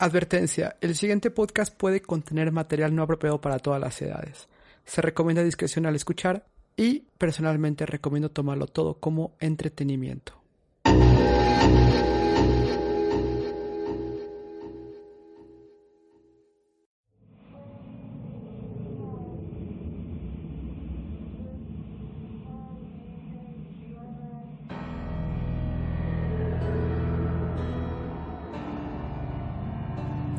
Advertencia, 0.00 0.76
el 0.80 0.94
siguiente 0.94 1.28
podcast 1.32 1.76
puede 1.76 2.00
contener 2.00 2.52
material 2.52 2.94
no 2.94 3.02
apropiado 3.02 3.40
para 3.40 3.58
todas 3.58 3.80
las 3.80 4.00
edades. 4.00 4.46
Se 4.84 5.02
recomienda 5.02 5.42
discreción 5.42 5.86
al 5.86 5.96
escuchar 5.96 6.46
y 6.76 7.00
personalmente 7.18 7.84
recomiendo 7.84 8.30
tomarlo 8.30 8.68
todo 8.68 9.00
como 9.00 9.34
entretenimiento. 9.40 10.40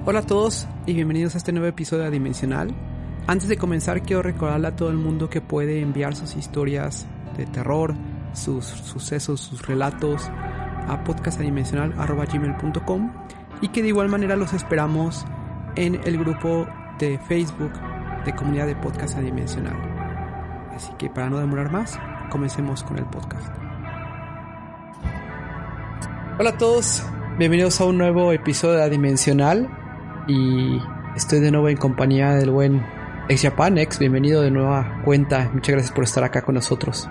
Hola 0.10 0.21
a 0.21 0.26
todos 0.26 0.66
y 0.88 0.96
bienvenidos 0.96 1.36
a 1.36 1.38
este 1.38 1.52
nuevo 1.52 1.68
episodio 1.68 2.06
de 2.06 2.10
Dimensional. 2.10 2.74
Antes 3.28 3.47
de 3.47 3.57
comenzar 3.57 4.02
quiero 4.02 4.24
recordarle 4.24 4.70
a 4.70 4.75
todo 4.75 4.89
el 4.89 4.97
mundo 4.97 5.29
que 5.29 5.39
puede 5.39 5.82
enviar 5.82 6.15
sus 6.15 6.36
historias 6.36 7.06
de 7.38 7.46
terror, 7.46 7.93
sus 8.34 8.65
sucesos, 8.65 9.39
sus 9.39 9.68
relatos 9.68 10.28
a 10.87 11.04
podcastadimensional.com 11.04 13.14
y 13.61 13.68
que 13.68 13.84
de 13.84 13.89
igual 13.89 14.10
manera 14.10 14.36
los 14.36 14.54
esperamos 14.54 15.28
en 15.75 16.01
el 16.04 16.18
grupo 16.18 16.68
de 16.98 17.20
Facebook 17.20 17.73
de 18.26 18.34
comunidad 18.34 18.65
de 18.65 18.78
podcast 18.78 19.15
adimensional. 19.15 19.78
Así 20.73 20.92
que 20.98 21.12
para 21.12 21.29
no 21.29 21.37
demorar 21.37 21.71
más, 21.71 22.00
comencemos 22.32 22.84
con 22.84 22.98
el 22.98 23.06
podcast. 23.06 23.48
Hola 26.39 26.50
a 26.50 26.57
todos, 26.57 27.06
bienvenidos 27.37 27.79
a 27.79 27.86
un 27.86 28.00
nuevo 28.00 28.34
episodio 28.34 28.78
de 28.78 28.84
Adimensional 28.86 29.79
y 30.29 30.79
estoy 31.15 31.39
de 31.39 31.51
nuevo 31.51 31.69
en 31.69 31.78
compañía 31.78 32.36
del 32.36 32.52
buen 32.52 32.86
ex 33.28 33.42
Japan, 33.42 33.78
ex, 33.80 33.98
bienvenido 33.98 34.42
de 34.42 34.52
nueva 34.52 35.02
cuenta, 35.04 35.50
muchas 35.54 35.73
gracias 35.73 35.92
por 35.92 36.04
estar 36.04 36.23
acá 36.23 36.44
con 36.44 36.56
nosotros. 36.56 37.09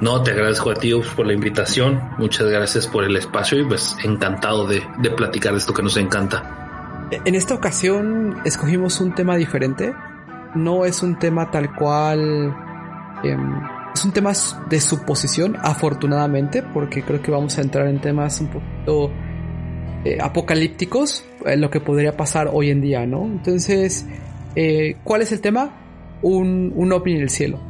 No, 0.00 0.22
te 0.22 0.32
agradezco 0.32 0.70
a 0.70 0.74
ti 0.74 0.92
por 1.14 1.26
la 1.26 1.32
invitación, 1.32 2.00
muchas 2.18 2.48
gracias 2.48 2.86
por 2.86 3.04
el 3.04 3.16
espacio 3.16 3.60
y 3.60 3.64
pues 3.64 3.96
encantado 4.02 4.66
de, 4.66 4.82
de 4.98 5.10
platicar 5.10 5.52
de 5.52 5.58
esto 5.58 5.72
que 5.72 5.82
nos 5.82 5.96
encanta. 5.96 7.08
En 7.24 7.34
esta 7.34 7.54
ocasión 7.54 8.40
escogimos 8.44 9.00
un 9.00 9.14
tema 9.14 9.36
diferente, 9.36 9.94
no 10.54 10.84
es 10.84 11.02
un 11.02 11.18
tema 11.18 11.50
tal 11.50 11.74
cual, 11.76 12.54
eh, 13.22 13.36
es 13.94 14.04
un 14.04 14.12
tema 14.12 14.32
de 14.68 14.80
suposición, 14.80 15.56
afortunadamente, 15.60 16.62
porque 16.62 17.02
creo 17.02 17.20
que 17.20 17.30
vamos 17.30 17.58
a 17.58 17.60
entrar 17.60 17.86
en 17.86 18.00
temas 18.00 18.40
un 18.40 18.48
poquito 18.48 19.10
eh, 20.04 20.18
apocalípticos, 20.20 21.24
lo 21.56 21.70
que 21.70 21.80
podría 21.80 22.16
pasar 22.16 22.50
hoy 22.52 22.70
en 22.70 22.80
día, 22.80 23.06
¿no? 23.06 23.24
Entonces, 23.24 24.06
eh, 24.56 24.96
¿cuál 25.04 25.22
es 25.22 25.32
el 25.32 25.40
tema? 25.40 26.18
Un, 26.22 26.72
un 26.74 26.92
ovni 26.92 27.14
en 27.14 27.22
el 27.22 27.30
cielo. 27.30 27.60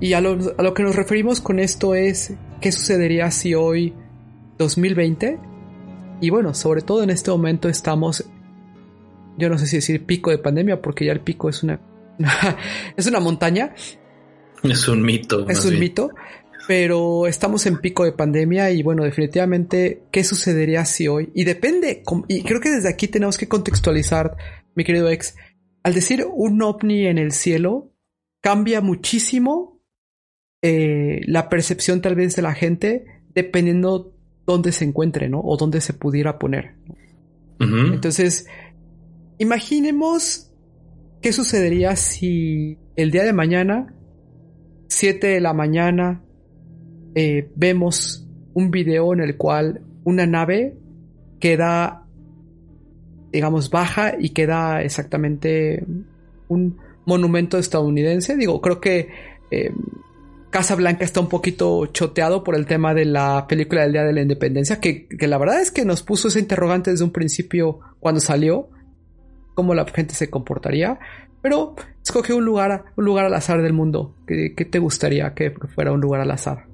Y 0.00 0.14
a 0.14 0.20
lo, 0.20 0.38
a 0.56 0.62
lo 0.62 0.74
que 0.74 0.82
nos 0.82 0.96
referimos 0.96 1.40
con 1.40 1.58
esto 1.58 1.94
es 1.94 2.34
qué 2.60 2.72
sucedería 2.72 3.30
si 3.30 3.54
hoy, 3.54 3.94
2020, 4.58 5.38
y 6.20 6.30
bueno, 6.30 6.54
sobre 6.54 6.82
todo 6.82 7.02
en 7.02 7.10
este 7.10 7.30
momento 7.30 7.68
estamos, 7.68 8.24
yo 9.38 9.48
no 9.48 9.58
sé 9.58 9.66
si 9.66 9.76
decir 9.76 10.04
pico 10.04 10.30
de 10.30 10.38
pandemia, 10.38 10.80
porque 10.82 11.04
ya 11.06 11.12
el 11.12 11.20
pico 11.20 11.48
es 11.48 11.62
una, 11.62 11.80
es 12.96 13.06
una 13.06 13.20
montaña. 13.20 13.74
Es 14.62 14.88
un 14.88 15.02
mito. 15.02 15.48
Es 15.48 15.64
un 15.64 15.70
bien. 15.70 15.80
mito 15.80 16.10
pero 16.70 17.26
estamos 17.26 17.66
en 17.66 17.78
pico 17.78 18.04
de 18.04 18.12
pandemia 18.12 18.70
y 18.70 18.84
bueno, 18.84 19.02
definitivamente, 19.02 20.04
¿qué 20.12 20.22
sucedería 20.22 20.84
si 20.84 21.08
hoy? 21.08 21.32
Y 21.34 21.42
depende, 21.42 22.04
y 22.28 22.44
creo 22.44 22.60
que 22.60 22.70
desde 22.70 22.88
aquí 22.88 23.08
tenemos 23.08 23.36
que 23.38 23.48
contextualizar, 23.48 24.36
mi 24.76 24.84
querido 24.84 25.10
ex, 25.10 25.34
al 25.82 25.94
decir 25.94 26.24
un 26.32 26.62
ovni 26.62 27.08
en 27.08 27.18
el 27.18 27.32
cielo, 27.32 27.92
cambia 28.40 28.80
muchísimo 28.80 29.82
eh, 30.62 31.22
la 31.26 31.48
percepción 31.48 32.02
tal 32.02 32.14
vez 32.14 32.36
de 32.36 32.42
la 32.42 32.54
gente 32.54 33.04
dependiendo 33.34 34.14
dónde 34.46 34.70
se 34.70 34.84
encuentre, 34.84 35.28
¿no? 35.28 35.40
O 35.40 35.56
dónde 35.56 35.80
se 35.80 35.92
pudiera 35.92 36.38
poner. 36.38 36.76
Uh 37.58 37.64
-huh. 37.64 37.94
Entonces, 37.94 38.46
imaginemos 39.38 40.52
qué 41.20 41.32
sucedería 41.32 41.96
si 41.96 42.78
el 42.94 43.10
día 43.10 43.24
de 43.24 43.32
mañana, 43.32 43.92
7 44.86 45.26
de 45.26 45.40
la 45.40 45.52
mañana, 45.52 46.22
eh, 47.14 47.50
vemos 47.56 48.26
un 48.54 48.70
video 48.70 49.12
en 49.12 49.20
el 49.20 49.36
cual 49.36 49.82
una 50.04 50.26
nave 50.26 50.76
queda, 51.38 52.06
digamos, 53.32 53.70
baja 53.70 54.14
y 54.18 54.30
queda 54.30 54.82
exactamente 54.82 55.84
un 56.48 56.78
monumento 57.06 57.58
estadounidense. 57.58 58.36
Digo, 58.36 58.60
creo 58.60 58.80
que 58.80 59.08
eh, 59.50 59.72
Casa 60.50 60.74
Blanca 60.74 61.04
está 61.04 61.20
un 61.20 61.28
poquito 61.28 61.86
choteado 61.86 62.42
por 62.42 62.54
el 62.54 62.66
tema 62.66 62.92
de 62.94 63.04
la 63.04 63.46
película 63.48 63.82
del 63.82 63.92
Día 63.92 64.04
de 64.04 64.12
la 64.12 64.22
Independencia, 64.22 64.80
que, 64.80 65.06
que 65.06 65.28
la 65.28 65.38
verdad 65.38 65.60
es 65.60 65.70
que 65.70 65.84
nos 65.84 66.02
puso 66.02 66.28
ese 66.28 66.40
interrogante 66.40 66.90
desde 66.90 67.04
un 67.04 67.12
principio 67.12 67.80
cuando 68.00 68.20
salió, 68.20 68.68
cómo 69.54 69.74
la 69.74 69.86
gente 69.86 70.14
se 70.14 70.28
comportaría. 70.28 70.98
Pero 71.42 71.74
escoge 72.02 72.34
un 72.34 72.44
lugar, 72.44 72.84
un 72.96 73.04
lugar 73.04 73.24
al 73.24 73.34
azar 73.34 73.62
del 73.62 73.72
mundo. 73.72 74.14
¿Qué, 74.26 74.54
qué 74.54 74.64
te 74.64 74.78
gustaría 74.78 75.32
que 75.34 75.52
fuera 75.74 75.92
un 75.92 76.00
lugar 76.00 76.20
al 76.20 76.30
azar? 76.30 76.69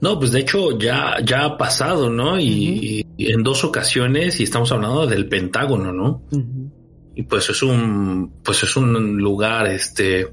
No, 0.00 0.18
pues 0.18 0.32
de 0.32 0.40
hecho 0.40 0.78
ya, 0.78 1.16
ya 1.24 1.44
ha 1.44 1.56
pasado, 1.56 2.10
¿no? 2.10 2.38
Y, 2.38 2.44
uh 2.44 3.06
-huh. 3.06 3.14
y, 3.16 3.32
en 3.32 3.42
dos 3.42 3.64
ocasiones, 3.64 4.40
y 4.40 4.44
estamos 4.44 4.70
hablando 4.72 5.06
del 5.06 5.28
Pentágono, 5.28 5.92
¿no? 5.92 6.22
Uh 6.30 6.38
-huh. 6.38 6.70
Y 7.16 7.22
pues 7.22 7.48
es 7.50 7.62
un, 7.62 8.40
pues 8.42 8.62
es 8.62 8.76
un 8.76 9.18
lugar, 9.18 9.66
este, 9.68 10.28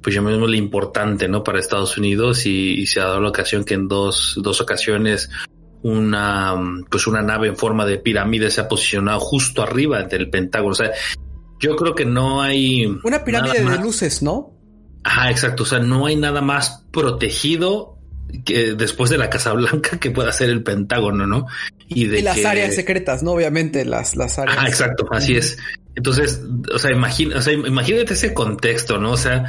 pues 0.00 0.14
llamémosle 0.14 0.56
importante, 0.56 1.28
¿no? 1.28 1.42
Para 1.42 1.58
Estados 1.58 1.98
Unidos 1.98 2.46
y, 2.46 2.80
y, 2.80 2.86
se 2.86 3.00
ha 3.00 3.04
dado 3.04 3.20
la 3.20 3.30
ocasión 3.30 3.64
que 3.64 3.74
en 3.74 3.88
dos, 3.88 4.38
dos 4.40 4.60
ocasiones 4.60 5.28
una, 5.84 6.54
pues 6.90 7.06
una 7.06 7.20
nave 7.20 7.48
en 7.48 7.56
forma 7.56 7.84
de 7.84 7.98
pirámide 7.98 8.50
se 8.50 8.62
ha 8.62 8.68
posicionado 8.68 9.20
justo 9.20 9.62
arriba 9.62 10.02
del 10.02 10.30
Pentágono. 10.30 10.72
O 10.72 10.74
sea, 10.74 10.92
yo 11.60 11.76
creo 11.76 11.94
que 11.94 12.06
no 12.06 12.40
hay... 12.40 12.86
Una 13.04 13.22
pirámide 13.22 13.62
de 13.62 13.78
luces, 13.78 14.22
¿no? 14.22 14.54
Ajá, 15.04 15.30
exacto. 15.30 15.64
O 15.64 15.66
sea, 15.66 15.80
no 15.80 16.06
hay 16.06 16.16
nada 16.16 16.40
más 16.40 16.86
protegido 16.90 17.93
que 18.44 18.74
después 18.74 19.10
de 19.10 19.18
la 19.18 19.30
Casa 19.30 19.52
Blanca 19.52 19.98
que 19.98 20.10
pueda 20.10 20.32
ser 20.32 20.50
el 20.50 20.62
Pentágono, 20.62 21.26
¿no? 21.26 21.46
Y, 21.88 22.06
de 22.06 22.20
y 22.20 22.22
las 22.22 22.36
que... 22.36 22.46
áreas 22.46 22.74
secretas, 22.74 23.22
¿no? 23.22 23.32
Obviamente, 23.32 23.84
las, 23.84 24.16
las 24.16 24.38
áreas. 24.38 24.58
Ah, 24.60 24.68
exacto, 24.68 25.06
así 25.10 25.36
es. 25.36 25.58
Entonces, 25.94 26.42
o 26.72 26.78
sea, 26.78 26.90
imagina, 26.90 27.38
o 27.38 27.42
sea, 27.42 27.52
imagínate 27.52 28.14
ese 28.14 28.34
contexto, 28.34 28.98
¿no? 28.98 29.12
O 29.12 29.16
sea, 29.16 29.44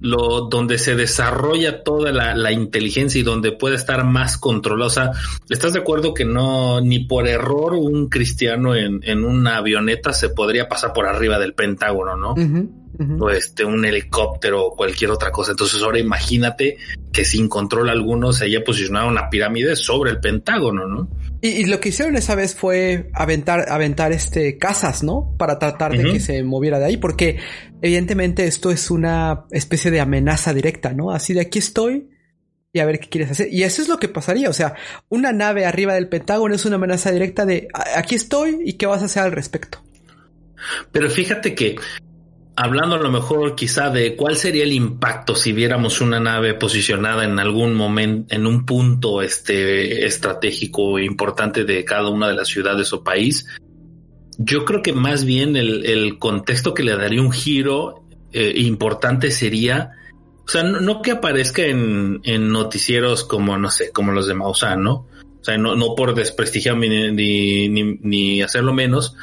lo 0.00 0.48
donde 0.50 0.78
se 0.78 0.96
desarrolla 0.96 1.82
toda 1.82 2.12
la, 2.12 2.34
la, 2.34 2.52
inteligencia 2.52 3.20
y 3.20 3.24
donde 3.24 3.52
puede 3.52 3.76
estar 3.76 4.04
más 4.04 4.36
controlado. 4.36 4.88
O 4.88 4.90
sea, 4.90 5.12
¿estás 5.48 5.72
de 5.72 5.78
acuerdo 5.78 6.12
que 6.12 6.24
no, 6.24 6.80
ni 6.80 7.00
por 7.00 7.28
error 7.28 7.74
un 7.74 8.08
cristiano 8.08 8.74
en, 8.74 9.00
en 9.04 9.24
una 9.24 9.56
avioneta 9.56 10.12
se 10.12 10.28
podría 10.28 10.68
pasar 10.68 10.92
por 10.92 11.06
arriba 11.06 11.38
del 11.38 11.54
Pentágono, 11.54 12.16
¿no? 12.16 12.32
Uh 12.32 12.36
-huh, 12.36 12.83
uh 12.98 13.02
-huh. 13.02 13.22
O 13.22 13.30
este, 13.30 13.64
un 13.64 13.84
helicóptero 13.84 14.66
o 14.66 14.76
cualquier 14.76 15.10
otra 15.10 15.30
cosa. 15.30 15.52
Entonces 15.52 15.82
ahora 15.82 15.98
imagínate 15.98 16.76
que 17.12 17.24
sin 17.24 17.48
control 17.48 17.88
alguno 17.88 18.32
se 18.32 18.46
haya 18.46 18.62
posicionado 18.64 19.08
una 19.08 19.30
pirámide 19.30 19.76
sobre 19.76 20.10
el 20.10 20.20
Pentágono, 20.20 20.86
¿no? 20.86 21.08
Y, 21.40 21.48
y, 21.48 21.64
lo 21.66 21.78
que 21.78 21.90
hicieron 21.90 22.16
esa 22.16 22.34
vez 22.34 22.54
fue 22.54 23.10
aventar, 23.12 23.66
aventar 23.70 24.12
este 24.12 24.56
casas, 24.56 25.02
¿no? 25.02 25.34
Para 25.36 25.58
tratar 25.58 25.92
de 25.92 25.98
uh 25.98 26.02
-huh. 26.08 26.12
que 26.12 26.20
se 26.20 26.42
moviera 26.42 26.78
de 26.78 26.86
ahí, 26.86 26.96
porque 26.96 27.38
evidentemente 27.82 28.46
esto 28.46 28.70
es 28.70 28.90
una 28.90 29.44
especie 29.50 29.90
de 29.90 30.00
amenaza 30.00 30.54
directa, 30.54 30.92
¿no? 30.92 31.10
Así 31.10 31.34
de 31.34 31.42
aquí 31.42 31.58
estoy 31.58 32.08
y 32.72 32.80
a 32.80 32.86
ver 32.86 32.98
qué 32.98 33.08
quieres 33.08 33.30
hacer. 33.30 33.48
Y 33.52 33.62
eso 33.62 33.82
es 33.82 33.88
lo 33.88 33.98
que 33.98 34.08
pasaría, 34.08 34.50
o 34.50 34.52
sea, 34.52 34.74
una 35.08 35.32
nave 35.32 35.64
arriba 35.64 35.94
del 35.94 36.08
Pentágono 36.08 36.54
es 36.54 36.64
una 36.64 36.74
amenaza 36.76 37.12
directa 37.12 37.46
de 37.46 37.68
aquí 37.94 38.16
estoy 38.16 38.58
y 38.64 38.74
qué 38.74 38.86
vas 38.86 39.02
a 39.02 39.04
hacer 39.04 39.22
al 39.22 39.32
respecto. 39.32 39.78
Pero 40.90 41.08
fíjate 41.08 41.54
que 41.54 41.76
hablando 42.56 42.96
a 42.96 43.00
lo 43.00 43.10
mejor 43.10 43.54
quizá 43.54 43.90
de 43.90 44.16
cuál 44.16 44.36
sería 44.36 44.62
el 44.62 44.72
impacto 44.72 45.34
si 45.34 45.52
viéramos 45.52 46.00
una 46.00 46.20
nave 46.20 46.54
posicionada 46.54 47.24
en 47.24 47.38
algún 47.38 47.74
momento, 47.74 48.34
en 48.34 48.46
un 48.46 48.64
punto 48.64 49.22
este 49.22 50.06
estratégico 50.06 50.98
importante 50.98 51.64
de 51.64 51.84
cada 51.84 52.08
una 52.08 52.28
de 52.28 52.34
las 52.34 52.48
ciudades 52.48 52.92
o 52.92 53.02
país, 53.02 53.46
yo 54.38 54.64
creo 54.64 54.82
que 54.82 54.92
más 54.92 55.24
bien 55.24 55.56
el, 55.56 55.84
el 55.86 56.18
contexto 56.18 56.74
que 56.74 56.82
le 56.82 56.96
daría 56.96 57.22
un 57.22 57.32
giro 57.32 58.04
eh, 58.32 58.52
importante 58.56 59.30
sería, 59.30 59.92
o 60.44 60.48
sea, 60.48 60.64
no, 60.64 61.02
que 61.02 61.12
aparezca 61.12 61.62
en, 61.62 62.20
noticieros 62.50 63.24
como, 63.24 63.56
no 63.58 63.70
sé, 63.70 63.92
como 63.92 64.12
los 64.12 64.26
de 64.26 64.34
Maussan, 64.34 64.82
¿no? 64.82 65.06
O 65.40 65.44
sea, 65.44 65.56
no, 65.56 65.76
no 65.76 65.94
por 65.94 66.14
desprestigiar 66.14 66.76
ni, 66.76 67.70
ni 67.70 68.42
hacerlo 68.42 68.72
menos, 68.72 69.14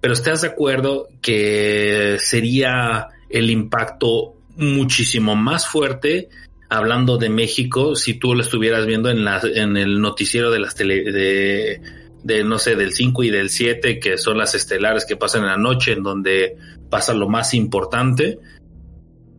pero 0.00 0.14
estás 0.14 0.42
de 0.42 0.48
acuerdo 0.48 1.08
que 1.20 2.16
sería 2.18 3.08
el 3.28 3.50
impacto 3.50 4.34
muchísimo 4.56 5.36
más 5.36 5.66
fuerte 5.66 6.28
hablando 6.68 7.18
de 7.18 7.28
México 7.28 7.94
si 7.94 8.14
tú 8.14 8.34
lo 8.34 8.42
estuvieras 8.42 8.86
viendo 8.86 9.10
en 9.10 9.24
la 9.24 9.40
en 9.42 9.76
el 9.76 10.00
noticiero 10.00 10.50
de 10.50 10.58
las 10.58 10.74
tele 10.74 11.80
de, 12.26 12.42
no 12.42 12.58
sé, 12.58 12.74
del 12.74 12.92
5 12.92 13.22
y 13.22 13.30
del 13.30 13.50
7, 13.50 14.00
que 14.00 14.18
son 14.18 14.36
las 14.36 14.54
estelares 14.56 15.06
que 15.06 15.16
pasan 15.16 15.42
en 15.42 15.48
la 15.48 15.56
noche, 15.56 15.92
en 15.92 16.02
donde 16.02 16.56
pasa 16.90 17.14
lo 17.14 17.28
más 17.28 17.54
importante, 17.54 18.38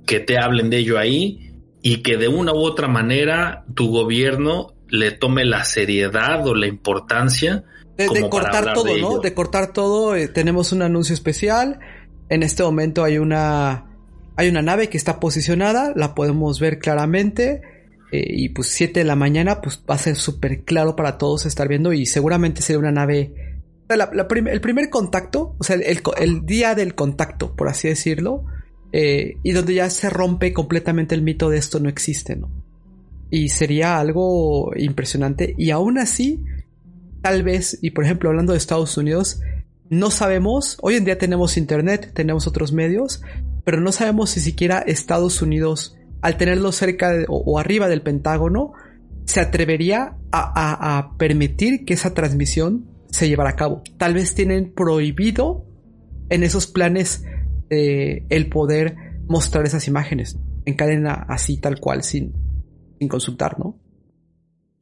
que 0.06 0.22
te 0.22 0.38
hablen 0.38 0.70
de 0.70 0.78
ello 0.78 0.98
ahí 0.98 1.52
y 1.82 1.98
que 1.98 2.16
de 2.16 2.30
una 2.30 2.54
u 2.54 2.60
otra 2.60 2.88
manera 2.88 3.66
tu 3.76 3.90
gobierno 3.92 4.74
le 4.88 5.12
tome 5.12 5.44
la 5.44 5.66
seriedad 5.66 6.48
o 6.48 6.56
la 6.56 6.68
importancia. 6.68 7.66
De, 7.98 8.30
cortar 8.30 8.74
todo, 8.74 8.98
¿no? 8.98 9.20
De 9.20 9.34
cortar 9.34 9.74
todo. 9.74 10.16
Eh, 10.16 10.28
tenemos 10.28 10.72
un 10.72 10.84
anuncio 10.84 11.14
especial. 11.14 11.80
En 12.30 12.44
este 12.44 12.64
momento 12.64 13.04
hay 13.04 13.18
una. 13.18 13.86
Hay 14.36 14.50
una 14.50 14.62
nave 14.62 14.88
que 14.90 14.98
está 14.98 15.20
posicionada. 15.20 15.94
La 15.96 16.14
podemos 16.14 16.60
ver 16.60 16.80
claramente. 16.80 17.62
Eh, 18.12 18.24
y 18.30 18.50
pues 18.50 18.68
7 18.68 19.00
de 19.00 19.06
la 19.06 19.16
mañana, 19.16 19.62
pues 19.62 19.84
va 19.90 19.96
a 19.96 19.98
ser 19.98 20.16
súper 20.16 20.64
claro 20.64 20.96
para 20.96 21.18
todos 21.18 21.46
estar 21.46 21.68
viendo. 21.68 21.92
Y 21.92 22.06
seguramente 22.06 22.62
será 22.62 22.80
una 22.80 22.92
nave. 22.92 23.34
el 23.90 24.62
primer 24.62 24.90
contacto, 24.90 25.56
o 25.58 25.64
sea, 25.64 25.76
el, 25.76 26.02
el, 26.18 26.46
día 26.46 26.76
del 26.76 26.94
contacto, 26.94 27.56
por 27.56 27.68
así 27.68 27.88
decirlo. 27.88 28.46
Eh, 28.92 29.38
y 29.44 29.52
donde 29.52 29.74
ya 29.74 29.90
se 29.90 30.10
rompe 30.10 30.54
completamente 30.54 31.14
el 31.14 31.22
mito 31.22 31.50
de 31.50 31.58
esto 31.58 31.80
no 31.80 31.90
existe, 31.90 32.36
¿no? 32.36 32.50
Y 33.30 33.50
sería 33.50 34.00
algo 34.00 34.72
impresionante. 34.78 35.54
Y 35.58 35.72
aún 35.72 35.98
así, 35.98 36.44
tal 37.28 37.44
vez, 37.44 37.78
y 37.82 37.92
por 37.92 38.06
ejemplo 38.06 38.30
hablando 38.30 38.54
de 38.54 38.58
Estados 38.58 38.96
Unidos, 38.96 39.42
no 39.90 40.12
sabemos, 40.12 40.78
hoy 40.82 40.96
en 40.96 41.04
día 41.04 41.18
tenemos 41.18 41.58
internet, 41.58 42.12
tenemos 42.14 42.48
otros 42.48 42.72
medios, 42.72 43.22
pero 43.66 43.82
no 43.82 43.92
sabemos 43.92 44.30
si 44.30 44.40
siquiera 44.40 44.80
Estados 44.80 45.42
Unidos, 45.42 45.98
al 46.22 46.38
tenerlo 46.38 46.72
cerca 46.72 47.12
o, 47.28 47.60
arriba 47.60 47.90
del 47.90 48.02
Pentágono, 48.02 48.72
se 49.26 49.42
atrevería 49.42 50.16
a, 50.32 51.16
permitir 51.18 51.84
que 51.84 51.96
esa 51.96 52.14
transmisión 52.14 52.86
se 53.10 53.28
llevara 53.28 53.50
a 53.50 53.56
cabo. 53.58 53.84
Tal 53.98 54.14
vez 54.14 54.34
tienen 54.34 54.72
prohibido 54.74 55.66
en 56.30 56.44
esos 56.44 56.66
planes 56.66 57.26
eh, 57.70 58.26
el 58.30 58.48
poder 58.48 58.96
mostrar 59.28 59.66
esas 59.66 59.86
imágenes 59.90 60.40
en 60.64 60.76
cadena 60.76 61.26
así 61.28 61.58
tal 61.58 61.82
cual, 61.82 62.04
sin, 62.04 62.32
sin 62.98 63.10
consultar, 63.10 63.60
¿no? 63.60 63.78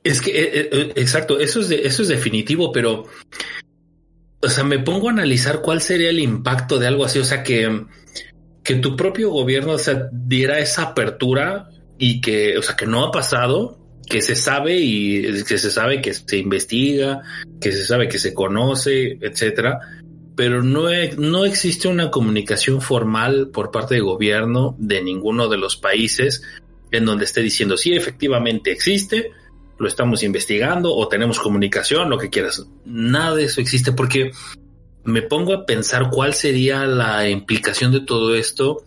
Es 0.06 0.22
que, 0.22 0.32
eh, 0.40 0.70
eh, 0.72 0.94
exacto, 0.98 1.40
eso 1.40 1.62
es, 1.62 1.72
eso 1.72 2.04
es 2.04 2.08
definitivo, 2.08 2.72
pero, 2.72 3.06
o 4.40 4.50
sea, 4.50 4.64
me 4.64 4.78
pongo 4.78 5.10
a 5.10 5.12
analizar 5.12 5.62
cuál 5.62 5.82
sería 5.82 6.12
el 6.12 6.20
impacto 6.20 6.78
de 6.78 6.86
algo 6.86 7.06
así, 7.06 7.18
o 7.18 7.26
sea, 7.26 7.42
que, 7.42 7.86
que 8.64 8.76
tu 8.76 8.96
propio 8.96 9.32
gobierno 9.32 9.74
o 9.74 9.78
diera 10.12 10.60
esa 10.60 10.84
apertura 10.84 11.70
y 11.98 12.22
que, 12.22 12.56
o 12.56 12.62
sea, 12.62 12.76
que 12.76 12.86
no 12.86 13.04
ha 13.04 13.12
pasado, 13.12 13.80
que 14.08 14.22
se 14.22 14.36
sabe 14.36 14.78
y 14.78 15.44
que 15.44 15.58
se 15.58 15.72
sabe 15.72 16.04
que 16.04 16.14
se 16.14 16.38
investiga, 16.38 17.24
que 17.60 17.72
se 17.72 17.84
sabe 17.84 18.08
que 18.08 18.20
se 18.20 18.36
conoce, 18.36 19.18
etcétera, 19.20 19.80
pero 20.36 20.62
no, 20.62 20.84
no 21.18 21.46
existe 21.46 21.88
una 21.88 22.12
comunicación 22.12 22.80
formal 22.80 23.50
por 23.52 23.72
parte 23.72 23.96
del 23.96 24.04
gobierno 24.04 24.76
de 24.78 25.02
ninguno 25.02 25.48
de 25.48 25.58
los 25.58 25.78
países 25.78 26.44
en 26.92 27.06
donde 27.06 27.26
esté 27.26 27.42
diciendo, 27.42 27.76
sí, 27.76 27.94
efectivamente 27.96 28.72
existe, 28.72 29.32
lo 29.78 29.88
estamos 29.88 30.24
investigando 30.24 30.96
o 30.96 31.08
tenemos 31.08 31.40
comunicación, 31.40 32.10
lo 32.10 32.18
que 32.18 32.30
quieras. 32.30 32.66
Nada 32.86 33.36
de 33.36 33.46
eso 33.46 33.62
existe 33.62 33.92
porque 33.92 34.32
me 35.04 35.22
pongo 35.22 35.54
a 35.54 35.66
pensar 35.66 36.10
cuál 36.10 36.34
sería 36.34 36.86
la 36.86 37.30
implicación 37.30 37.92
de 37.92 38.02
todo 38.02 38.36
esto. 38.36 38.84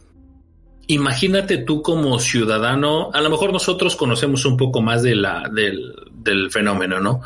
Imagínate 0.87 1.59
tú 1.59 1.83
como 1.83 2.19
ciudadano, 2.19 3.11
a 3.13 3.21
lo 3.21 3.31
mejor 3.31 3.53
nosotros 3.53 3.95
conocemos 3.95 4.45
un 4.45 4.57
poco 4.57 4.81
más 4.81 5.03
de 5.03 5.15
la, 5.15 5.49
del, 5.53 5.95
del 6.13 6.51
fenómeno, 6.51 7.01
¿no? 7.01 7.21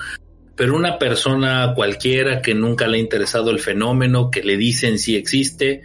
Pero 0.56 0.76
una 0.76 0.98
persona 0.98 1.72
cualquiera 1.74 2.42
que 2.42 2.54
nunca 2.54 2.86
le 2.86 2.98
ha 2.98 3.00
interesado 3.00 3.50
el 3.50 3.60
fenómeno, 3.60 4.30
que 4.30 4.42
le 4.42 4.56
dicen 4.56 4.98
si 4.98 5.16
existe, 5.16 5.82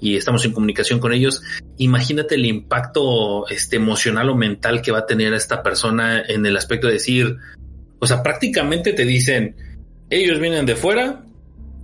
y 0.00 0.16
estamos 0.16 0.44
en 0.44 0.52
comunicación 0.52 0.98
con 0.98 1.12
ellos, 1.12 1.42
imagínate 1.76 2.34
el 2.34 2.46
impacto 2.46 3.46
este, 3.48 3.76
emocional 3.76 4.30
o 4.30 4.34
mental 4.34 4.82
que 4.82 4.92
va 4.92 5.00
a 5.00 5.06
tener 5.06 5.34
esta 5.34 5.62
persona 5.62 6.22
en 6.26 6.44
el 6.46 6.56
aspecto 6.56 6.86
de 6.86 6.94
decir, 6.94 7.36
o 7.98 8.06
sea, 8.06 8.22
prácticamente 8.22 8.92
te 8.92 9.04
dicen, 9.04 9.56
ellos 10.08 10.40
vienen 10.40 10.66
de 10.66 10.74
fuera 10.74 11.22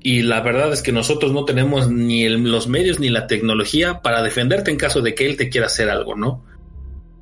y 0.01 0.23
la 0.23 0.41
verdad 0.41 0.73
es 0.73 0.83
que 0.83 0.93
nosotros 0.93 1.33
no 1.33 1.45
tenemos 1.45 1.91
ni 1.91 2.29
los 2.29 2.69
medios 2.69 2.99
ni 2.99 3.09
la 3.09 3.27
tecnología 3.27 4.01
para 4.03 4.23
defenderte 4.23 4.71
en 4.71 4.77
caso 4.77 5.01
de 5.01 5.15
que 5.15 5.27
él 5.27 5.37
te 5.37 5.49
quiera 5.49 5.67
hacer 5.67 5.91
algo, 5.91 6.15
¿no? 6.15 6.45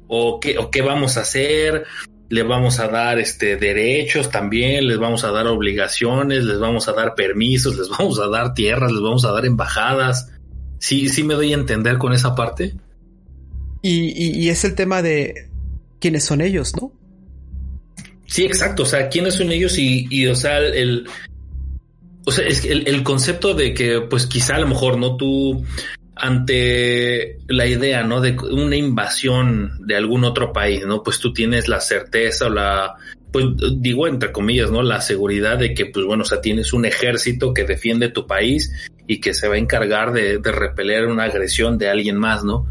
O 0.07 0.39
qué, 0.39 0.59
o 0.59 0.71
qué 0.71 0.83
vamos 0.83 1.17
a 1.17 1.23
hacer, 1.23 1.85
le 2.29 2.43
vamos 2.43 2.81
a 2.81 2.89
dar 2.89 3.19
este 3.19 3.57
derechos 3.57 4.31
también, 4.31 4.87
les 4.87 4.99
vamos 4.99 5.25
a 5.25 5.31
dar 5.31 5.47
obligaciones, 5.47 6.45
les 6.45 6.59
vamos 6.59 6.89
a 6.89 6.93
dar 6.93 7.15
permisos, 7.15 7.77
les 7.77 7.89
vamos 7.89 8.21
a 8.21 8.29
dar 8.29 8.55
tierras, 8.55 8.93
les 8.93 9.01
vamos 9.01 9.25
a 9.25 9.33
dar 9.33 9.47
embajadas 9.47 10.34
sí, 10.79 11.09
sí 11.09 11.25
me 11.25 11.35
doy 11.35 11.53
a 11.53 11.57
entender 11.57 11.99
con 11.99 12.13
esa 12.13 12.35
parte. 12.35 12.75
Y, 13.83 14.49
es 14.49 14.65
el 14.65 14.75
tema 14.75 15.03
de 15.03 15.51
quiénes 16.01 16.25
son 16.25 16.41
ellos, 16.41 16.75
¿no? 16.75 16.93
Sí, 18.27 18.45
exacto. 18.45 18.85
O 18.85 18.87
sea, 18.87 19.11
quiénes 19.11 19.35
son 19.35 19.53
ellos 19.53 19.77
y, 19.79 20.27
o 20.27 20.35
sea, 20.35 20.59
el, 20.59 21.07
o 22.25 22.33
sea, 22.33 22.47
es 22.47 22.65
el, 22.65 22.89
el, 22.89 23.03
concepto 23.03 23.53
de 23.53 23.75
que, 23.75 24.01
pues 24.09 24.27
quizá 24.27 24.57
a 24.57 24.61
lo 24.61 24.69
mejor, 24.69 24.97
¿no? 24.97 25.17
Tú, 25.17 25.65
ante 26.17 27.39
la 27.49 27.67
idea, 27.67 28.05
¿no? 28.05 28.21
De 28.21 28.37
una 28.51 28.77
invasión 28.77 29.87
de 29.87 29.97
algún 29.97 30.25
otro 30.25 30.53
país, 30.53 30.87
¿no? 30.87 31.03
Pues 31.03 31.19
tú 31.19 31.33
tienes 31.33 31.69
la 31.69 31.81
certeza 31.81 32.47
o 32.47 32.51
la, 32.51 32.95
pues 33.33 33.47
digo 33.79 34.07
entre 34.07 34.33
comillas, 34.33 34.71
¿no? 34.71 34.83
La 34.83 35.01
seguridad 35.01 35.59
de 35.59 35.75
que, 35.75 35.87
pues 35.87 36.07
bueno, 36.07 36.23
o 36.23 36.27
sea, 36.27 36.41
tienes 36.41 36.73
un 36.73 36.85
ejército 36.85 37.53
que 37.53 37.65
defiende 37.65 38.09
tu 38.09 38.27
país 38.27 38.73
y 39.07 39.21
que 39.21 39.35
se 39.35 39.49
va 39.49 39.55
a 39.55 39.59
encargar 39.59 40.13
de, 40.13 40.39
repeler 40.43 41.07
una 41.07 41.25
agresión 41.25 41.79
de 41.79 41.89
alguien 41.89 42.17
más, 42.17 42.45
¿no? 42.45 42.67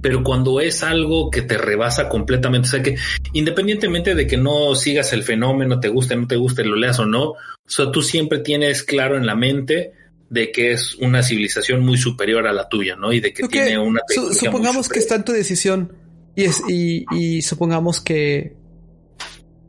Pero 0.00 0.22
cuando 0.22 0.60
es 0.60 0.82
algo 0.82 1.30
que 1.30 1.42
te 1.42 1.58
rebasa 1.58 2.08
completamente, 2.08 2.68
o 2.68 2.70
sea 2.70 2.82
que 2.82 2.96
independientemente 3.32 4.14
de 4.14 4.26
que 4.26 4.36
no 4.36 4.74
sigas 4.74 5.12
el 5.12 5.24
fenómeno, 5.24 5.80
te 5.80 5.88
guste, 5.88 6.14
no 6.14 6.26
te 6.26 6.36
guste, 6.36 6.64
lo 6.64 6.76
leas 6.76 6.98
o 7.00 7.06
no, 7.06 7.30
o 7.30 7.38
sea, 7.66 7.90
tú 7.90 8.02
siempre 8.02 8.38
tienes 8.38 8.84
claro 8.84 9.16
en 9.16 9.26
la 9.26 9.34
mente 9.34 9.92
de 10.30 10.52
que 10.52 10.72
es 10.72 10.94
una 10.96 11.22
civilización 11.22 11.84
muy 11.84 11.98
superior 11.98 12.46
a 12.46 12.52
la 12.52 12.68
tuya, 12.68 12.96
¿no? 12.96 13.12
Y 13.12 13.20
de 13.20 13.32
que 13.32 13.48
tiene 13.48 13.78
una... 13.78 14.00
supongamos 14.32 14.88
que 14.88 14.98
está 14.98 15.16
en 15.16 15.24
tu 15.24 15.32
decisión 15.32 15.92
y, 16.36 16.44
es, 16.44 16.62
y, 16.68 17.04
y 17.10 17.42
supongamos 17.42 18.00
que 18.00 18.54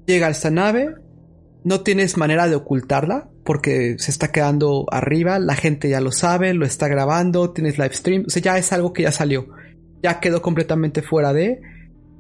llega 0.06 0.30
esta 0.30 0.52
nave, 0.52 0.96
no 1.68 1.82
tienes 1.82 2.16
manera 2.16 2.48
de 2.48 2.56
ocultarla 2.56 3.30
porque 3.44 3.98
se 4.00 4.10
está 4.10 4.32
quedando 4.32 4.86
arriba, 4.90 5.38
la 5.38 5.54
gente 5.54 5.90
ya 5.90 6.00
lo 6.00 6.14
sabe, 6.14 6.54
lo 6.54 6.66
está 6.66 6.88
grabando, 6.88 7.52
tienes 7.52 7.78
live 7.78 7.94
stream, 7.94 8.24
o 8.26 8.30
sea, 8.30 8.42
ya 8.42 8.58
es 8.58 8.72
algo 8.72 8.94
que 8.94 9.04
ya 9.04 9.12
salió, 9.12 9.50
ya 10.02 10.22
quedó 10.22 10.42
completamente 10.42 11.02
fuera 11.02 11.34
de, 11.34 11.60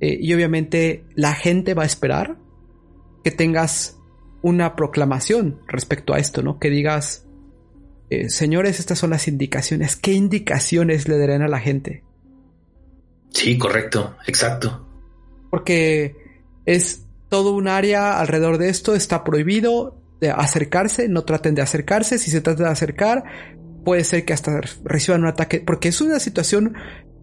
eh, 0.01 0.17
y 0.19 0.33
obviamente 0.33 1.05
la 1.15 1.33
gente 1.33 1.75
va 1.75 1.83
a 1.83 1.86
esperar 1.86 2.38
que 3.24 3.31
tengas 3.31 3.98
una 4.41 4.75
proclamación 4.75 5.62
respecto 5.65 6.13
a 6.13 6.19
esto, 6.19 6.43
¿no? 6.43 6.60
Que 6.60 6.69
digas, 6.69 7.25
eh, 8.10 8.27
señores, 8.27 8.81
estas 8.81 9.00
son 9.00 9.12
las 9.12 9.29
indicaciones, 9.29 9.95
¿qué 9.95 10.12
indicaciones 10.12 11.07
le 11.07 11.17
darán 11.17 11.41
a 11.41 11.48
la 11.48 11.62
gente? 11.62 12.03
Sí, 13.29 13.57
correcto, 13.57 14.17
exacto. 14.27 14.86
Porque 15.50 16.17
es 16.65 17.06
todo 17.29 17.53
un 17.53 17.67
área 17.67 18.19
alrededor 18.19 18.57
de 18.57 18.69
esto 18.69 18.96
está 18.96 19.24
prohibido 19.24 20.01
de 20.19 20.31
acercarse, 20.31 21.07
no 21.07 21.24
traten 21.24 21.55
de 21.55 21.62
acercarse, 21.62 22.17
si 22.17 22.31
se 22.31 22.41
trata 22.41 22.63
de 22.63 22.69
acercar, 22.69 23.24
puede 23.84 24.03
ser 24.03 24.25
que 24.25 24.34
hasta 24.34 24.60
reciban 24.84 25.22
un 25.22 25.27
ataque, 25.27 25.62
porque 25.65 25.89
es 25.89 26.01
una 26.01 26.19
situación 26.19 26.74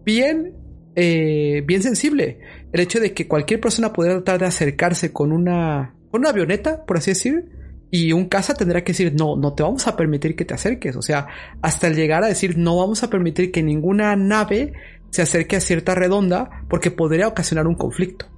bien, 0.03 0.53
eh, 0.95 1.63
bien 1.65 1.83
sensible. 1.83 2.39
El 2.71 2.79
hecho 2.79 2.99
de 2.99 3.13
que 3.13 3.27
cualquier 3.27 3.59
persona 3.59 3.91
pudiera 3.91 4.15
tratar 4.15 4.39
de 4.39 4.45
acercarse 4.47 5.11
con 5.11 5.31
una, 5.31 5.95
con 6.11 6.21
una 6.21 6.29
avioneta, 6.29 6.85
por 6.85 6.97
así 6.97 7.11
decir, 7.11 7.51
y 7.91 8.11
un 8.11 8.27
casa 8.27 8.53
tendrá 8.53 8.83
que 8.83 8.91
decir, 8.91 9.13
no, 9.17 9.35
no 9.35 9.53
te 9.53 9.63
vamos 9.63 9.87
a 9.87 9.95
permitir 9.95 10.35
que 10.35 10.45
te 10.45 10.53
acerques. 10.53 10.95
O 10.95 11.01
sea, 11.01 11.27
hasta 11.61 11.87
el 11.87 11.95
llegar 11.95 12.23
a 12.23 12.27
decir, 12.27 12.57
no 12.57 12.77
vamos 12.77 13.03
a 13.03 13.09
permitir 13.09 13.51
que 13.51 13.63
ninguna 13.63 14.15
nave 14.15 14.73
se 15.11 15.21
acerque 15.21 15.55
a 15.55 15.61
cierta 15.61 15.95
redonda 15.95 16.49
porque 16.69 16.91
podría 16.91 17.27
ocasionar 17.27 17.67
un 17.67 17.75
conflicto. 17.75 18.34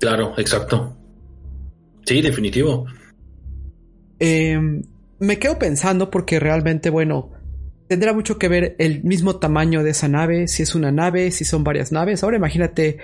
Claro, 0.00 0.34
exacto. 0.36 0.96
Sí, 2.04 2.22
definitivo. 2.22 2.86
Em, 4.18 4.82
me 5.18 5.38
quedo 5.38 5.58
pensando 5.58 6.10
porque 6.10 6.38
realmente, 6.38 6.90
bueno, 6.90 7.32
tendrá 7.88 8.12
mucho 8.12 8.38
que 8.38 8.48
ver 8.48 8.76
el 8.78 9.02
mismo 9.04 9.36
tamaño 9.36 9.82
de 9.82 9.90
esa 9.90 10.08
nave, 10.08 10.48
si 10.48 10.62
es 10.62 10.74
una 10.74 10.92
nave, 10.92 11.30
si 11.30 11.44
son 11.44 11.64
varias 11.64 11.92
naves. 11.92 12.22
Ahora 12.22 12.36
imagínate, 12.36 12.98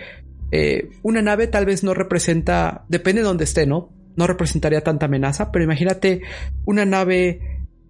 eh, 0.50 0.90
una 1.02 1.22
nave 1.22 1.46
tal 1.46 1.66
vez 1.66 1.82
no 1.82 1.94
representa, 1.94 2.84
depende 2.88 3.22
de 3.22 3.26
dónde 3.26 3.44
esté, 3.44 3.66
¿no? 3.66 3.90
No 4.16 4.26
representaría 4.26 4.82
tanta 4.82 5.06
amenaza, 5.06 5.50
pero 5.50 5.64
imagínate 5.64 6.22
una 6.66 6.84
nave 6.84 7.40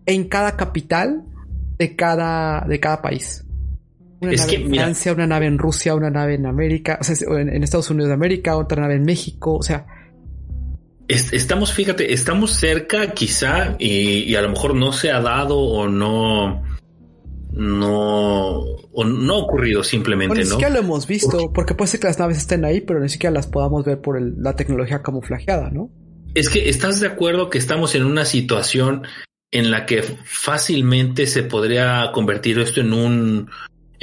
en 0.06 0.28
cada 0.28 0.56
capital 0.56 1.24
de 1.78 1.96
cada, 1.96 2.64
de 2.66 2.80
cada 2.80 3.02
país. 3.02 3.44
Una 4.22 4.36
nave 4.36 4.54
en 4.54 4.70
Francia, 4.70 5.12
una 5.12 5.26
nave 5.26 5.46
en 5.46 5.58
Rusia, 5.58 5.96
una 5.96 6.08
nave 6.08 6.34
en 6.34 6.46
América, 6.46 6.96
o 7.00 7.04
sea, 7.04 7.16
en, 7.40 7.64
Estados 7.64 7.90
Unidos 7.90 8.08
de 8.08 8.14
América, 8.14 8.56
otra 8.56 8.80
nave 8.80 8.94
en 8.94 9.02
México, 9.02 9.56
o 9.56 9.62
sea. 9.64 9.84
estamos, 11.08 11.72
fíjate, 11.72 12.12
estamos 12.12 12.52
cerca 12.52 13.14
quizá 13.14 13.74
y, 13.80 14.32
a 14.36 14.42
lo 14.42 14.50
mejor 14.50 14.76
no 14.76 14.92
se 14.92 15.10
ha 15.10 15.20
dado 15.20 15.58
o 15.58 15.88
no, 15.88 16.62
no, 17.50 18.60
o 18.60 19.04
no 19.04 19.34
ha 19.34 19.38
ocurrido 19.38 19.82
simplemente, 19.82 20.36
ni 20.36 20.44
¿no? 20.44 20.50
siquiera 20.50 20.72
lo 20.72 20.78
hemos 20.78 21.08
visto, 21.08 21.52
porque 21.52 21.74
puede 21.74 21.90
ser 21.90 21.98
que 21.98 22.06
las 22.06 22.20
naves 22.20 22.38
estén 22.38 22.64
ahí, 22.64 22.80
pero 22.80 23.00
ni 23.00 23.08
siquiera 23.08 23.34
las 23.34 23.48
podamos 23.48 23.84
ver 23.84 24.00
por 24.00 24.22
la 24.22 24.54
tecnología 24.54 25.02
camuflajeada, 25.02 25.70
¿no? 25.70 25.90
Es 26.34 26.48
que 26.48 26.68
estás 26.68 27.00
de 27.00 27.08
acuerdo 27.08 27.50
que 27.50 27.58
estamos 27.58 27.96
en 27.96 28.04
una 28.04 28.24
situación 28.24 29.02
en 29.50 29.72
la 29.72 29.84
que 29.84 30.02
fácilmente 30.02 31.26
se 31.26 31.42
podría 31.42 32.10
convertir 32.12 32.60
esto 32.60 32.80
en 32.80 32.92
un 32.92 33.50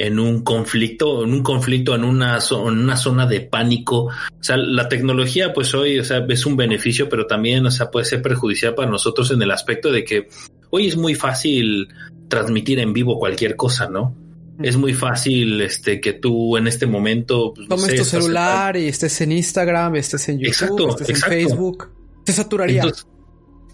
en 0.00 0.18
un 0.18 0.42
conflicto, 0.42 1.24
en 1.24 1.34
un 1.34 1.42
conflicto, 1.42 1.94
en 1.94 2.04
una, 2.04 2.38
en 2.38 2.78
una 2.78 2.96
zona 2.96 3.26
de 3.26 3.42
pánico. 3.42 4.04
O 4.04 4.12
sea, 4.42 4.56
la 4.56 4.88
tecnología, 4.88 5.52
pues 5.52 5.74
hoy, 5.74 5.98
o 5.98 6.04
sea, 6.04 6.24
es 6.26 6.46
un 6.46 6.56
beneficio, 6.56 7.06
pero 7.10 7.26
también, 7.26 7.66
o 7.66 7.70
sea, 7.70 7.90
puede 7.90 8.06
ser 8.06 8.22
perjudicial 8.22 8.74
para 8.74 8.90
nosotros 8.90 9.30
en 9.30 9.42
el 9.42 9.50
aspecto 9.50 9.92
de 9.92 10.02
que 10.02 10.28
hoy 10.70 10.86
es 10.86 10.96
muy 10.96 11.14
fácil 11.14 11.88
transmitir 12.28 12.78
en 12.78 12.94
vivo 12.94 13.18
cualquier 13.18 13.56
cosa, 13.56 13.90
¿no? 13.90 14.16
Es 14.62 14.76
muy 14.78 14.94
fácil 14.94 15.60
este 15.60 16.00
que 16.00 16.14
tú 16.14 16.56
en 16.56 16.66
este 16.66 16.86
momento 16.86 17.52
pues, 17.54 17.68
tomes 17.68 17.94
tu 17.96 18.04
celular 18.04 18.78
y 18.78 18.88
estés 18.88 19.20
en 19.20 19.32
Instagram, 19.32 19.96
estés 19.96 20.30
en 20.30 20.38
YouTube, 20.38 20.90
estés 20.98 21.10
en 21.10 21.16
Facebook. 21.16 21.90
Te 22.24 22.32
saturaría. 22.32 22.84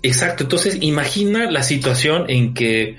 exacto. 0.02 0.42
Entonces, 0.42 0.78
imagina 0.80 1.48
la 1.50 1.62
situación 1.62 2.24
en 2.28 2.52
que 2.52 2.96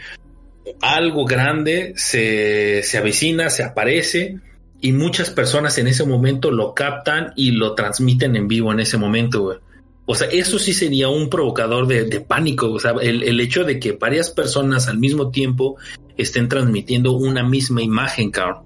algo 0.81 1.25
grande 1.25 1.93
se, 1.95 2.81
se 2.83 2.97
avecina, 2.97 3.49
se 3.49 3.63
aparece 3.63 4.39
y 4.79 4.91
muchas 4.91 5.29
personas 5.29 5.77
en 5.77 5.87
ese 5.87 6.05
momento 6.05 6.51
lo 6.51 6.73
captan 6.73 7.33
y 7.35 7.51
lo 7.51 7.73
transmiten 7.73 8.35
en 8.35 8.47
vivo 8.47 8.71
en 8.71 8.79
ese 8.79 8.97
momento, 8.97 9.59
O 10.05 10.15
sea, 10.15 10.27
eso 10.29 10.59
sí 10.59 10.73
sería 10.73 11.09
un 11.09 11.29
provocador 11.29 11.87
de, 11.87 12.21
pánico. 12.21 12.71
O 12.71 12.79
sea, 12.79 12.91
el, 13.01 13.39
hecho 13.39 13.63
de 13.63 13.79
que 13.79 13.93
varias 13.93 14.29
personas 14.29 14.87
al 14.87 14.99
mismo 14.99 15.31
tiempo 15.31 15.77
estén 16.15 16.47
transmitiendo 16.47 17.13
una 17.13 17.43
misma 17.43 17.81
imagen, 17.81 18.31
cabrón. 18.31 18.65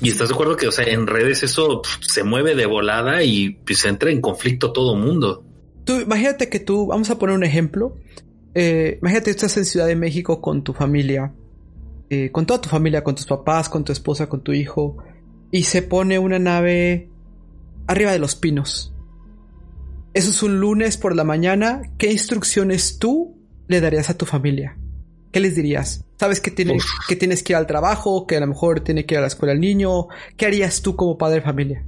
Y 0.00 0.08
estás 0.08 0.28
de 0.28 0.34
acuerdo 0.34 0.56
que, 0.56 0.68
o 0.68 0.72
sea, 0.72 0.86
en 0.86 1.06
redes 1.06 1.42
eso 1.42 1.82
se 2.00 2.22
mueve 2.22 2.54
de 2.54 2.66
volada 2.66 3.22
y 3.24 3.50
pues 3.50 3.84
entra 3.84 4.10
en 4.10 4.20
conflicto 4.20 4.72
todo 4.72 4.96
mundo. 4.96 5.44
Tú, 5.84 6.00
imagínate 6.00 6.48
que 6.48 6.60
tú, 6.60 6.86
vamos 6.86 7.10
a 7.10 7.18
poner 7.18 7.36
un 7.36 7.44
ejemplo. 7.44 7.96
Eh, 8.60 8.98
imagínate, 9.00 9.30
estás 9.30 9.56
en 9.56 9.64
Ciudad 9.64 9.86
de 9.86 9.94
México 9.94 10.40
con 10.40 10.64
tu 10.64 10.72
familia, 10.72 11.32
eh, 12.10 12.32
con 12.32 12.44
toda 12.44 12.60
tu 12.60 12.68
familia, 12.68 13.04
con 13.04 13.14
tus 13.14 13.24
papás, 13.24 13.68
con 13.68 13.84
tu 13.84 13.92
esposa, 13.92 14.28
con 14.28 14.42
tu 14.42 14.52
hijo, 14.52 14.96
y 15.52 15.62
se 15.62 15.80
pone 15.80 16.18
una 16.18 16.40
nave 16.40 17.08
arriba 17.86 18.10
de 18.10 18.18
los 18.18 18.34
pinos. 18.34 18.92
Eso 20.12 20.30
es 20.30 20.42
un 20.42 20.58
lunes 20.58 20.96
por 20.96 21.14
la 21.14 21.22
mañana. 21.22 21.82
¿Qué 21.98 22.10
instrucciones 22.10 22.98
tú 22.98 23.38
le 23.68 23.80
darías 23.80 24.10
a 24.10 24.18
tu 24.18 24.26
familia? 24.26 24.76
¿Qué 25.30 25.38
les 25.38 25.54
dirías? 25.54 26.04
¿Sabes 26.18 26.40
que, 26.40 26.50
tienes 26.50 26.84
que 27.06 27.14
tienes 27.14 27.44
que 27.44 27.52
ir 27.52 27.58
al 27.58 27.68
trabajo? 27.68 28.26
¿Que 28.26 28.38
a 28.38 28.40
lo 28.40 28.48
mejor 28.48 28.80
tiene 28.80 29.06
que 29.06 29.14
ir 29.14 29.18
a 29.18 29.20
la 29.20 29.28
escuela 29.28 29.52
el 29.52 29.60
niño? 29.60 30.08
¿Qué 30.36 30.46
harías 30.46 30.82
tú 30.82 30.96
como 30.96 31.16
padre 31.16 31.36
de 31.36 31.42
familia? 31.42 31.84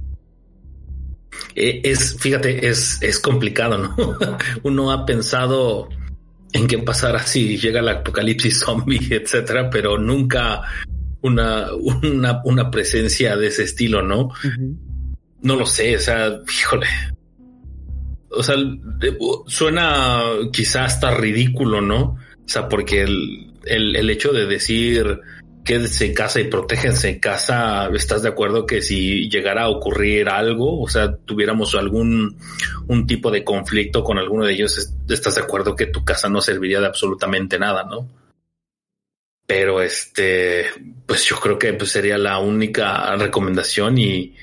Eh, 1.53 1.81
es, 1.83 2.15
fíjate, 2.17 2.65
es, 2.65 2.97
es 3.01 3.19
complicado, 3.19 3.77
¿no? 3.77 3.93
Uno 4.63 4.89
ha 4.91 5.05
pensado 5.05 5.89
en 6.53 6.67
qué 6.67 6.77
pasará 6.79 7.19
si 7.25 7.57
llega 7.57 7.79
el 7.79 7.89
apocalipsis 7.89 8.59
zombie, 8.59 8.99
etcétera, 9.09 9.69
pero 9.69 9.97
nunca 9.97 10.61
una, 11.21 11.67
una, 11.73 12.41
una 12.43 12.71
presencia 12.71 13.37
de 13.37 13.47
ese 13.47 13.63
estilo, 13.63 14.01
¿no? 14.01 14.29
No 15.41 15.55
lo 15.55 15.65
sé, 15.65 15.95
o 15.95 15.99
sea, 15.99 16.39
híjole. 16.47 16.87
O 18.29 18.43
sea, 18.43 18.55
suena 19.47 20.23
quizá 20.53 20.85
hasta 20.85 21.11
ridículo, 21.11 21.81
¿no? 21.81 22.01
O 22.01 22.47
sea, 22.47 22.69
porque 22.69 23.01
el, 23.01 23.53
el, 23.65 23.95
el 23.95 24.09
hecho 24.09 24.31
de 24.31 24.45
decir 24.45 25.19
quédense 25.63 26.05
en 26.05 26.13
casa 26.13 26.39
y 26.39 26.45
protéjense 26.45 27.09
en 27.09 27.19
casa. 27.19 27.87
¿Estás 27.93 28.23
de 28.23 28.29
acuerdo 28.29 28.65
que 28.65 28.81
si 28.81 29.29
llegara 29.29 29.63
a 29.63 29.69
ocurrir 29.69 30.29
algo, 30.29 30.81
o 30.81 30.87
sea, 30.87 31.15
tuviéramos 31.15 31.75
algún 31.75 32.37
un 32.87 33.07
tipo 33.07 33.31
de 33.31 33.43
conflicto 33.43 34.03
con 34.03 34.17
alguno 34.17 34.45
de 34.45 34.53
ellos, 34.53 34.93
estás 35.07 35.35
de 35.35 35.41
acuerdo 35.41 35.75
que 35.75 35.87
tu 35.87 36.03
casa 36.03 36.29
no 36.29 36.41
serviría 36.41 36.79
de 36.79 36.87
absolutamente 36.87 37.59
nada, 37.59 37.83
¿no? 37.83 38.07
Pero 39.45 39.81
este, 39.81 40.65
pues 41.05 41.25
yo 41.25 41.37
creo 41.37 41.59
que 41.59 41.73
pues 41.73 41.91
sería 41.91 42.17
la 42.17 42.39
única 42.39 43.15
recomendación 43.17 43.97
y, 43.97 44.35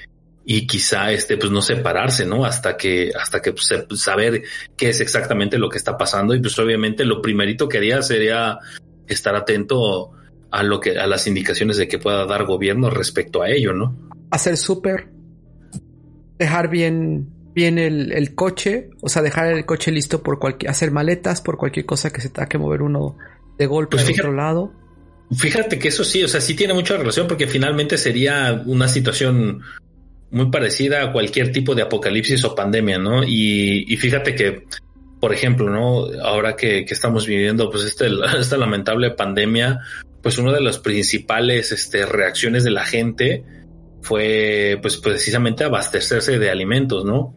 y 0.44 0.66
quizá 0.66 1.12
este, 1.12 1.36
pues 1.36 1.50
no 1.50 1.62
separarse, 1.62 2.26
¿no? 2.26 2.44
Hasta 2.44 2.76
que, 2.76 3.12
hasta 3.18 3.40
que 3.40 3.52
pues, 3.52 3.70
saber 4.00 4.42
qué 4.76 4.90
es 4.90 5.00
exactamente 5.00 5.58
lo 5.58 5.68
que 5.68 5.78
está 5.78 5.96
pasando 5.96 6.34
y 6.34 6.40
pues 6.40 6.58
obviamente 6.58 7.04
lo 7.04 7.22
primerito 7.22 7.68
que 7.68 7.78
haría 7.78 8.02
sería 8.02 8.58
estar 9.06 9.34
atento 9.34 10.12
a 10.50 10.62
lo 10.62 10.80
que 10.80 10.98
a 10.98 11.06
las 11.06 11.26
indicaciones 11.26 11.76
de 11.76 11.88
que 11.88 11.98
pueda 11.98 12.26
dar 12.26 12.44
gobierno 12.44 12.90
respecto 12.90 13.42
a 13.42 13.50
ello, 13.50 13.72
¿no? 13.72 14.10
Hacer 14.30 14.56
súper, 14.56 15.08
dejar 16.38 16.68
bien 16.68 17.28
bien 17.54 17.78
el, 17.78 18.34
coche, 18.36 18.90
o 19.00 19.08
sea, 19.08 19.20
dejar 19.20 19.48
el 19.48 19.66
coche 19.66 19.90
listo 19.90 20.22
por 20.22 20.38
cualquier 20.38 20.70
hacer 20.70 20.92
maletas 20.92 21.40
por 21.40 21.56
cualquier 21.56 21.86
cosa 21.86 22.12
que 22.12 22.20
se 22.20 22.28
tenga 22.28 22.48
que 22.48 22.56
mover 22.56 22.82
uno 22.82 23.16
de 23.58 23.66
golpe 23.66 23.96
pues 23.96 24.08
otro 24.10 24.32
lado. 24.32 24.72
Fíjate 25.36 25.78
que 25.78 25.88
eso 25.88 26.04
sí, 26.04 26.22
o 26.22 26.28
sea, 26.28 26.40
sí 26.40 26.54
tiene 26.54 26.72
mucha 26.72 26.96
relación 26.96 27.26
porque 27.26 27.48
finalmente 27.48 27.98
sería 27.98 28.62
una 28.64 28.86
situación 28.86 29.62
muy 30.30 30.50
parecida 30.50 31.02
a 31.02 31.12
cualquier 31.12 31.52
tipo 31.52 31.74
de 31.74 31.82
apocalipsis 31.82 32.44
o 32.44 32.54
pandemia, 32.54 32.98
¿no? 32.98 33.24
Y, 33.24 33.96
fíjate 33.96 34.34
que, 34.34 34.64
por 35.20 35.34
ejemplo, 35.34 35.68
¿no? 35.68 36.06
Ahora 36.22 36.54
que, 36.54 36.86
estamos 36.88 37.26
viviendo, 37.26 37.70
pues 37.70 37.84
este, 37.84 38.06
esta 38.38 38.56
lamentable 38.56 39.10
pandemia, 39.10 39.80
pues 40.28 40.36
una 40.36 40.52
de 40.52 40.60
las 40.60 40.78
principales 40.78 41.72
este, 41.72 42.04
reacciones 42.04 42.62
de 42.62 42.70
la 42.70 42.84
gente 42.84 43.44
fue 44.02 44.78
pues 44.82 44.98
precisamente 44.98 45.64
abastecerse 45.64 46.38
de 46.38 46.50
alimentos, 46.50 47.06
¿no? 47.06 47.34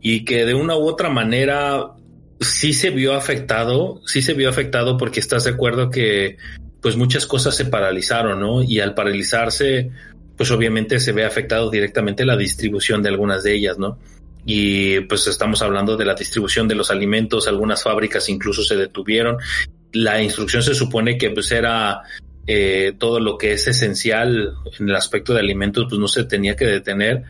Y 0.00 0.24
que 0.24 0.46
de 0.46 0.54
una 0.54 0.74
u 0.74 0.88
otra 0.88 1.10
manera 1.10 1.92
sí 2.40 2.72
se 2.72 2.88
vio 2.88 3.12
afectado, 3.12 4.00
sí 4.06 4.22
se 4.22 4.32
vio 4.32 4.48
afectado 4.48 4.96
porque 4.96 5.20
estás 5.20 5.44
de 5.44 5.50
acuerdo 5.50 5.90
que 5.90 6.38
pues 6.80 6.96
muchas 6.96 7.26
cosas 7.26 7.54
se 7.54 7.66
paralizaron, 7.66 8.40
¿no? 8.40 8.62
Y 8.62 8.80
al 8.80 8.94
paralizarse, 8.94 9.90
pues 10.34 10.50
obviamente 10.50 10.98
se 10.98 11.12
ve 11.12 11.26
afectado 11.26 11.70
directamente 11.70 12.24
la 12.24 12.38
distribución 12.38 13.02
de 13.02 13.10
algunas 13.10 13.42
de 13.42 13.54
ellas, 13.54 13.76
¿no? 13.78 13.98
Y 14.46 15.00
pues 15.00 15.26
estamos 15.26 15.60
hablando 15.60 15.98
de 15.98 16.06
la 16.06 16.14
distribución 16.14 16.68
de 16.68 16.74
los 16.74 16.90
alimentos, 16.90 17.46
algunas 17.46 17.82
fábricas 17.82 18.30
incluso 18.30 18.62
se 18.62 18.76
detuvieron 18.76 19.36
la 19.96 20.22
instrucción 20.22 20.62
se 20.62 20.74
supone 20.74 21.18
que 21.18 21.30
pues 21.30 21.50
era 21.52 22.02
eh, 22.46 22.94
todo 22.98 23.18
lo 23.20 23.38
que 23.38 23.52
es 23.52 23.66
esencial 23.66 24.54
en 24.78 24.88
el 24.88 24.94
aspecto 24.94 25.34
de 25.34 25.40
alimentos, 25.40 25.86
pues 25.88 25.98
no 25.98 26.08
se 26.08 26.24
tenía 26.24 26.54
que 26.54 26.66
detener, 26.66 27.24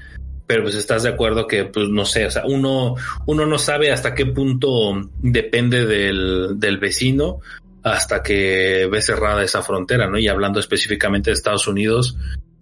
pero 0.47 0.63
pues 0.63 0.75
estás 0.75 1.03
de 1.05 1.11
acuerdo 1.11 1.47
que 1.47 1.65
pues 1.65 1.89
no 1.89 2.05
sé, 2.05 2.27
o 2.27 2.31
sea, 2.31 2.45
uno, 2.47 2.97
uno 3.27 3.47
no 3.47 3.59
sabe 3.59 3.93
hasta 3.93 4.15
qué 4.15 4.27
punto 4.27 5.11
depende 5.19 5.87
del, 5.87 6.59
del 6.59 6.79
vecino 6.79 7.41
hasta 7.83 8.23
que 8.23 8.89
ve 8.91 9.01
cerrada 9.01 9.45
esa 9.45 9.63
frontera, 9.63 10.09
¿no? 10.09 10.19
Y 10.19 10.27
hablando 10.27 10.59
específicamente 10.59 11.31
de 11.31 11.35
Estados 11.35 11.69
Unidos, 11.69 12.17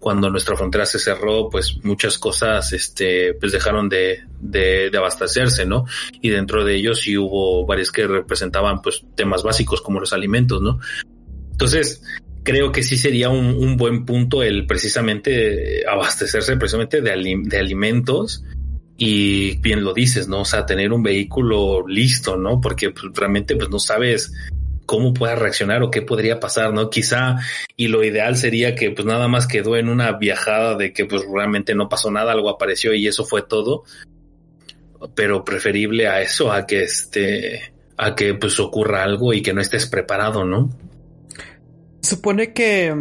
cuando 0.05 0.29
nuestra 0.29 0.55
frontera 0.55 0.85
se 0.85 0.99
cerró, 0.99 1.49
pues 1.49 1.83
muchas 1.83 2.19
cosas, 2.19 2.75
este, 2.75 3.33
pues 3.33 3.53
dejaron 3.53 3.89
de, 3.89 4.25
de, 4.39 4.91
abastecerse, 4.95 5.65
¿no? 5.65 5.87
Y 6.21 6.29
dentro 6.29 6.63
de 6.63 6.75
ellos 6.75 7.01
sí 7.01 7.17
hubo 7.17 7.65
varios 7.65 7.91
que 7.91 8.07
representaban, 8.07 8.83
pues, 8.83 9.03
temas 9.15 9.43
básicos 9.43 9.81
como 9.81 10.01
los 10.01 10.13
alimentos, 10.13 10.61
¿no? 10.61 10.79
Entonces, 11.53 12.03
creo 12.43 12.71
que 12.71 12.83
sí 12.83 12.99
sería 12.99 13.31
un, 13.31 13.79
buen 13.79 14.05
punto 14.05 14.43
el 14.43 14.67
precisamente 14.67 15.89
abastecerse 15.89 16.59
precisamente 16.59 17.01
de, 17.01 17.41
de 17.43 17.59
alimentos 17.59 18.45
y 18.99 19.57
bien 19.61 19.85
lo 19.85 19.95
dices, 19.95 20.29
¿no? 20.29 20.43
O 20.43 20.45
sea, 20.45 20.67
tener 20.67 20.93
un 20.93 21.03
vehículo 21.03 21.89
listo, 21.89 22.37
¿no? 22.37 22.61
Porque 22.61 22.91
pues, 22.91 23.07
realmente 23.15 23.57
pues 23.57 23.71
no 23.71 23.79
sabes 23.79 24.35
cómo 24.87 25.15
pueda 25.15 25.35
reaccionar 25.35 25.83
o 25.83 25.91
qué 25.91 26.03
podría 26.03 26.41
pasar, 26.41 26.73
¿no? 26.73 26.91
Quizá, 26.91 27.37
y 27.77 27.89
lo 27.89 28.05
ideal 28.05 28.37
sería 28.37 28.75
que 28.75 28.91
pues 28.91 29.07
nada 29.07 29.29
más 29.29 29.47
quedó 29.47 29.77
en 29.77 29.89
una 29.89 30.13
viajada 30.13 30.77
de 30.77 30.93
que 30.93 31.07
pues 31.07 31.23
realmente 31.33 31.75
no 31.75 31.89
pasó 31.89 32.11
nada, 32.11 32.33
algo 32.33 32.49
apareció 32.49 32.95
y 32.95 33.07
eso 33.07 33.25
fue 33.25 33.43
todo, 33.43 33.85
pero 35.15 35.45
preferible 35.45 36.09
a 36.09 36.23
eso, 36.23 36.53
a 36.53 36.67
que 36.67 36.83
este, 36.83 37.73
a 37.97 38.15
que 38.15 38.35
pues 38.35 38.59
ocurra 38.61 39.03
algo 39.03 39.33
y 39.33 39.43
que 39.43 39.55
no 39.55 39.61
estés 39.61 39.87
preparado, 39.87 40.45
¿no? 40.45 40.71
Supone 42.03 42.53
que, 42.53 42.95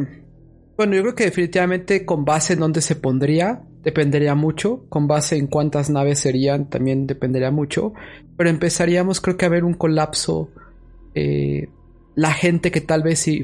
bueno, 0.77 0.95
yo 0.95 1.01
creo 1.01 1.15
que 1.15 1.25
definitivamente 1.25 2.05
con 2.05 2.23
base 2.25 2.53
en 2.53 2.59
dónde 2.59 2.81
se 2.81 2.95
pondría, 2.95 3.61
dependería 3.83 4.33
mucho, 4.33 4.85
con 4.87 5.07
base 5.07 5.35
en 5.35 5.47
cuántas 5.47 5.89
naves 5.89 6.19
serían, 6.19 6.69
también 6.69 7.05
dependería 7.05 7.51
mucho, 7.51 7.93
pero 8.37 8.49
empezaríamos 8.49 9.19
creo 9.19 9.35
que 9.35 9.45
a 9.45 9.49
ver 9.49 9.65
un 9.65 9.73
colapso 9.73 10.49
eh, 11.15 11.69
la 12.15 12.31
gente 12.31 12.71
que 12.71 12.81
tal 12.81 13.03
vez 13.03 13.19
sí, 13.19 13.43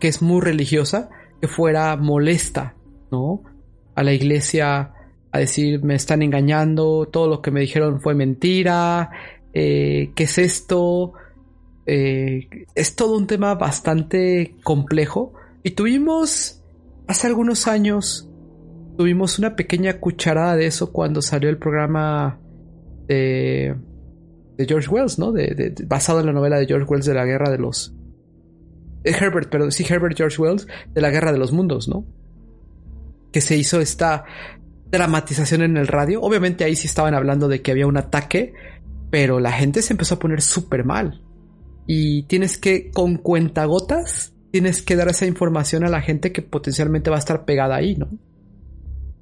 que 0.00 0.08
es 0.08 0.22
muy 0.22 0.40
religiosa, 0.40 1.10
que 1.40 1.48
fuera 1.48 1.96
molesta, 1.96 2.74
¿no? 3.10 3.42
A 3.94 4.02
la 4.02 4.12
iglesia 4.12 4.92
a 5.30 5.38
decir 5.38 5.82
me 5.82 5.94
están 5.94 6.22
engañando, 6.22 7.08
todo 7.10 7.28
lo 7.28 7.42
que 7.42 7.50
me 7.50 7.60
dijeron 7.60 8.00
fue 8.00 8.14
mentira, 8.14 9.10
eh, 9.52 10.12
¿qué 10.14 10.24
es 10.24 10.38
esto? 10.38 11.12
Eh, 11.86 12.48
es 12.74 12.96
todo 12.96 13.16
un 13.16 13.26
tema 13.26 13.54
bastante 13.54 14.56
complejo 14.62 15.32
y 15.62 15.70
tuvimos 15.70 16.62
hace 17.06 17.26
algunos 17.26 17.66
años 17.66 18.28
tuvimos 18.98 19.38
una 19.38 19.56
pequeña 19.56 20.00
cucharada 20.00 20.56
de 20.56 20.66
eso 20.66 20.92
cuando 20.92 21.22
salió 21.22 21.48
el 21.48 21.56
programa 21.56 22.38
de, 23.06 23.74
de 24.58 24.66
George 24.66 24.88
Wells, 24.90 25.18
¿no? 25.18 25.32
De, 25.32 25.74
basado 25.86 26.20
en 26.20 26.26
la 26.26 26.32
novela 26.32 26.58
de 26.58 26.66
George 26.66 26.84
Wells 26.84 27.06
de 27.06 27.14
la 27.14 27.24
Guerra 27.24 27.50
de 27.50 27.58
los... 27.58 27.94
Herbert, 29.04 29.48
perdón, 29.48 29.72
sí, 29.72 29.86
Herbert 29.88 30.16
George 30.16 30.42
Wells 30.42 30.66
de 30.92 31.00
la 31.00 31.10
Guerra 31.10 31.32
de 31.32 31.38
los 31.38 31.52
Mundos, 31.52 31.88
¿no? 31.88 32.04
Que 33.32 33.40
se 33.40 33.56
hizo 33.56 33.80
esta 33.80 34.24
dramatización 34.90 35.62
en 35.62 35.76
el 35.76 35.86
radio. 35.86 36.20
Obviamente 36.20 36.64
ahí 36.64 36.74
sí 36.74 36.88
estaban 36.88 37.14
hablando 37.14 37.46
de 37.46 37.62
que 37.62 37.70
había 37.70 37.86
un 37.86 37.96
ataque, 37.96 38.52
pero 39.10 39.38
la 39.38 39.52
gente 39.52 39.80
se 39.80 39.92
empezó 39.92 40.16
a 40.16 40.18
poner 40.18 40.42
súper 40.42 40.84
mal. 40.84 41.22
Y 41.86 42.24
tienes 42.24 42.58
que, 42.58 42.90
con 42.90 43.16
cuentagotas, 43.16 44.34
tienes 44.50 44.82
que 44.82 44.96
dar 44.96 45.08
esa 45.08 45.24
información 45.24 45.84
a 45.84 45.88
la 45.88 46.02
gente 46.02 46.32
que 46.32 46.42
potencialmente 46.42 47.10
va 47.10 47.16
a 47.16 47.20
estar 47.20 47.44
pegada 47.44 47.76
ahí, 47.76 47.94
¿no? 47.94 48.08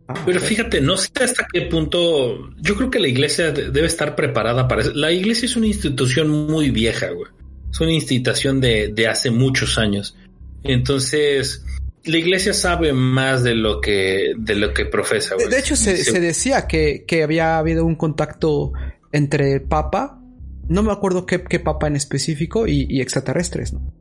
Ah, 0.08 0.22
Pero 0.24 0.40
fíjate, 0.40 0.80
no 0.80 0.96
sé 0.96 1.10
hasta 1.20 1.46
qué 1.52 1.62
punto. 1.62 2.50
Yo 2.60 2.76
creo 2.76 2.90
que 2.90 3.00
la 3.00 3.08
iglesia 3.08 3.50
debe 3.50 3.86
estar 3.86 4.14
preparada 4.14 4.68
para 4.68 4.82
eso. 4.82 4.92
La 4.94 5.10
iglesia 5.10 5.46
es 5.46 5.56
una 5.56 5.66
institución 5.66 6.28
muy 6.28 6.70
vieja, 6.70 7.10
güey. 7.10 7.30
Es 7.70 7.80
una 7.80 7.92
institución 7.92 8.60
de, 8.60 8.88
de 8.88 9.08
hace 9.08 9.30
muchos 9.30 9.78
años. 9.78 10.16
Entonces, 10.62 11.64
la 12.04 12.18
iglesia 12.18 12.54
sabe 12.54 12.92
más 12.92 13.42
de 13.42 13.54
lo 13.54 13.80
que, 13.80 14.32
de 14.36 14.54
lo 14.54 14.72
que 14.72 14.86
profesa. 14.86 15.34
Güey. 15.34 15.48
De, 15.48 15.58
hecho, 15.58 15.76
se, 15.76 15.96
se, 15.96 16.20
decía 16.20 16.66
que, 16.66 17.04
que, 17.06 17.22
había 17.22 17.58
habido 17.58 17.84
un 17.84 17.96
contacto 17.96 18.72
entre 19.12 19.54
el 19.54 19.62
Papa, 19.62 20.20
no 20.68 20.82
me 20.82 20.92
acuerdo 20.92 21.26
qué, 21.26 21.42
qué 21.42 21.58
Papa 21.58 21.88
en 21.88 21.96
específico, 21.96 22.66
y, 22.66 22.86
y, 22.88 23.00
extraterrestres, 23.00 23.72
¿no? 23.72 23.92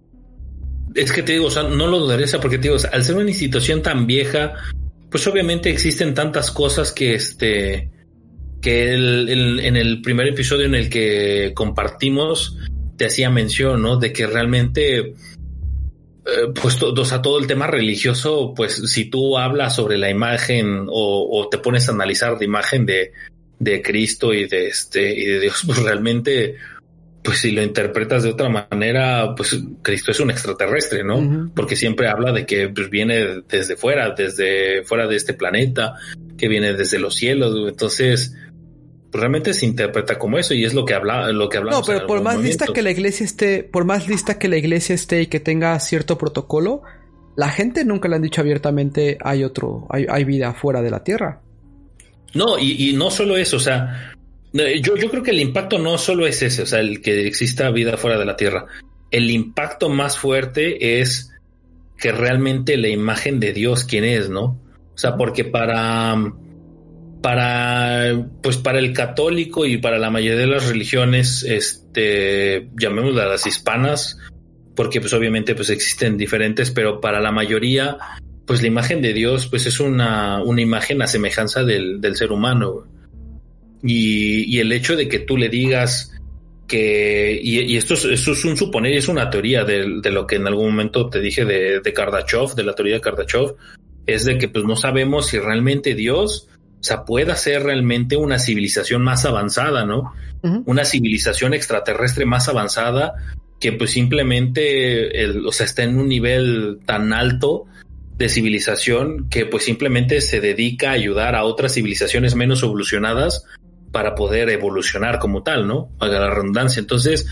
Es 0.94 1.12
que 1.12 1.24
te 1.24 1.34
digo, 1.34 1.48
o 1.48 1.52
sea, 1.52 1.64
no 1.64 1.88
lo 1.88 2.00
dudaría 2.00 2.26
porque 2.40 2.58
te 2.58 2.64
digo, 2.64 2.76
o 2.76 2.80
sea, 2.80 2.92
al 2.92 3.04
ser 3.04 3.18
una 3.18 3.30
institución 3.30 3.82
tan 3.82 4.08
vieja, 4.08 4.54
pues 5.16 5.28
obviamente 5.28 5.70
existen 5.70 6.14
tantas 6.14 6.52
cosas 6.52 6.92
que 6.92 7.16
este 7.16 7.90
que 8.62 8.94
el, 8.94 9.62
en 9.62 9.78
el 9.78 10.02
primer 10.02 10.28
episodio 10.28 10.66
en 10.66 10.76
el 10.76 10.90
que 10.90 11.54
compartimos 11.56 12.58
te 12.98 13.06
hacía 13.06 13.30
mención, 13.30 13.82
¿no? 13.82 13.96
De 13.96 14.12
que 14.12 14.28
realmente 14.28 14.98
eh, 14.98 15.14
pues 16.62 16.84
o 16.84 17.06
sea, 17.06 17.22
todo 17.22 17.40
el 17.40 17.48
tema 17.48 17.66
religioso, 17.66 18.52
pues 18.54 18.74
si 18.92 19.06
tú 19.06 19.38
hablas 19.38 19.78
sobre 19.78 19.98
la 19.98 20.10
imagen 20.10 20.86
o, 20.90 21.30
o 21.32 21.48
te 21.48 21.60
pones 21.60 21.88
a 21.88 21.94
analizar 21.94 22.34
la 22.38 22.44
imagen 22.44 22.86
de, 22.86 23.14
de 23.58 23.82
Cristo 23.82 24.34
y 24.34 24.50
de 24.50 24.68
este 24.68 25.18
y 25.18 25.28
de 25.28 25.40
Dios, 25.40 25.64
pues 25.66 25.82
realmente 25.82 26.58
pues 27.26 27.40
si 27.40 27.52
lo 27.52 27.64
interpretas 27.64 28.22
de 28.22 28.30
otra 28.30 28.50
manera, 28.50 29.34
pues 29.36 29.60
Cristo 29.82 30.12
es 30.12 30.20
un 30.20 30.30
extraterrestre, 30.30 31.04
¿no? 31.04 31.18
Uh 31.18 31.22
-huh. 31.24 31.52
Porque 31.56 31.76
siempre 31.76 32.08
habla 32.08 32.32
de 32.32 32.46
que 32.46 32.70
pues, 32.70 32.92
viene 32.92 33.42
desde 33.50 33.76
fuera, 33.76 34.12
desde 34.12 34.84
fuera 34.84 35.08
de 35.08 35.16
este 35.16 35.34
planeta, 35.34 35.96
que 36.38 36.48
viene 36.48 36.74
desde 36.74 37.00
los 37.00 37.16
cielos. 37.16 37.56
Entonces, 37.68 38.36
pues, 39.12 39.20
realmente 39.20 39.56
se 39.56 39.66
interpreta 39.66 40.20
como 40.20 40.38
eso 40.38 40.54
y 40.54 40.66
es 40.66 40.76
lo 40.76 40.86
que 40.86 40.94
habla, 40.94 41.32
lo 41.32 41.50
que 41.50 41.58
hablamos. 41.58 41.80
No, 41.80 41.94
pero 41.94 42.06
por 42.06 42.22
más 42.22 42.40
lista 42.40 42.68
que 42.72 42.84
la 42.84 42.92
iglesia 42.92 43.26
esté, 43.26 43.64
por 43.64 43.86
más 43.86 44.08
lista 44.08 44.38
que 44.38 44.48
la 44.48 44.58
iglesia 44.58 44.94
esté 44.94 45.24
y 45.24 45.28
que 45.28 45.40
tenga 45.40 45.80
cierto 45.80 46.20
protocolo, 46.20 46.84
la 47.36 47.50
gente 47.50 47.86
nunca 47.86 48.08
le 48.08 48.18
han 48.18 48.22
dicho 48.22 48.42
abiertamente 48.42 49.18
hay 49.20 49.44
otro, 49.44 49.88
hay, 49.90 50.06
hay 50.08 50.24
vida 50.26 50.54
fuera 50.54 50.84
de 50.84 50.92
la 50.92 51.04
Tierra. 51.04 51.42
No, 52.36 52.60
y, 52.60 52.90
y 52.90 52.94
no 52.94 53.10
solo 53.10 53.36
eso, 53.38 53.58
o 53.58 53.62
sea, 53.62 54.15
yo, 54.82 54.96
yo 54.96 55.10
creo 55.10 55.24
que 55.24 55.32
el 55.32 55.40
impacto 55.40 55.80
no 55.80 55.98
solo 55.98 56.26
es 56.26 56.42
ese, 56.42 56.64
o 56.64 56.66
sea, 56.66 56.80
el 56.80 57.02
que 57.02 57.28
exista 57.28 57.70
vida 57.72 57.98
fuera 57.98 58.18
de 58.18 58.26
la 58.26 58.38
Tierra. 58.38 58.66
El 59.12 59.30
impacto 59.30 59.90
más 59.90 60.18
fuerte 60.18 61.00
es 61.02 61.32
que 61.98 62.12
realmente 62.12 62.78
la 62.78 62.90
imagen 62.90 63.40
de 63.40 63.54
Dios, 63.54 63.84
quién 63.84 64.04
es, 64.04 64.30
¿no? 64.30 64.60
O 64.94 64.98
sea, 64.98 65.16
porque 65.18 65.44
para, 65.44 66.16
para, 67.22 68.28
pues 68.42 68.58
para 68.58 68.80
el 68.80 68.94
católico 68.94 69.66
y 69.66 69.78
para 69.78 69.98
la 69.98 70.10
mayoría 70.10 70.40
de 70.40 70.48
las 70.48 70.68
religiones, 70.68 71.44
este, 71.44 72.70
llamémoslas 72.78 73.28
las 73.28 73.48
hispanas, 73.48 74.18
porque 74.76 75.02
pues 75.02 75.14
obviamente 75.14 75.56
pues 75.56 75.70
existen 75.70 76.18
diferentes, 76.18 76.72
pero 76.72 77.02
para 77.02 77.20
la 77.20 77.32
mayoría, 77.32 77.98
pues 78.46 78.62
la 78.62 78.68
imagen 78.68 79.02
de 79.02 79.14
Dios, 79.14 79.48
pues 79.48 79.66
es 79.66 79.80
una, 79.80 80.44
una 80.44 80.62
imagen 80.62 81.02
a 81.02 81.08
semejanza 81.08 81.64
del, 81.64 82.00
del 82.00 82.16
ser 82.16 82.32
humano. 82.32 82.86
Y, 83.86 84.56
y, 84.56 84.60
el 84.60 84.72
hecho 84.72 84.96
de 84.96 85.08
que 85.08 85.20
tú 85.20 85.38
le 85.38 85.50
digas 85.50 86.12
que, 86.68 87.40
y, 87.42 87.60
y 87.62 87.78
esto, 87.78 87.94
es, 87.94 88.06
esto, 88.06 88.32
es, 88.32 88.46
un 88.46 88.58
suponer 88.58 88.94
y 88.94 88.98
es 88.98 89.08
una 89.08 89.30
teoría 89.30 89.64
de, 89.64 90.00
de, 90.02 90.12
lo 90.12 90.26
que 90.26 90.38
en 90.38 90.48
algún 90.48 90.72
momento 90.72 91.10
te 91.10 91.20
dije 91.20 91.46
de, 91.46 91.82
de 91.82 91.94
Kardashev, 91.94 92.56
de 92.56 92.64
la 92.64 92.74
teoría 92.74 92.96
de 92.96 93.02
Kardashev, 93.02 93.56
es 94.08 94.26
de 94.26 94.38
que 94.38 94.50
pues 94.50 94.66
no 94.66 94.76
sabemos 94.76 95.28
si 95.28 95.40
realmente 95.40 95.94
Dios, 95.94 96.48
o 96.80 96.84
sea, 96.84 97.06
pueda 97.06 97.36
ser 97.36 97.64
realmente 97.64 98.16
una 98.16 98.40
civilización 98.40 99.04
más 99.04 99.26
avanzada, 99.26 99.86
¿no? 99.86 100.14
Uh 100.42 100.48
-huh. 100.48 100.64
Una 100.66 100.86
civilización 100.86 101.54
extraterrestre 101.54 102.26
más 102.26 102.50
avanzada 102.50 103.14
que 103.60 103.72
pues 103.72 103.92
simplemente, 103.92 105.24
el, 105.24 105.46
o 105.46 105.52
sea, 105.52 105.66
está 105.66 105.84
en 105.84 105.98
un 105.98 106.08
nivel 106.08 106.80
tan 106.86 107.14
alto 107.14 107.66
de 108.18 108.30
civilización 108.30 109.30
que 109.30 109.46
pues 109.46 109.64
simplemente 109.66 110.22
se 110.22 110.40
dedica 110.40 110.90
a 110.90 110.94
ayudar 110.94 111.36
a 111.36 111.44
otras 111.44 111.74
civilizaciones 111.74 112.36
menos 112.36 112.64
evolucionadas 112.64 113.46
para 113.96 114.14
poder 114.14 114.50
evolucionar 114.50 115.20
como 115.20 115.42
tal, 115.42 115.70
¿no? 115.70 115.90
A 116.00 116.08
la 116.08 116.30
redundancia. 116.30 116.82
Entonces, 116.82 117.28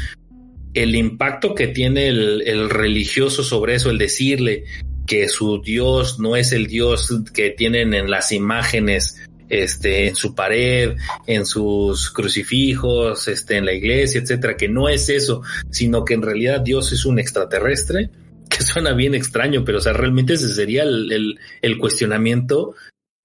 el 0.73 0.95
impacto 0.95 1.53
que 1.53 1.67
tiene 1.67 2.07
el, 2.07 2.41
el, 2.43 2.69
religioso 2.69 3.43
sobre 3.43 3.75
eso, 3.75 3.89
el 3.89 3.97
decirle 3.97 4.63
que 5.05 5.27
su 5.27 5.61
Dios 5.61 6.21
no 6.21 6.37
es 6.37 6.53
el 6.53 6.67
Dios 6.67 7.13
que 7.33 7.49
tienen 7.49 7.93
en 7.93 8.09
las 8.09 8.31
imágenes, 8.31 9.27
este, 9.49 10.07
en 10.07 10.15
su 10.15 10.35
pared, 10.35 10.95
en 11.27 11.45
sus 11.45 12.09
crucifijos, 12.11 13.27
este, 13.27 13.57
en 13.57 13.65
la 13.65 13.73
iglesia, 13.73 14.21
etcétera, 14.21 14.55
que 14.55 14.69
no 14.69 14.87
es 14.87 15.09
eso, 15.09 15.41
sino 15.69 16.05
que 16.05 16.13
en 16.13 16.21
realidad 16.21 16.61
Dios 16.61 16.93
es 16.93 17.03
un 17.03 17.19
extraterrestre, 17.19 18.09
que 18.49 18.63
suena 18.63 18.93
bien 18.93 19.15
extraño, 19.15 19.65
pero 19.65 19.79
o 19.79 19.81
sea, 19.81 19.91
realmente 19.91 20.35
ese 20.35 20.47
sería 20.47 20.83
el, 20.83 21.37
el 21.61 21.77
cuestionamiento. 21.77 22.73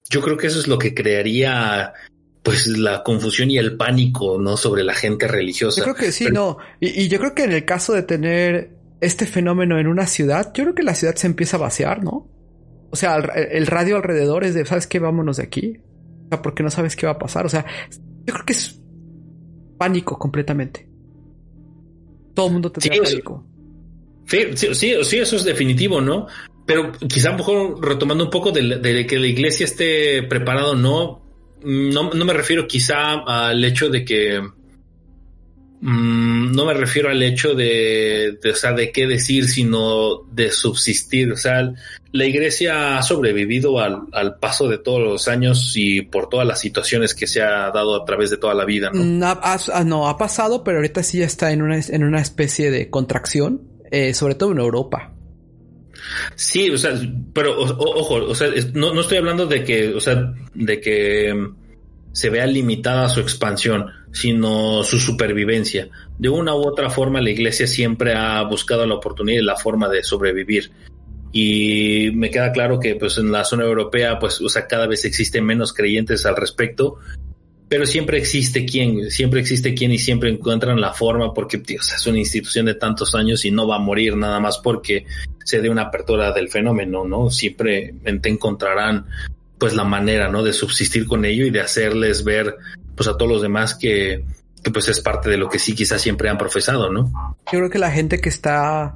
Yo 0.09 0.19
creo 0.19 0.35
que 0.35 0.47
eso 0.47 0.59
es 0.59 0.67
lo 0.67 0.77
que 0.77 0.93
crearía 0.93 1.93
pues 2.49 2.65
la 2.65 3.03
confusión 3.03 3.51
y 3.51 3.59
el 3.59 3.77
pánico, 3.77 4.39
¿no? 4.39 4.57
Sobre 4.57 4.83
la 4.83 4.95
gente 4.95 5.27
religiosa. 5.27 5.81
Yo 5.81 5.83
creo 5.83 5.95
que 5.95 6.11
sí, 6.11 6.23
Pero... 6.23 6.33
no. 6.33 6.57
Y, 6.79 7.03
y, 7.03 7.07
yo 7.07 7.19
creo 7.19 7.35
que 7.35 7.43
en 7.43 7.51
el 7.51 7.63
caso 7.63 7.93
de 7.93 8.01
tener 8.01 8.71
este 9.01 9.27
fenómeno 9.27 9.77
en 9.77 9.85
una 9.85 10.07
ciudad, 10.07 10.51
yo 10.55 10.63
creo 10.63 10.73
que 10.73 10.81
la 10.81 10.95
ciudad 10.95 11.13
se 11.13 11.27
empieza 11.27 11.57
a 11.57 11.59
vaciar, 11.59 12.03
¿no? 12.03 12.27
O 12.89 12.95
sea, 12.95 13.17
el, 13.17 13.51
el 13.51 13.67
radio 13.67 13.97
alrededor 13.97 14.45
es 14.45 14.55
de, 14.55 14.65
¿sabes 14.65 14.87
qué? 14.87 14.97
Vámonos 14.97 15.37
de 15.37 15.43
aquí. 15.43 15.77
O 16.25 16.29
sea, 16.29 16.41
porque 16.41 16.63
no 16.63 16.71
sabes 16.71 16.95
qué 16.95 17.05
va 17.05 17.11
a 17.11 17.19
pasar. 17.19 17.45
O 17.45 17.49
sea, 17.49 17.63
yo 18.25 18.33
creo 18.33 18.45
que 18.45 18.53
es 18.53 18.81
pánico 19.77 20.17
completamente. 20.17 20.89
Todo 22.33 22.47
el 22.47 22.53
mundo 22.53 22.71
tendría 22.71 23.05
sí, 23.05 23.11
pánico. 23.11 23.45
Sí, 24.25 24.39
sí, 24.55 24.73
sí, 25.03 25.19
eso 25.19 25.35
es 25.35 25.43
definitivo, 25.43 26.01
¿no? 26.01 26.25
Pero 26.65 26.93
quizá 26.93 27.31
mejor 27.31 27.79
retomando 27.79 28.23
un 28.23 28.31
poco 28.31 28.51
de, 28.51 28.79
de 28.79 29.05
que 29.05 29.19
la 29.19 29.27
iglesia 29.27 29.65
esté 29.65 30.23
preparado, 30.23 30.73
no, 30.73 31.28
no, 31.63 32.11
no 32.13 32.25
me 32.25 32.33
refiero 32.33 32.67
quizá 32.67 33.13
al 33.25 33.63
hecho 33.63 33.89
de 33.89 34.05
que 34.05 34.41
mmm, 35.81 36.51
no 36.51 36.65
me 36.65 36.73
refiero 36.73 37.09
al 37.09 37.21
hecho 37.23 37.53
de, 37.53 38.37
o 38.43 38.55
sea, 38.55 38.73
de 38.73 38.91
qué 38.91 39.07
decir, 39.07 39.47
sino 39.47 40.23
de 40.31 40.51
subsistir. 40.51 41.31
O 41.31 41.37
sea, 41.37 41.71
la 42.11 42.25
iglesia 42.25 42.97
ha 42.97 43.03
sobrevivido 43.03 43.79
al, 43.79 44.01
al, 44.11 44.37
paso 44.39 44.67
de 44.67 44.77
todos 44.77 45.01
los 45.01 45.27
años 45.27 45.73
y 45.75 46.01
por 46.01 46.29
todas 46.29 46.47
las 46.47 46.59
situaciones 46.59 47.13
que 47.13 47.27
se 47.27 47.41
ha 47.41 47.71
dado 47.71 48.01
a 48.01 48.05
través 48.05 48.29
de 48.29 48.37
toda 48.37 48.53
la 48.53 48.65
vida, 48.65 48.89
¿no? 48.93 49.03
No, 49.03 49.27
ha, 49.27 49.83
no, 49.83 50.07
ha 50.07 50.17
pasado, 50.17 50.63
pero 50.63 50.77
ahorita 50.77 51.03
sí 51.03 51.21
está 51.21 51.51
en 51.51 51.61
una, 51.61 51.79
en 51.79 52.03
una 52.03 52.21
especie 52.21 52.71
de 52.71 52.89
contracción, 52.89 53.61
eh, 53.91 54.13
sobre 54.13 54.35
todo 54.35 54.51
en 54.51 54.59
Europa. 54.59 55.13
Sí, 56.35 56.69
o 56.69 56.77
sea, 56.77 56.99
pero 57.33 57.59
ojo, 57.59 58.15
o 58.15 58.35
sea, 58.35 58.49
no, 58.73 58.93
no, 58.93 59.01
estoy 59.01 59.17
hablando 59.17 59.45
de 59.45 59.63
que, 59.63 59.93
o 59.93 59.99
sea, 59.99 60.33
de 60.53 60.79
que 60.79 61.49
se 62.11 62.29
vea 62.29 62.45
limitada 62.45 63.09
su 63.09 63.19
expansión, 63.19 63.87
sino 64.11 64.83
su 64.83 64.99
supervivencia. 64.99 65.89
De 66.17 66.29
una 66.29 66.55
u 66.55 66.67
otra 66.67 66.89
forma, 66.89 67.21
la 67.21 67.29
iglesia 67.29 67.67
siempre 67.67 68.13
ha 68.13 68.41
buscado 68.43 68.85
la 68.85 68.95
oportunidad 68.95 69.41
y 69.41 69.45
la 69.45 69.55
forma 69.55 69.87
de 69.87 70.03
sobrevivir. 70.03 70.71
Y 71.31 72.09
me 72.15 72.31
queda 72.31 72.51
claro 72.51 72.79
que, 72.79 72.95
pues, 72.95 73.17
en 73.19 73.31
la 73.31 73.43
zona 73.43 73.63
europea, 73.63 74.17
pues, 74.17 74.41
o 74.41 74.49
sea, 74.49 74.67
cada 74.67 74.87
vez 74.87 75.05
existen 75.05 75.45
menos 75.45 75.73
creyentes 75.73 76.25
al 76.25 76.35
respecto, 76.35 76.97
pero 77.69 77.85
siempre 77.85 78.17
existe 78.17 78.65
quien, 78.65 79.11
siempre 79.11 79.39
existe 79.39 79.75
quien 79.75 79.91
y 79.91 79.99
siempre 79.99 80.31
encuentran 80.31 80.81
la 80.81 80.91
forma 80.91 81.33
porque 81.35 81.59
tío, 81.59 81.79
es 81.79 82.07
una 82.07 82.17
institución 82.17 82.65
de 82.65 82.73
tantos 82.73 83.13
años 83.13 83.45
y 83.45 83.51
no 83.51 83.67
va 83.67 83.75
a 83.75 83.79
morir 83.79 84.17
nada 84.17 84.39
más 84.39 84.57
porque 84.57 85.05
se 85.45 85.61
dé 85.61 85.69
una 85.69 85.83
apertura 85.83 86.31
del 86.33 86.49
fenómeno, 86.49 87.05
¿no? 87.05 87.29
Siempre 87.29 87.93
encontrarán 88.03 89.05
pues 89.59 89.75
la 89.75 89.83
manera, 89.83 90.29
¿no? 90.29 90.41
De 90.41 90.51
subsistir 90.51 91.05
con 91.05 91.25
ello 91.25 91.45
y 91.45 91.51
de 91.51 91.61
hacerles 91.61 92.23
ver, 92.23 92.55
pues 92.95 93.07
a 93.07 93.17
todos 93.17 93.31
los 93.31 93.41
demás 93.43 93.75
que, 93.75 94.25
que 94.63 94.71
pues 94.71 94.87
es 94.87 94.99
parte 94.99 95.29
de 95.29 95.37
lo 95.37 95.47
que 95.47 95.59
sí 95.59 95.75
quizás 95.75 96.01
siempre 96.01 96.29
han 96.29 96.39
profesado, 96.39 96.91
¿no? 96.91 97.37
Yo 97.51 97.59
creo 97.59 97.69
que 97.69 97.79
la 97.79 97.91
gente 97.91 98.19
que 98.19 98.29
está 98.29 98.95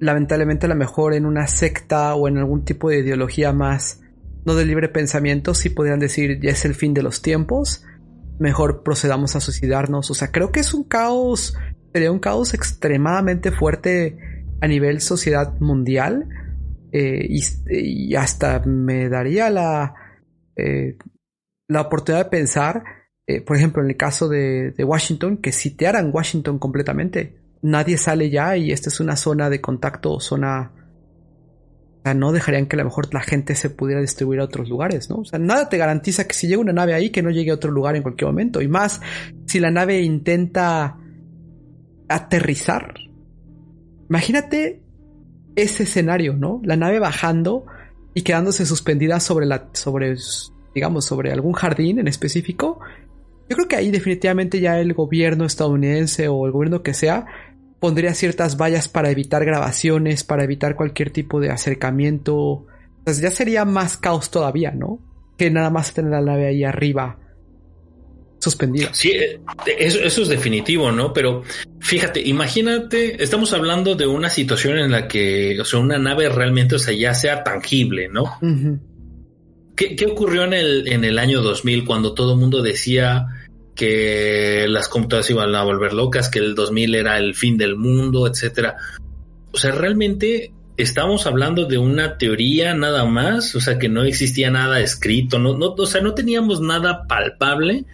lamentablemente 0.00 0.66
a 0.66 0.68
lo 0.68 0.74
mejor 0.74 1.14
en 1.14 1.26
una 1.26 1.46
secta 1.46 2.14
o 2.14 2.26
en 2.26 2.38
algún 2.38 2.64
tipo 2.64 2.90
de 2.90 3.00
ideología 3.00 3.52
más 3.52 4.00
no 4.44 4.54
de 4.54 4.64
libre 4.64 4.88
pensamiento, 4.88 5.54
sí 5.54 5.68
podrían 5.68 6.00
decir 6.00 6.40
ya 6.40 6.50
es 6.50 6.64
el 6.64 6.74
fin 6.74 6.94
de 6.94 7.02
los 7.02 7.20
tiempos, 7.22 7.84
mejor 8.40 8.82
procedamos 8.82 9.36
a 9.36 9.40
suicidarnos. 9.40 10.10
O 10.10 10.14
sea, 10.14 10.32
creo 10.32 10.50
que 10.50 10.60
es 10.60 10.74
un 10.74 10.82
caos, 10.84 11.54
sería 11.92 12.10
un 12.10 12.18
caos 12.18 12.54
extremadamente 12.54 13.52
fuerte 13.52 14.18
a 14.60 14.66
nivel 14.66 15.00
sociedad 15.00 15.58
mundial 15.60 16.28
eh, 16.90 17.28
y, 17.28 18.14
hasta 18.16 18.60
me 18.60 19.08
daría 19.08 19.50
la, 19.50 19.94
eh, 20.56 20.96
la 21.68 21.82
oportunidad 21.82 22.24
de 22.24 22.30
pensar, 22.30 22.82
eh, 23.26 23.42
por 23.42 23.56
ejemplo, 23.56 23.82
en 23.82 23.90
el 23.90 23.96
caso 23.96 24.28
de, 24.28 24.74
Washington, 24.78 25.36
que 25.36 25.52
sitiaran 25.52 26.10
Washington 26.12 26.58
completamente. 26.58 27.36
Nadie 27.62 27.98
sale 27.98 28.30
ya 28.30 28.56
y 28.56 28.72
esta 28.72 28.88
es 28.88 29.00
una 29.00 29.16
zona 29.16 29.50
de 29.50 29.60
contacto, 29.60 30.18
zona... 30.18 30.72
O 32.00 32.02
sea, 32.02 32.14
no 32.14 32.32
dejarían 32.32 32.66
que 32.66 32.76
a 32.76 32.78
lo 32.78 32.84
mejor 32.84 33.12
la 33.12 33.20
gente 33.20 33.54
se 33.54 33.68
pudiera 33.68 34.00
distribuir 34.00 34.40
a 34.40 34.44
otros 34.44 34.70
lugares, 34.70 35.10
¿no? 35.10 35.16
O 35.16 35.24
sea, 35.26 35.38
nada 35.38 35.68
te 35.68 35.76
garantiza 35.76 36.26
que 36.26 36.32
si 36.32 36.46
llega 36.46 36.62
una 36.62 36.72
nave 36.72 36.94
ahí, 36.94 37.10
que 37.10 37.22
no 37.22 37.30
llegue 37.30 37.50
a 37.50 37.54
otro 37.54 37.70
lugar 37.70 37.94
en 37.94 38.02
cualquier 38.02 38.28
momento. 38.28 38.62
Y 38.62 38.68
más, 38.68 39.02
si 39.46 39.60
la 39.60 39.70
nave 39.70 40.00
intenta 40.00 40.96
aterrizar. 42.08 42.94
Imagínate 44.08 44.82
ese 45.56 45.82
escenario, 45.82 46.34
¿no? 46.34 46.62
La 46.64 46.76
nave 46.76 47.00
bajando 47.00 47.66
y 48.14 48.22
quedándose 48.22 48.64
suspendida 48.64 49.20
sobre 49.20 49.44
la, 49.44 49.68
sobre, 49.74 50.16
digamos, 50.74 51.04
sobre 51.04 51.32
algún 51.32 51.52
jardín 51.52 51.98
en 51.98 52.08
específico. 52.08 52.80
Yo 53.48 53.56
creo 53.56 53.68
que 53.68 53.76
ahí 53.76 53.90
definitivamente 53.90 54.58
ya 54.58 54.80
el 54.80 54.94
gobierno 54.94 55.44
estadounidense 55.44 56.28
o 56.28 56.46
el 56.46 56.52
gobierno 56.52 56.82
que 56.82 56.94
sea 56.94 57.26
pondría 57.80 58.14
ciertas 58.14 58.56
vallas 58.56 58.88
para 58.88 59.10
evitar 59.10 59.44
grabaciones, 59.44 60.22
para 60.22 60.44
evitar 60.44 60.76
cualquier 60.76 61.10
tipo 61.10 61.40
de 61.40 61.50
acercamiento. 61.50 62.66
Entonces 62.98 63.22
ya 63.22 63.30
sería 63.30 63.64
más 63.64 63.96
caos 63.96 64.30
todavía, 64.30 64.70
¿no? 64.70 65.00
Que 65.38 65.50
nada 65.50 65.70
más 65.70 65.94
tener 65.94 66.12
la 66.12 66.20
nave 66.20 66.46
ahí 66.46 66.62
arriba 66.62 67.18
suspendida. 68.38 68.92
Sí, 68.92 69.10
eh, 69.10 69.40
eso, 69.78 69.98
eso, 70.00 70.22
es 70.22 70.28
definitivo, 70.28 70.90
¿no? 70.90 71.12
Pero 71.12 71.42
fíjate, 71.80 72.20
imagínate, 72.20 73.22
estamos 73.22 73.52
hablando 73.52 73.94
de 73.94 74.06
una 74.06 74.30
situación 74.30 74.78
en 74.78 74.90
la 74.90 75.08
que, 75.08 75.58
o 75.60 75.64
sea, 75.64 75.80
una 75.80 75.98
nave 75.98 76.28
realmente, 76.28 76.76
o 76.76 76.78
sea, 76.78 76.94
ya 76.94 77.14
sea 77.14 77.44
tangible, 77.44 78.08
¿no? 78.08 78.38
¿Qué, 79.76 79.94
¿Qué, 79.94 80.06
ocurrió 80.06 80.44
en 80.44 80.54
el, 80.54 80.88
en 80.88 81.04
el 81.04 81.18
año 81.18 81.42
2000 81.42 81.84
cuando 81.84 82.14
todo 82.14 82.34
el 82.34 82.40
mundo 82.40 82.62
decía 82.62 83.26
que 83.80 84.66
las 84.68 84.90
computadoras 84.90 85.30
iban 85.30 85.54
a 85.54 85.64
volver 85.64 85.94
locas, 85.94 86.28
que 86.28 86.38
el 86.38 86.54
2000 86.54 86.96
era 86.96 87.16
el 87.16 87.34
fin 87.34 87.56
del 87.56 87.76
mundo, 87.76 88.26
etcétera? 88.26 88.76
O 89.52 89.56
sea, 89.56 89.72
realmente 89.72 90.52
estamos 90.76 91.26
hablando 91.26 91.64
de 91.64 91.78
una 91.78 92.18
teoría 92.18 92.74
nada 92.74 93.06
más, 93.06 93.54
o 93.54 93.60
sea, 93.60 93.78
que 93.78 93.88
no 93.88 94.02
existía 94.02 94.50
nada 94.50 94.80
escrito, 94.80 95.38
no, 95.38 95.56
no, 95.56 95.68
o 95.68 95.86
sea, 95.86 96.02
no 96.02 96.12
teníamos 96.12 96.60
nada 96.60 97.06
palpable 97.06 97.86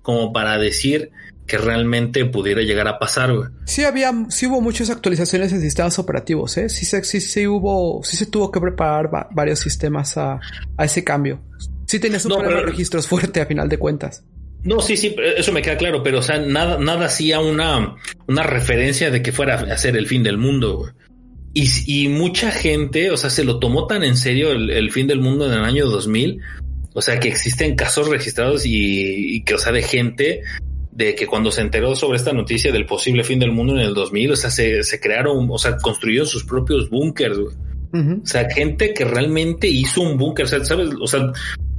como 0.00 0.32
para 0.32 0.58
decir 0.58 1.10
que 1.44 1.58
realmente 1.58 2.24
pudiera 2.24 2.62
llegar 2.62 2.86
a 2.86 3.00
pasar. 3.00 3.32
Sí 3.64 3.82
había, 3.82 4.12
sí 4.28 4.46
hubo 4.46 4.60
muchas 4.60 4.90
actualizaciones 4.90 5.52
en 5.52 5.60
sistemas 5.60 5.98
operativos, 5.98 6.56
¿eh? 6.56 6.68
Sí, 6.68 6.86
sí, 6.86 7.20
sí 7.20 7.48
hubo, 7.48 8.00
sí 8.04 8.16
se 8.16 8.26
tuvo 8.26 8.52
que 8.52 8.60
preparar 8.60 9.10
varios 9.32 9.58
sistemas 9.58 10.16
a, 10.16 10.38
a, 10.76 10.84
ese 10.84 11.02
cambio. 11.02 11.42
Sí 11.88 11.98
tenías 11.98 12.24
un 12.26 12.28
no, 12.28 12.38
problema 12.38 12.60
de 12.60 12.66
registros 12.66 13.08
fuerte 13.08 13.40
a 13.40 13.46
final 13.46 13.68
de 13.68 13.76
cuentas. 13.76 14.22
No, 14.64 14.80
sí, 14.80 14.96
sí, 14.96 15.14
eso 15.36 15.52
me 15.52 15.62
queda 15.62 15.76
claro, 15.76 16.02
pero 16.02 16.20
o 16.20 16.22
sea, 16.22 16.38
nada, 16.38 16.78
nada 16.78 17.06
hacía 17.06 17.40
una, 17.40 17.96
una 18.28 18.42
referencia 18.42 19.10
de 19.10 19.22
que 19.22 19.32
fuera 19.32 19.56
a 19.56 19.78
ser 19.78 19.96
el 19.96 20.06
fin 20.06 20.22
del 20.22 20.38
mundo. 20.38 20.92
Y, 21.54 21.68
y, 21.86 22.08
mucha 22.08 22.50
gente, 22.50 23.10
o 23.10 23.16
sea, 23.16 23.28
se 23.28 23.44
lo 23.44 23.58
tomó 23.58 23.86
tan 23.86 24.04
en 24.04 24.16
serio 24.16 24.52
el, 24.52 24.70
el 24.70 24.90
fin 24.90 25.06
del 25.06 25.20
mundo 25.20 25.46
en 25.46 25.52
el 25.52 25.64
año 25.64 25.86
2000 25.86 26.40
o 26.94 27.00
sea, 27.00 27.18
que 27.18 27.28
existen 27.28 27.74
casos 27.74 28.08
registrados 28.08 28.64
y, 28.66 29.42
que, 29.44 29.54
o 29.54 29.58
sea, 29.58 29.72
de 29.72 29.82
gente 29.82 30.42
de 30.90 31.14
que 31.14 31.26
cuando 31.26 31.50
se 31.50 31.62
enteró 31.62 31.96
sobre 31.96 32.18
esta 32.18 32.34
noticia 32.34 32.70
del 32.70 32.84
posible 32.84 33.24
fin 33.24 33.38
del 33.38 33.50
mundo 33.50 33.74
en 33.74 33.80
el 33.80 33.94
2000, 33.94 34.32
o 34.32 34.36
sea, 34.36 34.50
se, 34.50 34.82
se 34.82 35.00
crearon, 35.00 35.48
o 35.50 35.58
sea, 35.58 35.78
construyeron 35.78 36.26
sus 36.26 36.44
propios 36.44 36.90
búnkers, 36.90 37.38
O 37.38 38.26
sea, 38.26 38.48
gente 38.50 38.92
que 38.92 39.04
realmente 39.04 39.68
hizo 39.68 40.02
un 40.02 40.18
búnker, 40.18 40.44
o 40.44 40.48
sea, 40.48 40.64
¿sabes? 40.64 40.90
O 41.00 41.06
sea, 41.06 41.32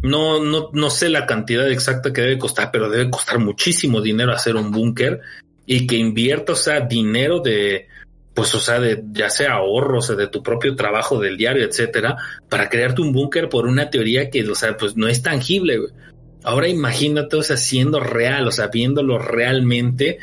no, 0.03 0.43
no, 0.43 0.69
no 0.73 0.89
sé 0.89 1.09
la 1.09 1.25
cantidad 1.25 1.69
exacta 1.71 2.11
que 2.11 2.21
debe 2.21 2.37
costar, 2.37 2.69
pero 2.71 2.89
debe 2.89 3.09
costar 3.09 3.39
muchísimo 3.39 4.01
dinero 4.01 4.33
hacer 4.33 4.57
un 4.57 4.69
búnker 4.69 5.21
y 5.65 5.87
que 5.87 5.95
invierta, 5.95 6.51
o 6.51 6.57
sea, 6.57 6.81
dinero 6.81 7.39
de, 7.39 7.87
pues, 8.33 8.53
o 8.53 8.59
sea, 8.59 8.81
de 8.81 9.01
ya 9.13 9.29
sea 9.29 9.53
ahorros, 9.53 10.09
o 10.09 10.15
de 10.17 10.27
tu 10.27 10.43
propio 10.43 10.75
trabajo 10.75 11.19
del 11.21 11.37
diario, 11.37 11.65
etcétera, 11.65 12.17
para 12.49 12.67
crearte 12.69 13.01
un 13.01 13.13
búnker 13.13 13.47
por 13.47 13.65
una 13.65 13.89
teoría 13.89 14.29
que, 14.29 14.47
o 14.47 14.55
sea, 14.55 14.75
pues 14.75 14.97
no 14.97 15.07
es 15.07 15.21
tangible. 15.23 15.79
Ahora 16.43 16.67
imagínate, 16.67 17.37
o 17.37 17.43
sea, 17.43 17.55
siendo 17.55 18.01
real, 18.01 18.45
o 18.45 18.51
sea, 18.51 18.67
viéndolo 18.67 19.19
realmente, 19.19 20.19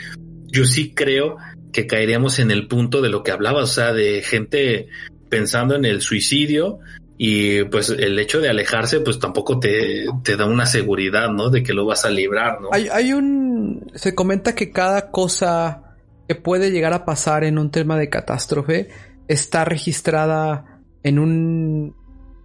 yo 0.49 0.67
sí 0.67 0.93
creo 0.93 1.39
que 1.73 1.87
caeríamos 1.87 2.39
en 2.39 2.51
el 2.51 2.69
punto 2.69 3.01
de 3.01 3.09
lo 3.09 3.23
que 3.23 3.31
hablaba, 3.31 3.63
o 3.63 3.67
sea, 3.67 3.95
de 3.95 4.21
gente 4.21 4.89
pensando 5.31 5.75
en 5.75 5.87
el 5.87 6.03
suicidio 6.03 6.81
y 7.23 7.65
pues 7.65 7.91
el 7.91 8.19
hecho 8.19 8.41
de 8.41 8.49
alejarse 8.49 9.01
pues 9.01 9.19
tampoco 9.19 9.61
te, 9.61 10.07
te 10.25 10.39
da 10.39 10.47
una 10.47 10.65
seguridad, 10.65 11.29
¿no? 11.29 11.51
De 11.51 11.63
que 11.63 11.75
lo 11.75 11.85
vas 11.85 12.07
a 12.07 12.11
librar, 12.11 12.63
¿no? 12.63 12.71
Hay, 12.73 12.89
hay 12.91 13.13
un... 13.13 13.93
se 13.95 14.15
comenta 14.15 14.55
que 14.55 14.71
cada 14.71 15.11
cosa 15.11 15.97
que 16.27 16.35
puede 16.35 16.71
llegar 16.71 16.95
a 16.95 17.05
pasar 17.05 17.45
en 17.45 17.59
un 17.59 17.71
tema 17.71 17.99
de 17.99 18.09
catástrofe 18.09 18.89
está 19.29 19.67
registrada 19.67 20.81
en 21.03 21.19
un 21.19 21.95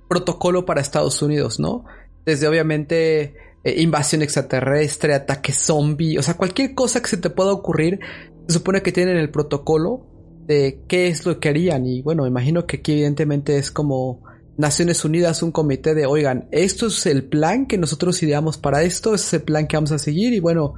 protocolo 0.10 0.66
para 0.66 0.82
Estados 0.82 1.22
Unidos, 1.22 1.58
¿no? 1.58 1.86
Desde 2.26 2.46
obviamente 2.46 3.36
eh, 3.64 3.82
invasión 3.82 4.24
extraterrestre, 4.24 5.14
ataque 5.14 5.54
zombie, 5.54 6.18
o 6.18 6.22
sea, 6.22 6.34
cualquier 6.34 6.76
cosa 6.76 7.02
que 7.02 7.08
se 7.08 7.18
te 7.18 7.30
pueda 7.30 7.54
ocurrir, 7.54 8.02
se 8.46 8.56
supone 8.56 8.82
que 8.82 8.92
tienen 8.92 9.16
el 9.16 9.30
protocolo 9.30 10.06
de 10.46 10.82
qué 10.90 11.08
es 11.08 11.26
lo 11.26 11.40
que 11.40 11.48
harían. 11.48 11.86
Y 11.86 12.02
bueno, 12.02 12.28
imagino 12.28 12.66
que 12.66 12.80
aquí 12.80 12.92
evidentemente 12.92 13.58
es 13.58 13.72
como 13.72 14.35
Naciones 14.58 15.04
Unidas, 15.04 15.44
un 15.44 15.52
comité 15.52 15.94
de, 15.94 16.06
oigan, 16.06 16.48
esto 16.52 16.88
es 16.88 17.06
el 17.06 17.26
plan 17.26 17.66
que 17.66 17.78
nosotros 17.78 18.22
ideamos 18.24 18.58
para 18.58 18.84
esto, 18.84 19.14
es 19.14 19.34
el 19.34 19.42
plan 19.42 19.68
que 19.68 19.78
vamos 19.78 19.92
a 19.92 20.00
seguir 20.00 20.34
y 20.34 20.40
bueno, 20.40 20.76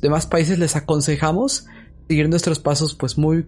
demás 0.00 0.26
países 0.26 0.58
les 0.58 0.76
aconsejamos 0.76 1.66
seguir 2.08 2.28
nuestros 2.28 2.58
pasos 2.58 2.94
pues 2.94 3.18
muy 3.18 3.46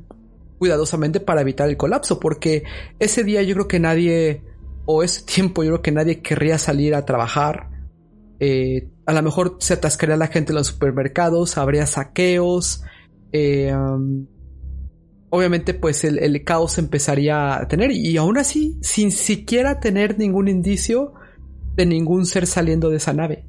cuidadosamente 0.59 1.21
para 1.21 1.43
evitar 1.43 1.69
el 1.69 1.77
colapso, 1.77 2.19
porque 2.19 2.64
ese 2.99 3.25
día 3.25 3.43
yo 3.43 3.55
creo 3.55 3.69
que 3.69 3.81
nadie, 3.81 4.43
o 4.87 5.03
ese 5.03 5.23
tiempo 5.27 5.62
yo 5.62 5.71
creo 5.71 5.83
que 5.83 5.93
nadie 5.93 6.21
querría 6.21 6.59
salir 6.59 6.95
a 6.95 7.05
trabajar. 7.05 7.71
Eh, 8.40 8.88
a 9.07 9.12
lo 9.12 9.23
mejor 9.23 9.57
se 9.61 9.75
atascaría 9.75 10.17
la 10.17 10.27
gente 10.27 10.53
en 10.53 10.57
los 10.57 10.69
supermercados, 10.69 11.59
habría 11.59 11.87
saqueos. 11.87 12.83
Eh, 13.33 13.73
obviamente 15.35 15.75
pues 15.75 16.05
el, 16.05 16.44
caos 16.44 16.79
empezaría 16.79 17.57
a 17.57 17.66
tener 17.66 17.90
y 17.90 18.16
aún 18.16 18.38
así 18.38 18.79
sin 18.83 19.11
siquiera 19.11 19.81
tener 19.81 20.16
ningún 20.16 20.47
indicio 20.47 21.14
de 21.75 21.87
ningún 21.87 22.25
ser 22.25 22.47
saliendo 22.47 22.88
de 22.88 22.99
esa 22.99 23.12
nave. 23.12 23.44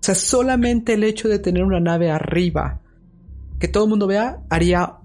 O 0.00 0.04
sea, 0.04 0.14
solamente 0.14 0.92
el 0.92 1.02
hecho 1.02 1.28
de 1.28 1.38
tener 1.38 1.64
una 1.64 1.80
nave 1.80 2.10
arriba 2.10 2.82
que 3.58 3.68
todo 3.68 3.84
el 3.84 3.90
mundo 3.90 4.06
vea 4.06 4.42
haría, 4.50 4.96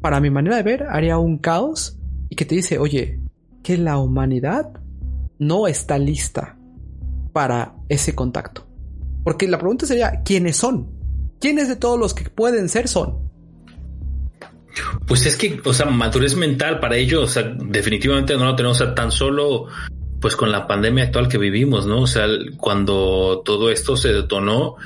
para 0.00 0.20
mi 0.20 0.30
manera 0.30 0.56
de 0.56 0.62
ver, 0.62 0.84
haría 0.84 1.18
un 1.18 1.38
caos 1.38 1.98
y 2.28 2.36
que 2.36 2.44
te 2.44 2.54
dice, 2.54 2.78
oye, 2.78 3.20
que 3.64 3.76
la 3.76 3.98
humanidad 3.98 4.80
no 5.40 5.66
está 5.66 5.98
lista 5.98 6.56
para 7.32 7.74
ese 7.88 8.14
contacto. 8.14 8.64
Porque 9.24 9.48
la 9.48 9.58
pregunta 9.58 9.86
sería, 9.86 10.22
¿quiénes 10.24 10.56
son? 10.56 10.88
¿Quiénes 11.40 11.66
de 11.66 11.74
todos 11.74 11.98
los 11.98 12.14
que 12.14 12.30
pueden 12.30 12.68
ser 12.68 12.86
son? 12.86 13.24
Pues 15.06 15.26
es 15.26 15.36
que, 15.36 15.60
o 15.64 15.72
sea, 15.72 15.86
madurez 15.86 16.36
mental 16.36 16.80
para 16.80 16.96
ello, 16.96 17.22
o 17.22 17.26
sea, 17.26 17.42
definitivamente 17.42 18.36
no 18.36 18.44
lo 18.44 18.56
tenemos, 18.56 18.82
tan 18.94 19.10
solo 19.10 19.68
pues 20.20 20.36
con 20.36 20.50
la 20.50 20.66
pandemia 20.66 21.04
actual 21.04 21.28
que 21.28 21.36
vivimos, 21.36 21.86
¿no? 21.86 22.00
O 22.00 22.06
sea, 22.06 22.26
cuando 22.56 23.42
todo 23.44 23.70
esto 23.70 23.94
se 23.94 24.12
detonó, 24.12 24.76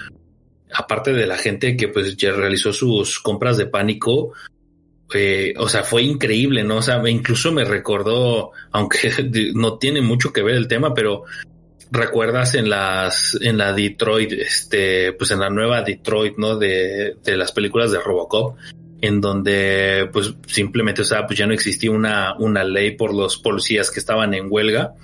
aparte 0.75 1.13
de 1.13 1.29
la 1.29 1.37
gente 1.37 1.77
que 1.77 1.89
pues 1.89 2.17
ya 2.17 2.33
realizó 2.33 2.73
sus 2.73 3.21
compras 3.21 3.57
de 3.57 3.67
pánico, 3.67 4.33
eh, 5.15 5.55
o 5.57 5.69
sea, 5.69 5.85
fue 5.85 6.03
increíble, 6.03 6.65
¿no? 6.65 6.79
O 6.79 6.83
sea, 6.83 7.01
incluso 7.09 7.53
me 7.53 7.65
recordó, 7.65 8.51
aunque 8.73 9.13
no 9.55 9.79
tiene 9.79 10.03
mucho 10.03 10.33
que 10.33 10.43
ver 10.43 10.57
el 10.57 10.69
tema, 10.69 10.93
pero 10.93 11.23
recuerdas 11.91 12.55
en 12.55 12.69
las, 12.69 13.39
en 13.41 13.59
la 13.59 13.73
Detroit, 13.73 14.33
este, 14.33 15.13
pues 15.13 15.31
en 15.31 15.41
la 15.41 15.51
nueva 15.51 15.83
Detroit, 15.83 16.37
¿no? 16.37 16.57
De, 16.57 17.17
de 17.23 17.37
las 17.37 17.53
películas 17.53 17.93
de 17.93 18.01
Robocop, 18.01 18.59
en 19.01 19.21
donde 19.21 20.09
pues 20.13 20.35
simplemente, 20.47 21.03
o 21.03 21.05
sea, 21.05 21.27
pues 21.27 21.39
ya 21.39 21.47
no 21.47 21.55
existía 21.55 21.91
una, 21.91 22.35
una 22.39 22.65
ley 22.65 22.97
por 22.97 23.15
los 23.15 23.39
policías 23.39 23.91
que 23.91 24.01
estaban 24.01 24.35
en 24.35 24.47
huelga 24.51 24.95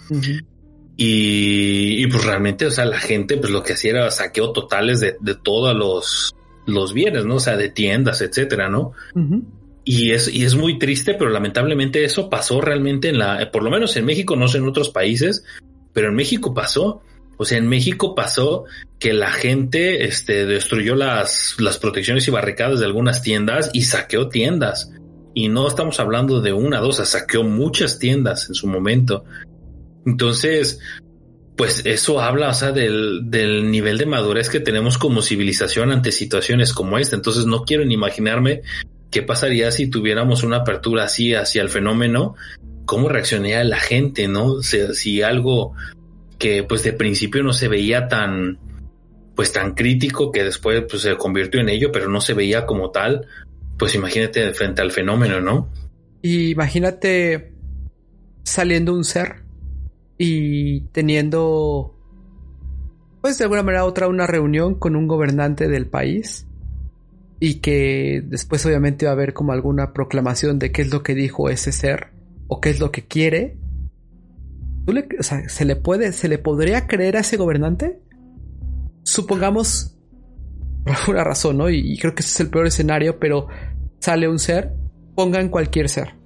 Y, 0.96 2.06
pues 2.06 2.24
realmente, 2.24 2.66
o 2.66 2.70
sea, 2.70 2.84
la 2.84 2.98
gente 2.98 3.36
pues 3.36 3.50
lo 3.50 3.62
que 3.62 3.72
hacía 3.72 3.90
era 3.90 4.10
saqueo 4.10 4.52
totales 4.52 5.00
de, 5.00 5.16
de 5.20 5.34
todos 5.34 5.74
los, 5.74 6.34
los 6.66 6.94
bienes, 6.94 7.24
¿no? 7.24 7.36
O 7.36 7.40
sea, 7.40 7.56
de 7.56 7.68
tiendas, 7.68 8.20
etcétera, 8.20 8.68
¿no? 8.68 8.92
Y 9.84 10.12
es, 10.12 10.32
y 10.32 10.44
es 10.44 10.54
muy 10.54 10.78
triste, 10.78 11.14
pero 11.14 11.30
lamentablemente 11.30 12.04
eso 12.04 12.30
pasó 12.30 12.60
realmente 12.60 13.08
en 13.08 13.18
la, 13.18 13.50
por 13.50 13.62
lo 13.62 13.70
menos 13.70 13.96
en 13.96 14.06
México, 14.06 14.36
no 14.36 14.48
sé 14.48 14.58
en 14.58 14.68
otros 14.68 14.90
países, 14.90 15.44
pero 15.92 16.08
en 16.08 16.14
México 16.14 16.54
pasó. 16.54 17.02
O 17.36 17.44
sea, 17.44 17.58
en 17.58 17.68
México 17.68 18.14
pasó 18.14 18.64
que 18.98 19.12
la 19.12 19.30
gente 19.30 20.04
este, 20.04 20.46
destruyó 20.46 20.94
las, 20.94 21.56
las 21.58 21.78
protecciones 21.78 22.26
y 22.28 22.30
barricadas 22.30 22.80
de 22.80 22.86
algunas 22.86 23.22
tiendas 23.22 23.70
y 23.72 23.82
saqueó 23.82 24.28
tiendas. 24.28 24.90
Y 25.34 25.48
no 25.48 25.66
estamos 25.66 25.98
hablando 26.00 26.40
de 26.40 26.52
una, 26.52 26.80
dos, 26.80 26.96
saqueó 26.96 27.42
muchas 27.42 27.98
tiendas 27.98 28.48
en 28.48 28.54
su 28.54 28.66
momento. 28.66 29.24
Entonces, 30.06 30.78
pues 31.56 31.82
eso 31.84 32.20
habla, 32.20 32.50
o 32.50 32.54
sea, 32.54 32.72
del, 32.72 33.30
del 33.30 33.70
nivel 33.70 33.98
de 33.98 34.06
madurez 34.06 34.48
que 34.48 34.60
tenemos 34.60 34.98
como 34.98 35.22
civilización 35.22 35.92
ante 35.92 36.12
situaciones 36.12 36.72
como 36.72 36.98
esta. 36.98 37.16
Entonces 37.16 37.46
no 37.46 37.64
quiero 37.64 37.84
ni 37.84 37.94
imaginarme 37.94 38.62
qué 39.10 39.22
pasaría 39.22 39.70
si 39.70 39.88
tuviéramos 39.88 40.42
una 40.42 40.58
apertura 40.58 41.04
así 41.04 41.34
hacia 41.34 41.62
el 41.62 41.68
fenómeno, 41.68 42.34
cómo 42.84 43.08
reaccionaría 43.08 43.62
la 43.64 43.78
gente, 43.78 44.26
¿no? 44.26 44.60
si 44.62 45.22
algo 45.22 45.74
que 46.44 46.62
pues 46.62 46.82
de 46.82 46.92
principio 46.92 47.42
no 47.42 47.54
se 47.54 47.68
veía 47.68 48.06
tan, 48.06 48.58
pues 49.34 49.50
tan 49.50 49.72
crítico 49.72 50.30
que 50.30 50.44
después 50.44 50.84
pues 50.86 51.00
se 51.00 51.16
convirtió 51.16 51.58
en 51.58 51.70
ello, 51.70 51.90
pero 51.90 52.10
no 52.10 52.20
se 52.20 52.34
veía 52.34 52.66
como 52.66 52.90
tal, 52.90 53.26
pues 53.78 53.94
imagínate 53.94 54.52
frente 54.52 54.82
al 54.82 54.92
fenómeno, 54.92 55.40
¿no? 55.40 55.70
imagínate 56.20 57.54
saliendo 58.42 58.92
un 58.92 59.04
ser 59.04 59.36
y 60.18 60.82
teniendo, 60.88 61.98
pues 63.22 63.38
de 63.38 63.44
alguna 63.44 63.62
manera 63.62 63.86
otra, 63.86 64.08
una 64.08 64.26
reunión 64.26 64.74
con 64.74 64.96
un 64.96 65.08
gobernante 65.08 65.66
del 65.66 65.86
país 65.86 66.46
y 67.40 67.60
que 67.60 68.22
después 68.22 68.66
obviamente 68.66 69.06
va 69.06 69.12
a 69.12 69.14
haber 69.14 69.32
como 69.32 69.52
alguna 69.52 69.94
proclamación 69.94 70.58
de 70.58 70.72
qué 70.72 70.82
es 70.82 70.92
lo 70.92 71.02
que 71.02 71.14
dijo 71.14 71.48
ese 71.48 71.72
ser 71.72 72.08
o 72.48 72.60
qué 72.60 72.68
es 72.68 72.80
lo 72.80 72.92
que 72.92 73.06
quiere. 73.06 73.56
¿Se 75.48 75.64
le 75.64 75.76
puede, 75.76 76.12
se 76.12 76.28
le 76.28 76.38
podría 76.38 76.86
creer 76.86 77.16
a 77.16 77.20
ese 77.20 77.36
gobernante? 77.36 78.00
Supongamos, 79.02 79.96
por 80.84 80.94
alguna 80.94 81.24
razón, 81.24 81.58
¿no? 81.58 81.70
Y, 81.70 81.96
creo 81.98 82.14
que 82.14 82.22
ese 82.22 82.32
es 82.32 82.40
el 82.40 82.50
peor 82.50 82.66
escenario, 82.66 83.18
pero 83.18 83.48
sale 84.00 84.28
un 84.28 84.38
ser, 84.38 84.72
pongan 85.14 85.48
cualquier 85.48 85.88
ser, 85.88 86.16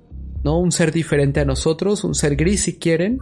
¿no? 0.43 0.59
Un 0.59 0.73
ser 0.73 0.93
diferente 0.93 1.41
a 1.41 1.45
nosotros, 1.45 2.05
un 2.05 2.15
ser 2.15 2.37
gris 2.37 2.63
si 2.63 2.79
quieren, 2.79 3.19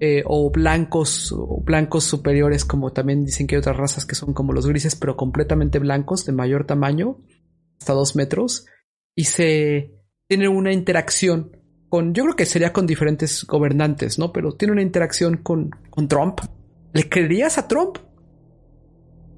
eh, 0.00 0.22
o 0.26 0.50
blancos, 0.50 1.32
o 1.32 1.62
blancos 1.62 2.04
superiores, 2.04 2.64
como 2.64 2.92
también 2.92 3.24
dicen 3.24 3.46
que 3.46 3.54
hay 3.54 3.60
otras 3.60 3.76
razas 3.76 4.06
que 4.06 4.14
son 4.14 4.32
como 4.32 4.52
los 4.52 4.66
grises, 4.66 4.96
pero 4.96 5.16
completamente 5.16 5.78
blancos, 5.78 6.24
de 6.24 6.32
mayor 6.32 6.66
tamaño, 6.66 7.18
hasta 7.78 7.92
dos 7.92 8.16
metros, 8.16 8.66
y 9.14 9.24
se 9.24 9.94
tiene 10.28 10.48
una 10.48 10.72
interacción 10.72 11.61
con, 11.92 12.14
yo 12.14 12.22
creo 12.22 12.36
que 12.36 12.46
sería 12.46 12.72
con 12.72 12.86
diferentes 12.86 13.44
gobernantes, 13.44 14.18
¿no? 14.18 14.32
Pero 14.32 14.52
tiene 14.52 14.72
una 14.72 14.80
interacción 14.80 15.36
con, 15.36 15.68
con 15.90 16.08
Trump. 16.08 16.40
¿Le 16.94 17.06
creerías 17.06 17.58
a 17.58 17.68
Trump? 17.68 17.98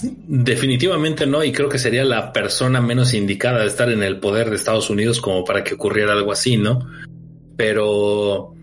Definitivamente 0.01 1.27
no, 1.27 1.43
y 1.43 1.51
creo 1.51 1.69
que 1.69 1.81
sería 1.81 2.05
la 2.05 2.33
persona 2.33 2.81
menos 2.81 3.12
indicada 3.12 3.62
de 3.62 3.67
estar 3.67 3.90
en 3.90 4.05
el 4.05 4.21
poder 4.21 4.51
de 4.51 4.55
Estados 4.55 4.88
Unidos 4.88 5.21
como 5.21 5.45
para 5.45 5.64
que 5.64 5.75
ocurriera 5.75 6.12
algo 6.12 6.31
así, 6.31 6.57
¿no? 6.57 6.88
Pero 7.57 8.55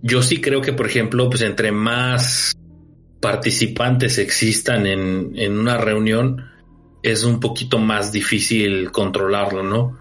yo 0.00 0.22
sí 0.22 0.40
creo 0.40 0.62
que, 0.62 0.72
por 0.72 0.86
ejemplo, 0.86 1.28
pues 1.28 1.42
entre 1.42 1.70
más 1.70 2.54
participantes 3.20 4.16
existan 4.16 4.86
en, 4.86 5.32
en 5.36 5.58
una 5.58 5.76
reunión, 5.76 6.46
es 7.02 7.24
un 7.24 7.40
poquito 7.40 7.78
más 7.78 8.10
difícil 8.10 8.90
controlarlo, 8.90 9.62
¿no? 9.62 9.98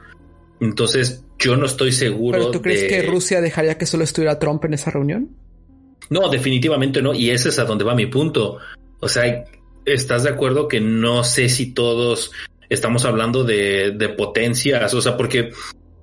Entonces, 0.62 1.26
yo 1.42 1.56
no 1.58 1.66
estoy 1.66 1.92
seguro. 1.92 2.38
¿Pero 2.38 2.52
tú 2.52 2.62
crees 2.62 2.84
que 2.84 3.02
Rusia 3.02 3.42
dejaría 3.42 3.78
que 3.78 3.86
solo 3.86 4.04
estuviera 4.04 4.40
Trump 4.40 4.64
en 4.66 4.76
esa 4.76 4.92
reunión? 4.92 5.30
No, 6.10 6.30
definitivamente 6.30 7.02
no. 7.02 7.14
Y 7.14 7.30
ese 7.30 7.50
es 7.50 7.60
a 7.60 7.66
donde 7.66 7.84
va 7.84 7.96
mi 7.96 8.06
punto. 8.06 8.58
O 9.00 9.10
sea, 9.10 9.46
¿estás 9.86 10.24
de 10.24 10.30
acuerdo 10.30 10.68
que 10.68 10.80
no 10.80 11.24
sé 11.24 11.50
si 11.50 11.74
todos 11.74 12.32
estamos 12.70 13.06
hablando 13.06 13.44
de, 13.44 13.92
de 13.92 14.10
potencias? 14.10 14.94
O 14.94 15.02
sea, 15.02 15.18
porque 15.18 15.52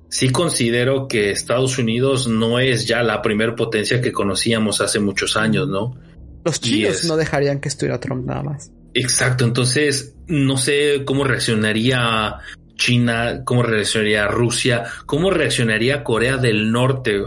sí 0.08 0.30
considero 0.30 1.08
que 1.08 1.30
Estados 1.30 1.78
Unidos 1.78 2.28
no 2.28 2.58
es 2.58 2.86
ya 2.86 3.02
la 3.02 3.22
primer 3.22 3.54
potencia 3.54 4.00
que 4.00 4.12
conocíamos 4.12 4.80
hace 4.80 4.98
muchos 4.98 5.36
años, 5.36 5.68
¿no? 5.68 5.96
Los 6.44 6.60
chinos 6.60 7.04
no 7.04 7.16
dejarían 7.16 7.60
que 7.60 7.68
estuviera 7.68 8.00
Trump 8.00 8.26
nada 8.26 8.42
más. 8.42 8.72
Exacto, 8.94 9.44
entonces 9.44 10.14
no 10.26 10.56
sé 10.56 11.02
cómo 11.04 11.24
reaccionaría 11.24 12.38
China, 12.78 13.42
cómo 13.44 13.62
reaccionaría 13.62 14.26
Rusia, 14.28 14.84
cómo 15.04 15.30
reaccionaría 15.30 16.02
Corea 16.02 16.38
del 16.38 16.72
Norte 16.72 17.20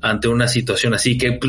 ante 0.00 0.28
una 0.28 0.46
situación 0.46 0.94
así, 0.94 1.18
que, 1.18 1.40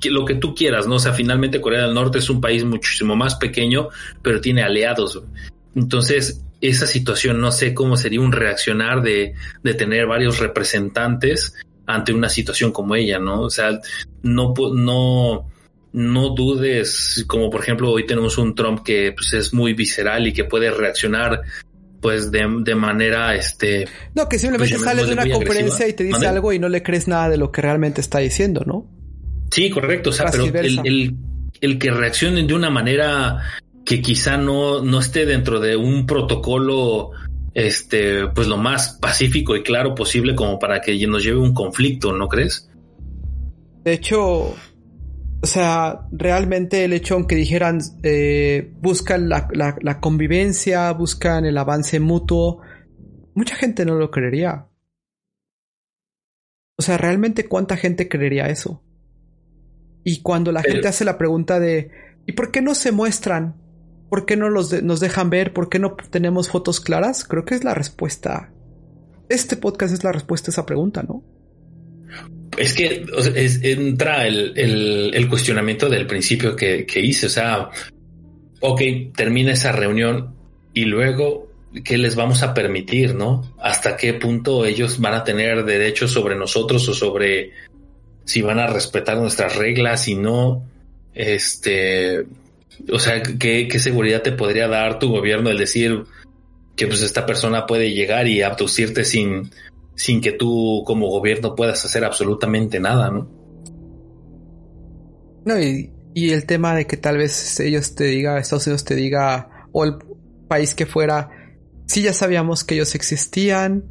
que, 0.00 0.10
lo 0.10 0.24
que 0.24 0.36
tú 0.36 0.54
quieras, 0.54 0.86
¿no? 0.86 0.94
O 0.94 0.98
sea, 0.98 1.12
finalmente 1.12 1.60
Corea 1.60 1.82
del 1.82 1.94
Norte 1.94 2.18
es 2.18 2.30
un 2.30 2.40
país 2.40 2.64
muchísimo 2.64 3.14
más 3.14 3.34
pequeño, 3.34 3.88
pero 4.22 4.40
tiene 4.40 4.62
aliados. 4.62 5.22
Entonces, 5.74 6.42
esa 6.62 6.86
situación, 6.86 7.40
no 7.40 7.52
sé 7.52 7.74
cómo 7.74 7.98
sería 7.98 8.20
un 8.20 8.32
reaccionar 8.32 9.02
de, 9.02 9.34
de 9.62 9.74
tener 9.74 10.06
varios 10.06 10.38
representantes 10.38 11.54
ante 11.86 12.14
una 12.14 12.28
situación 12.28 12.72
como 12.72 12.94
ella, 12.94 13.18
¿no? 13.18 13.42
O 13.42 13.50
sea, 13.50 13.78
no, 14.22 14.54
no, 14.72 15.46
no 15.92 16.28
dudes, 16.30 17.24
como 17.26 17.48
por 17.48 17.62
ejemplo 17.62 17.90
hoy 17.90 18.06
tenemos 18.06 18.38
un 18.38 18.54
Trump 18.54 18.82
que 18.84 19.12
pues, 19.12 19.32
es 19.32 19.54
muy 19.54 19.72
visceral 19.72 20.26
y 20.26 20.32
que 20.32 20.44
puede 20.44 20.70
reaccionar 20.70 21.42
pues 22.00 22.30
de, 22.30 22.46
de 22.60 22.74
manera 22.74 23.34
este 23.34 23.88
no 24.14 24.28
que 24.28 24.38
simplemente 24.38 24.74
pues, 24.74 24.84
sale 24.84 25.04
de 25.04 25.12
una 25.12 25.28
conferencia 25.28 25.88
y 25.88 25.92
te 25.92 26.04
dice 26.04 26.26
algo 26.26 26.52
y 26.52 26.58
no 26.58 26.68
le 26.68 26.82
crees 26.82 27.08
nada 27.08 27.28
de 27.28 27.36
lo 27.36 27.50
que 27.50 27.62
realmente 27.62 28.00
está 28.00 28.18
diciendo 28.18 28.62
no 28.66 28.86
sí 29.50 29.70
correcto 29.70 30.10
o 30.10 30.12
sea 30.12 30.26
pero 30.30 30.44
el, 30.44 30.80
el, 30.84 31.16
el, 31.60 31.78
que 31.78 31.90
reaccionen 31.90 32.46
de 32.46 32.54
una 32.54 32.70
manera 32.70 33.40
que 33.86 34.02
quizá 34.02 34.36
no, 34.36 34.82
no 34.82 34.98
esté 35.00 35.24
dentro 35.24 35.60
de 35.60 35.76
un 35.76 36.06
protocolo 36.06 37.12
este, 37.54 38.26
pues 38.26 38.48
lo 38.48 38.58
más 38.58 38.98
pacífico 39.00 39.56
y 39.56 39.62
claro 39.62 39.94
posible 39.94 40.34
como 40.34 40.58
para 40.58 40.82
que 40.82 41.06
nos 41.06 41.24
lleve 41.24 41.38
un 41.38 41.54
conflicto, 41.54 42.12
¿no 42.12 42.28
crees? 42.28 42.68
De 43.82 43.94
hecho, 43.94 44.54
o 45.42 45.46
sea, 45.46 46.06
realmente 46.10 46.84
el 46.84 46.92
hecho, 46.92 47.14
aunque 47.14 47.36
dijeran, 47.36 47.80
eh, 48.02 48.72
buscan 48.80 49.28
la, 49.28 49.48
la, 49.52 49.76
la, 49.80 50.00
convivencia, 50.00 50.90
buscan 50.92 51.44
el 51.44 51.58
avance 51.58 52.00
mutuo, 52.00 52.62
mucha 53.34 53.54
gente 53.54 53.84
no 53.84 53.94
lo 53.96 54.10
creería. 54.10 54.66
O 56.78 56.82
sea, 56.82 56.98
realmente 56.98 57.48
cuánta 57.48 57.76
gente 57.76 58.08
creería 58.08 58.48
eso. 58.48 58.82
Y 60.04 60.22
cuando 60.22 60.52
la 60.52 60.62
gente 60.62 60.88
hace 60.88 61.04
la 61.04 61.18
pregunta 61.18 61.58
de, 61.58 61.90
¿y 62.26 62.32
por 62.32 62.50
qué 62.50 62.62
no 62.62 62.74
se 62.74 62.92
muestran? 62.92 63.56
¿Por 64.08 64.24
qué 64.24 64.36
no 64.36 64.48
los 64.48 64.82
nos 64.82 65.00
dejan 65.00 65.30
ver? 65.30 65.52
¿Por 65.52 65.68
qué 65.68 65.78
no 65.78 65.96
tenemos 66.10 66.48
fotos 66.48 66.80
claras? 66.80 67.24
Creo 67.24 67.44
que 67.44 67.56
es 67.56 67.64
la 67.64 67.74
respuesta. 67.74 68.52
Este 69.28 69.56
podcast 69.56 69.92
es 69.92 70.04
la 70.04 70.12
respuesta 70.12 70.50
a 70.50 70.52
esa 70.52 70.66
pregunta, 70.66 71.02
¿no? 71.02 71.24
Es 72.56 72.72
que 72.72 73.04
entra 73.62 74.26
el, 74.26 75.26
cuestionamiento 75.28 75.88
del 75.88 76.06
principio 76.06 76.56
que, 76.56 76.86
que 76.86 77.00
hice. 77.00 77.26
O 77.26 77.30
sea, 77.30 77.70
ok, 78.60 78.80
termina 79.14 79.52
esa 79.52 79.72
reunión 79.72 80.34
y 80.72 80.84
luego, 80.84 81.50
¿qué 81.84 81.98
les 81.98 82.16
vamos 82.16 82.42
a 82.42 82.52
permitir, 82.52 83.14
no? 83.14 83.54
¿Hasta 83.60 83.96
qué 83.96 84.14
punto 84.14 84.64
ellos 84.64 85.00
van 85.00 85.14
a 85.14 85.24
tener 85.24 85.64
derechos 85.64 86.10
sobre 86.10 86.36
nosotros 86.36 86.88
o 86.88 86.94
sobre 86.94 87.52
si 88.24 88.42
van 88.42 88.58
a 88.58 88.66
respetar 88.66 89.16
nuestras 89.16 89.56
reglas 89.56 90.08
y 90.08 90.16
no? 90.16 90.64
Este, 91.14 92.26
o 92.92 92.98
sea, 92.98 93.22
¿qué, 93.22 93.68
seguridad 93.78 94.22
te 94.22 94.32
podría 94.32 94.68
dar 94.68 94.98
tu 94.98 95.08
gobierno 95.08 95.50
el 95.50 95.58
decir 95.58 96.04
que 96.76 96.86
pues 96.86 97.00
esta 97.02 97.24
persona 97.24 97.66
puede 97.66 97.92
llegar 97.92 98.28
y 98.28 98.42
abducirte 98.42 99.04
sin, 99.04 99.50
sin 99.96 100.20
que 100.20 100.32
tú 100.32 100.84
como 100.86 101.08
gobierno 101.08 101.54
puedas 101.54 101.84
hacer 101.84 102.04
absolutamente 102.04 102.78
nada, 102.78 103.10
¿no? 103.10 103.28
No, 105.44 105.58
y, 105.60 105.92
el 106.14 106.46
tema 106.46 106.74
de 106.74 106.86
que 106.86 106.96
tal 106.96 107.18
vez 107.18 107.60
ellos 107.60 107.94
te 107.94 108.04
diga, 108.04 108.38
Estados 108.38 108.66
Unidos 108.66 108.84
te 108.84 108.94
diga, 108.94 109.68
o 109.72 109.84
el 109.84 109.96
país 110.48 110.74
que 110.74 110.86
fuera, 110.86 111.30
sí 111.86 112.02
ya 112.02 112.12
sabíamos 112.12 112.64
que 112.64 112.74
ellos 112.74 112.94
existían, 112.94 113.84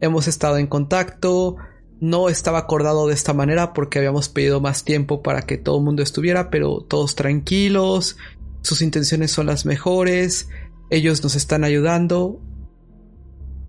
hemos 0.00 0.28
estado 0.28 0.58
en 0.58 0.66
contacto, 0.68 1.56
no 2.00 2.28
estaba 2.28 2.58
acordado 2.58 3.08
de 3.08 3.14
esta 3.14 3.32
manera 3.32 3.72
porque 3.72 3.98
habíamos 3.98 4.28
pedido 4.28 4.60
más 4.60 4.84
tiempo 4.84 5.22
para 5.22 5.42
que 5.42 5.58
todo 5.58 5.78
el 5.78 5.84
mundo 5.84 6.02
estuviera, 6.02 6.50
pero 6.50 6.80
todos 6.80 7.14
tranquilos, 7.14 8.16
sus 8.62 8.80
intenciones 8.80 9.32
son 9.32 9.46
las 9.46 9.66
mejores, 9.66 10.48
ellos 10.90 11.22
nos 11.22 11.34
están 11.34 11.64
ayudando, 11.64 12.40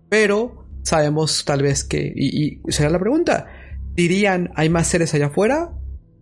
pero 0.10 0.63
sabemos 0.84 1.44
tal 1.46 1.64
vez 1.64 1.84
que, 1.84 2.14
y, 2.16 2.60
será 2.72 2.90
la 2.90 3.00
pregunta, 3.00 3.48
¿dirían 3.96 4.52
hay 4.56 4.70
más 4.70 4.88
seres 4.88 5.14
allá 5.14 5.28
afuera? 5.28 5.72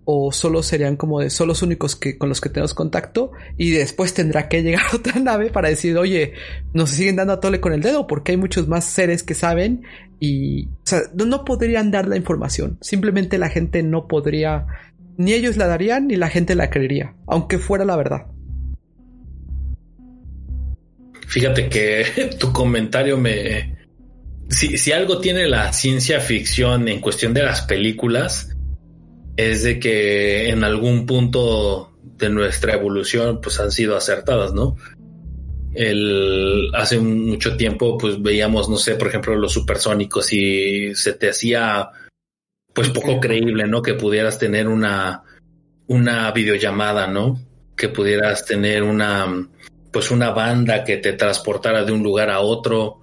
o 0.04 0.32
solo 0.32 0.64
serían 0.64 0.98
como 0.98 1.20
de 1.20 1.30
son 1.30 1.48
los 1.48 1.62
únicos 1.62 1.96
que 1.96 2.18
con 2.18 2.30
los 2.30 2.42
que 2.42 2.50
tenemos 2.50 2.74
contacto 2.74 3.32
y 3.58 3.72
después 3.72 4.14
tendrá 4.14 4.50
que 4.50 4.64
llegar 4.64 4.84
otra 4.94 5.20
nave 5.20 5.52
para 5.52 5.70
decir 5.70 5.98
oye 5.98 6.34
nos 6.74 6.90
siguen 6.90 7.16
dando 7.16 7.34
a 7.34 7.40
tole 7.40 7.62
con 7.62 7.74
el 7.74 7.82
dedo 7.82 8.08
porque 8.08 8.32
hay 8.32 8.38
muchos 8.38 8.68
más 8.68 8.86
seres 8.86 9.24
que 9.24 9.34
saben 9.34 9.84
y 10.20 10.66
o 10.66 10.86
sea 10.86 11.02
no, 11.14 11.46
podrían 11.46 11.92
dar 11.92 12.08
la 12.08 12.16
información. 12.16 12.78
Simplemente 12.82 13.38
la 13.38 13.50
gente 13.50 13.84
no 13.84 14.08
podría 14.08 14.66
ni 15.18 15.34
ellos 15.34 15.58
la 15.58 15.68
darían 15.68 16.08
ni 16.08 16.16
la 16.16 16.30
gente 16.30 16.56
la 16.56 16.70
creería 16.70 17.16
aunque 17.28 17.58
fuera 17.60 17.86
la 17.86 17.96
verdad. 17.96 18.26
Fíjate 21.28 21.70
que 21.70 22.32
tu 22.40 22.52
comentario 22.52 23.18
me 23.18 23.71
si, 24.52 24.78
si 24.78 24.92
algo 24.92 25.20
tiene 25.20 25.48
la 25.48 25.72
ciencia 25.74 26.20
ficción 26.20 26.88
en 26.88 27.00
cuestión 27.00 27.34
de 27.34 27.44
las 27.44 27.62
películas 27.62 28.56
es 29.38 29.64
de 29.64 29.80
que 29.80 30.50
en 30.50 30.64
algún 30.64 31.06
punto 31.06 31.92
de 32.04 32.30
nuestra 32.30 32.74
evolución 32.74 33.40
pues 33.42 33.60
han 33.60 33.72
sido 33.72 33.96
acertadas, 33.96 34.54
¿no? 34.54 34.76
El, 35.74 36.70
hace 36.76 37.00
mucho 37.00 37.56
tiempo 37.56 37.98
pues 37.98 38.22
veíamos, 38.22 38.70
no 38.70 38.76
sé, 38.76 38.96
por 38.96 39.08
ejemplo, 39.08 39.36
los 39.36 39.54
supersónicos 39.54 40.34
y 40.34 40.94
se 40.96 41.14
te 41.14 41.30
hacía 41.30 41.90
pues 42.74 42.90
poco 42.90 43.20
creíble, 43.20 43.68
¿no? 43.68 43.82
Que 43.82 43.94
pudieras 43.94 44.38
tener 44.38 44.68
una, 44.68 45.24
una 45.88 46.32
videollamada, 46.32 47.08
¿no? 47.08 47.40
Que 47.78 47.88
pudieras 47.88 48.46
tener 48.46 48.84
una, 48.84 49.48
pues 49.92 50.12
una 50.12 50.32
banda 50.32 50.84
que 50.84 50.98
te 50.98 51.14
transportara 51.14 51.86
de 51.86 51.94
un 51.94 52.04
lugar 52.04 52.30
a 52.30 52.42
otro, 52.42 53.01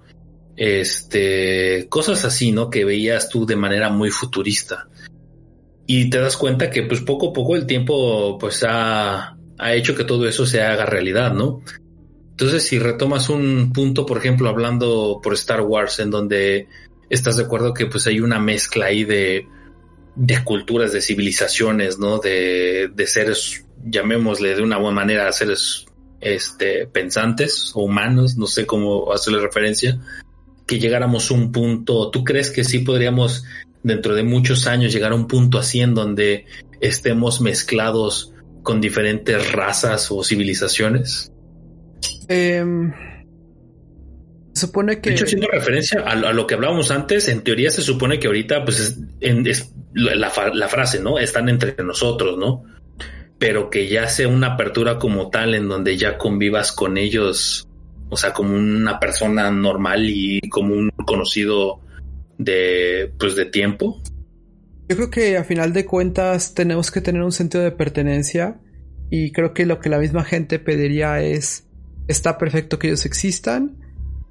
este, 0.61 1.87
cosas 1.87 2.25
así, 2.25 2.51
¿no? 2.51 2.69
Que 2.69 2.83
veías 2.83 3.29
tú 3.29 3.45
de 3.45 3.55
manera 3.55 3.89
muy 3.89 4.11
futurista 4.11 4.89
y 5.87 6.09
te 6.09 6.19
das 6.19 6.35
cuenta 6.35 6.69
que 6.69 6.83
pues 6.83 6.99
poco 6.99 7.29
a 7.29 7.33
poco 7.33 7.55
el 7.55 7.65
tiempo 7.65 8.37
pues 8.37 8.65
ha, 8.67 9.37
ha 9.57 9.73
hecho 9.73 9.95
que 9.95 10.03
todo 10.03 10.27
eso 10.27 10.45
se 10.45 10.61
haga 10.61 10.85
realidad, 10.85 11.33
¿no? 11.33 11.61
Entonces 12.31 12.63
si 12.63 12.77
retomas 12.77 13.29
un 13.29 13.71
punto, 13.71 14.05
por 14.05 14.17
ejemplo, 14.17 14.49
hablando 14.49 15.21
por 15.23 15.33
Star 15.33 15.61
Wars, 15.61 15.99
en 15.99 16.09
donde 16.09 16.67
estás 17.09 17.37
de 17.37 17.43
acuerdo 17.43 17.73
que 17.73 17.85
pues 17.85 18.05
hay 18.07 18.19
una 18.19 18.39
mezcla 18.39 18.87
ahí 18.87 19.05
de, 19.05 19.47
de 20.13 20.43
culturas, 20.43 20.91
de 20.91 21.01
civilizaciones, 21.01 21.99
¿no? 21.99 22.19
De, 22.19 22.91
de 22.93 23.07
seres, 23.07 23.65
llamémosle 23.85 24.55
de 24.55 24.61
una 24.61 24.77
buena 24.77 24.95
manera, 24.95 25.31
seres 25.31 25.85
este, 26.19 26.85
pensantes 26.85 27.71
o 27.75 27.83
humanos, 27.83 28.35
no 28.35 28.45
sé 28.45 28.65
cómo 28.65 29.13
hacerle 29.13 29.39
referencia, 29.39 29.97
que 30.69 30.77
llegáramos 30.77 31.31
a 31.31 31.33
un 31.33 31.51
punto, 31.51 32.11
¿tú 32.11 32.23
crees 32.23 32.51
que 32.51 32.63
sí 32.63 32.79
podríamos 32.79 33.43
dentro 33.81 34.13
de 34.13 34.21
muchos 34.21 34.67
años 34.67 34.93
llegar 34.93 35.13
a 35.13 35.15
un 35.15 35.27
punto 35.27 35.57
así 35.57 35.79
en 35.79 35.95
donde 35.95 36.45
estemos 36.79 37.41
mezclados 37.41 38.31
con 38.61 38.79
diferentes 38.79 39.51
razas 39.51 40.11
o 40.11 40.23
civilizaciones? 40.23 41.31
Em, 42.27 42.93
se 44.53 44.67
supone 44.67 45.01
que... 45.01 45.09
De 45.09 45.15
hecho, 45.15 45.25
haciendo 45.25 45.47
referencia 45.47 46.01
a, 46.01 46.15
lo 46.33 46.45
que 46.45 46.53
hablábamos 46.53 46.91
antes, 46.91 47.29
en 47.29 47.41
teoría 47.41 47.71
se 47.71 47.81
supone 47.81 48.19
que 48.19 48.27
ahorita, 48.27 48.63
pues, 48.63 48.95
es, 49.21 49.73
la, 49.95 50.31
la, 50.53 50.67
frase, 50.67 50.99
¿no? 50.99 51.17
Están 51.17 51.49
entre 51.49 51.75
nosotros, 51.83 52.37
¿no? 52.37 52.63
Pero 53.39 53.71
que 53.71 53.87
ya 53.87 54.07
sea 54.07 54.27
una 54.27 54.53
apertura 54.53 54.99
como 54.99 55.31
tal 55.31 55.55
en 55.55 55.67
donde 55.67 55.97
ya 55.97 56.19
convivas 56.19 56.71
con 56.71 56.99
ellos, 56.99 57.68
o 58.09 58.17
sea, 58.17 58.33
como 58.33 58.55
una 58.55 58.99
persona 58.99 59.51
normal 59.51 60.09
y 60.09 60.41
como 60.49 60.73
un 60.73 60.89
conocido 61.05 61.79
de, 62.37 63.13
pues, 63.19 63.35
de 63.35 63.45
tiempo. 63.45 64.01
Yo 64.87 64.95
creo 64.95 65.09
que 65.11 65.37
a 65.37 65.43
final 65.43 65.73
de 65.73 65.85
cuentas 65.85 66.55
tenemos 66.55 66.89
que 66.89 67.01
tener 67.01 67.21
un 67.21 67.31
sentido 67.31 67.63
de 67.63 67.71
pertenencia 67.71 68.59
y 69.11 69.31
creo 69.31 69.53
que 69.53 69.65
lo 69.65 69.79
que 69.79 69.89
la 69.89 69.99
misma 69.99 70.23
gente 70.23 70.57
pediría 70.57 71.21
es, 71.21 71.67
está 72.07 72.37
perfecto 72.37 72.79
que 72.79 72.87
ellos 72.87 73.05
existan, 73.05 73.77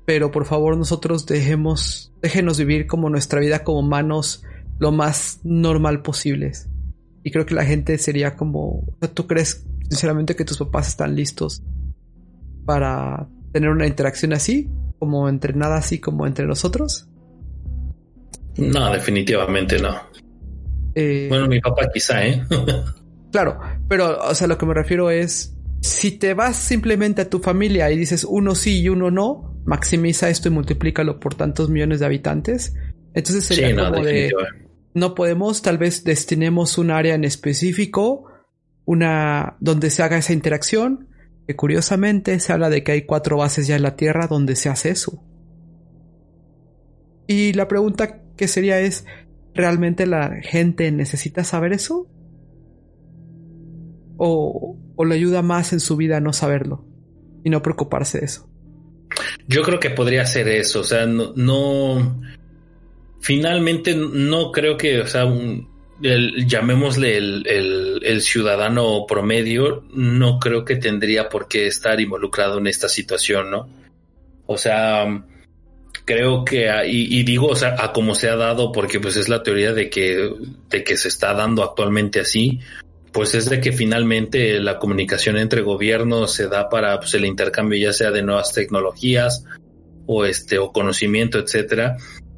pero 0.04 0.30
por 0.30 0.46
favor 0.46 0.76
nosotros 0.76 1.26
dejemos, 1.26 2.12
déjenos 2.22 2.58
vivir 2.58 2.86
como 2.86 3.10
nuestra 3.10 3.40
vida 3.40 3.62
como 3.62 3.80
humanos 3.80 4.42
lo 4.80 4.90
más 4.90 5.40
normal 5.44 6.02
posibles. 6.02 6.68
Y 7.22 7.30
creo 7.30 7.46
que 7.46 7.54
la 7.54 7.64
gente 7.64 7.98
sería 7.98 8.34
como, 8.34 8.84
¿tú 9.14 9.26
crees 9.26 9.66
sinceramente 9.90 10.34
que 10.34 10.44
tus 10.44 10.58
papás 10.58 10.88
están 10.88 11.14
listos 11.14 11.62
para 12.64 13.28
tener 13.52 13.70
una 13.70 13.86
interacción 13.86 14.32
así, 14.32 14.68
como 14.98 15.28
entre 15.28 15.52
nada 15.54 15.76
así 15.76 15.98
como 15.98 16.26
entre 16.26 16.46
nosotros? 16.46 17.08
No, 18.56 18.92
definitivamente 18.92 19.78
no. 19.78 19.96
Eh, 20.94 21.26
bueno, 21.28 21.46
mi 21.46 21.60
papá 21.60 21.88
quizá, 21.92 22.26
¿eh? 22.26 22.42
claro, 23.32 23.60
pero, 23.88 24.18
o 24.18 24.34
sea, 24.34 24.48
lo 24.48 24.58
que 24.58 24.66
me 24.66 24.74
refiero 24.74 25.10
es, 25.10 25.54
si 25.80 26.12
te 26.12 26.34
vas 26.34 26.56
simplemente 26.56 27.22
a 27.22 27.30
tu 27.30 27.38
familia 27.38 27.90
y 27.90 27.96
dices 27.96 28.24
uno 28.28 28.54
sí 28.54 28.80
y 28.80 28.88
uno 28.88 29.10
no, 29.10 29.60
maximiza 29.64 30.28
esto 30.28 30.48
y 30.48 30.50
multiplícalo 30.50 31.20
por 31.20 31.34
tantos 31.34 31.68
millones 31.68 32.00
de 32.00 32.06
habitantes. 32.06 32.74
Entonces 33.14 33.44
sería 33.44 33.74
como 33.76 34.02
de, 34.02 34.32
no 34.94 35.14
podemos, 35.14 35.62
tal 35.62 35.78
vez 35.78 36.04
destinemos 36.04 36.78
un 36.78 36.90
área 36.90 37.14
en 37.14 37.24
específico, 37.24 38.24
una 38.84 39.56
donde 39.60 39.90
se 39.90 40.02
haga 40.02 40.18
esa 40.18 40.32
interacción, 40.32 41.08
que 41.48 41.56
curiosamente 41.56 42.38
se 42.40 42.52
habla 42.52 42.68
de 42.68 42.84
que 42.84 42.92
hay 42.92 43.02
cuatro 43.06 43.38
bases 43.38 43.66
ya 43.66 43.74
en 43.74 43.82
la 43.82 43.96
Tierra 43.96 44.26
donde 44.26 44.54
se 44.54 44.68
hace 44.68 44.90
eso. 44.90 45.24
Y 47.26 47.54
la 47.54 47.66
pregunta 47.68 48.20
que 48.36 48.46
sería 48.46 48.78
es, 48.80 49.06
¿realmente 49.54 50.06
la 50.06 50.42
gente 50.42 50.92
necesita 50.92 51.44
saber 51.44 51.72
eso? 51.72 52.06
¿O, 54.18 54.76
o 54.94 55.04
le 55.06 55.14
ayuda 55.14 55.40
más 55.40 55.72
en 55.72 55.80
su 55.80 55.96
vida 55.96 56.20
no 56.20 56.34
saberlo 56.34 56.84
y 57.42 57.48
no 57.48 57.62
preocuparse 57.62 58.18
de 58.18 58.26
eso? 58.26 58.46
Yo 59.46 59.62
creo 59.62 59.80
que 59.80 59.88
podría 59.88 60.26
ser 60.26 60.48
eso, 60.48 60.80
o 60.80 60.84
sea, 60.84 61.06
no, 61.06 62.20
finalmente 63.20 63.96
no 63.96 64.52
creo 64.52 64.76
que, 64.76 65.00
o 65.00 65.06
sea, 65.06 65.24
llamémosle 66.00 67.16
el, 67.16 67.46
el, 67.46 68.00
el, 68.04 68.20
ciudadano 68.22 69.04
promedio, 69.06 69.84
no 69.92 70.38
creo 70.38 70.64
que 70.64 70.76
tendría 70.76 71.28
por 71.28 71.48
qué 71.48 71.66
estar 71.66 72.00
involucrado 72.00 72.58
en 72.58 72.68
esta 72.68 72.88
situación, 72.88 73.50
¿no? 73.50 73.68
O 74.46 74.56
sea, 74.56 75.24
creo 76.04 76.44
que, 76.44 76.70
y, 76.86 77.18
y, 77.18 77.22
digo, 77.24 77.48
o 77.48 77.56
sea, 77.56 77.76
a 77.78 77.92
como 77.92 78.14
se 78.14 78.28
ha 78.28 78.36
dado, 78.36 78.72
porque 78.72 79.00
pues 79.00 79.16
es 79.16 79.28
la 79.28 79.42
teoría 79.42 79.72
de 79.72 79.90
que, 79.90 80.32
de 80.70 80.84
que 80.84 80.96
se 80.96 81.08
está 81.08 81.34
dando 81.34 81.62
actualmente 81.64 82.20
así, 82.20 82.60
pues 83.12 83.34
es 83.34 83.50
de 83.50 83.60
que 83.60 83.72
finalmente 83.72 84.60
la 84.60 84.78
comunicación 84.78 85.36
entre 85.36 85.62
gobiernos 85.62 86.32
se 86.32 86.46
da 86.48 86.68
para 86.68 86.98
pues, 87.00 87.14
el 87.14 87.24
intercambio 87.24 87.78
ya 87.78 87.92
sea 87.92 88.10
de 88.10 88.22
nuevas 88.22 88.52
tecnologías 88.52 89.44
o 90.06 90.24
este 90.24 90.58
o 90.58 90.72
conocimiento, 90.72 91.38
etcétera, 91.38 91.96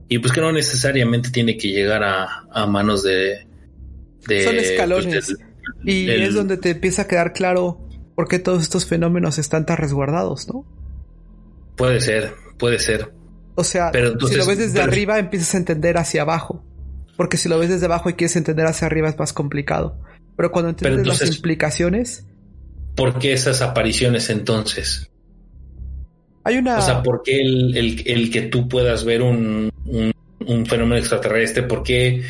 y 0.08 0.18
pues 0.18 0.32
que 0.32 0.40
no 0.40 0.50
necesariamente 0.50 1.30
tiene 1.30 1.56
que 1.56 1.68
llegar 1.68 2.02
a, 2.02 2.46
a 2.50 2.66
manos 2.66 3.04
de, 3.04 3.46
de 4.26 4.44
son 4.44 4.54
pues, 4.54 4.70
escalones 4.70 5.36
y 5.84 6.10
es 6.10 6.34
donde 6.34 6.56
te 6.56 6.70
empieza 6.70 7.02
a 7.02 7.08
quedar 7.08 7.32
claro 7.32 7.80
por 8.14 8.28
qué 8.28 8.38
todos 8.38 8.62
estos 8.62 8.86
fenómenos 8.86 9.38
están 9.38 9.66
tan 9.66 9.76
resguardados, 9.76 10.48
¿no? 10.48 10.64
Puede 11.76 12.00
ser, 12.00 12.34
puede 12.58 12.78
ser. 12.78 13.12
O 13.54 13.64
sea, 13.64 13.90
si 13.92 14.36
lo 14.36 14.46
ves 14.46 14.58
desde 14.58 14.80
arriba 14.80 15.18
empiezas 15.18 15.54
a 15.54 15.58
entender 15.58 15.98
hacia 15.98 16.22
abajo. 16.22 16.64
Porque 17.16 17.36
si 17.36 17.48
lo 17.48 17.58
ves 17.58 17.68
desde 17.68 17.84
abajo 17.84 18.08
y 18.08 18.14
quieres 18.14 18.36
entender 18.36 18.66
hacia 18.66 18.86
arriba 18.86 19.08
es 19.08 19.18
más 19.18 19.32
complicado. 19.32 19.98
Pero 20.36 20.50
cuando 20.50 20.70
entiendes 20.70 21.06
las 21.06 21.36
implicaciones... 21.36 22.26
¿Por 22.94 23.18
qué 23.18 23.34
esas 23.34 23.60
apariciones 23.60 24.30
entonces? 24.30 25.10
Hay 26.44 26.56
una... 26.56 26.78
O 26.78 26.82
sea, 26.82 27.02
¿por 27.02 27.22
qué 27.22 27.40
el, 27.40 28.30
que 28.30 28.42
tú 28.42 28.68
puedas 28.68 29.04
ver 29.04 29.20
un, 29.20 29.70
un, 30.46 30.66
fenómeno 30.66 30.96
extraterrestre? 30.96 31.62
¿Por 31.64 31.82
qué, 31.82 32.22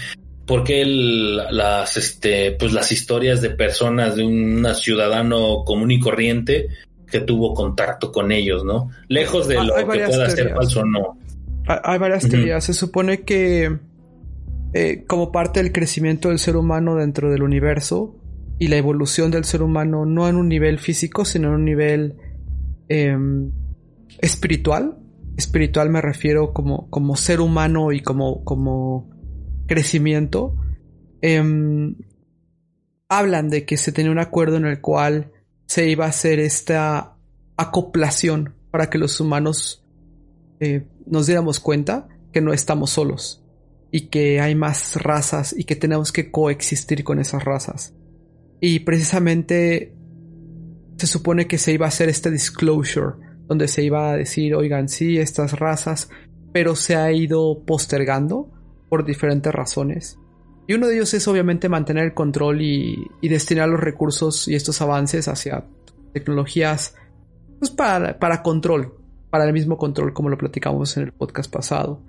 por 0.50 0.64
qué 0.64 0.84
las, 0.84 1.96
este, 1.96 2.50
pues 2.58 2.72
las 2.72 2.90
historias 2.90 3.40
de 3.40 3.50
personas, 3.50 4.16
de 4.16 4.24
un 4.24 4.66
ciudadano 4.74 5.62
común 5.64 5.92
y 5.92 6.00
corriente, 6.00 6.66
que 7.06 7.20
tuvo 7.20 7.54
contacto 7.54 8.10
con 8.10 8.32
ellos, 8.32 8.64
¿no? 8.64 8.90
Lejos 9.06 9.46
de 9.46 9.62
lo 9.62 9.76
que 9.76 9.84
pueda 9.84 10.28
ser 10.28 10.52
falso 10.52 10.80
o 10.80 10.84
no. 10.84 11.18
Hay 11.68 12.00
varias 12.00 12.28
teorías. 12.28 12.64
Se 12.64 12.74
supone 12.74 13.20
que 13.20 13.78
eh, 14.72 15.04
como 15.06 15.30
parte 15.30 15.62
del 15.62 15.70
crecimiento 15.70 16.30
del 16.30 16.40
ser 16.40 16.56
humano 16.56 16.96
dentro 16.96 17.30
del 17.30 17.44
universo 17.44 18.16
y 18.58 18.66
la 18.66 18.76
evolución 18.76 19.30
del 19.30 19.44
ser 19.44 19.62
humano 19.62 20.04
no 20.04 20.28
en 20.28 20.34
un 20.34 20.48
nivel 20.48 20.80
físico, 20.80 21.24
sino 21.24 21.46
en 21.46 21.54
un 21.54 21.64
nivel 21.64 22.16
em, 22.88 23.52
espiritual. 24.18 24.98
Espiritual 25.36 25.90
me 25.90 26.00
refiero 26.00 26.52
como, 26.52 26.90
como 26.90 27.14
ser 27.14 27.40
humano 27.40 27.92
y 27.92 28.00
como, 28.00 28.42
como 28.42 29.19
crecimiento. 29.70 30.56
Em, 31.22 31.94
hablan 33.08 33.50
de 33.50 33.64
que 33.64 33.76
se 33.76 33.92
tenía 33.92 34.10
un 34.10 34.18
acuerdo 34.18 34.56
en 34.56 34.66
el 34.66 34.80
cual 34.80 35.30
se 35.66 35.88
iba 35.88 36.06
a 36.06 36.08
hacer 36.08 36.40
esta 36.40 37.16
acoplación 37.56 38.54
para 38.72 38.90
que 38.90 38.98
los 38.98 39.20
humanos 39.20 39.86
eh, 40.58 40.88
nos 41.06 41.26
diéramos 41.26 41.60
cuenta 41.60 42.08
que 42.32 42.40
no 42.40 42.52
estamos 42.52 42.90
solos. 42.90 43.36
y 43.92 44.02
que 44.02 44.40
hay 44.40 44.54
más 44.54 45.02
razas 45.02 45.52
y 45.58 45.64
que 45.64 45.74
tenemos 45.74 46.12
que 46.12 46.30
coexistir 46.30 47.02
con 47.02 47.18
esas 47.18 47.44
razas. 47.44 47.92
Y 48.60 48.78
precisamente 48.80 49.92
se 50.96 51.08
supone 51.08 51.48
que 51.48 51.58
se 51.58 51.72
iba 51.72 51.86
a 51.86 51.88
hacer 51.88 52.08
este 52.08 52.30
disclosure, 52.30 53.16
donde 53.48 53.66
se 53.66 53.82
iba 53.82 54.12
a 54.12 54.16
decir, 54.16 54.54
oigan, 54.54 54.88
sí, 54.88 55.18
estas 55.18 55.58
razas, 55.58 56.08
pero 56.52 56.76
se 56.76 56.94
ha 56.94 57.10
ido 57.10 57.64
postergando 57.66 58.52
por 58.90 59.06
diferentes 59.06 59.54
razones. 59.54 60.18
Y 60.66 60.74
uno 60.74 60.88
de 60.88 60.96
ellos 60.96 61.14
es 61.14 61.26
obviamente 61.26 61.70
mantener 61.70 62.04
el 62.04 62.14
control 62.14 62.60
y, 62.60 63.08
destinar 63.22 63.68
los 63.68 63.80
recursos 63.80 64.46
y 64.48 64.54
estos 64.54 64.82
avances 64.82 65.28
hacia 65.28 65.64
tecnologías 66.12 66.94
pues 67.58 67.70
para, 67.70 68.18
para 68.18 68.42
control, 68.42 68.94
para 69.30 69.44
el 69.44 69.52
mismo 69.52 69.78
control 69.78 70.12
como 70.12 70.28
lo 70.28 70.36
platicamos 70.36 70.96
en 70.96 71.04
el 71.04 71.12
podcast 71.12 71.50
pasado. 71.50 72.02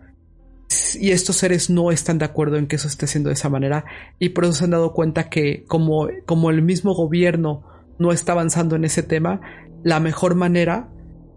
Y 1.00 1.12
estos 1.12 1.38
seres 1.38 1.70
no 1.70 1.92
están 1.92 2.18
de 2.18 2.26
acuerdo 2.26 2.58
en 2.58 2.68
que 2.68 2.78
eso 2.78 2.88
esté 2.88 3.08
siendo 3.08 3.30
de 3.30 3.34
esa 3.34 3.50
manera 3.50 3.86
y 4.20 4.30
por 4.30 4.44
eso 4.44 4.54
se 4.54 4.64
han 4.66 4.72
dado 4.72 4.94
cuenta 4.94 5.30
que 5.30 5.64
como, 5.68 6.10
como 6.26 6.50
el 6.50 6.62
mismo 6.62 6.94
gobierno 6.94 7.64
no 8.00 8.12
está 8.12 8.32
avanzando 8.32 8.76
en 8.76 8.86
ese 8.86 9.04
tema, 9.04 9.42
la 9.84 10.00
mejor 10.00 10.36
manera 10.36 10.90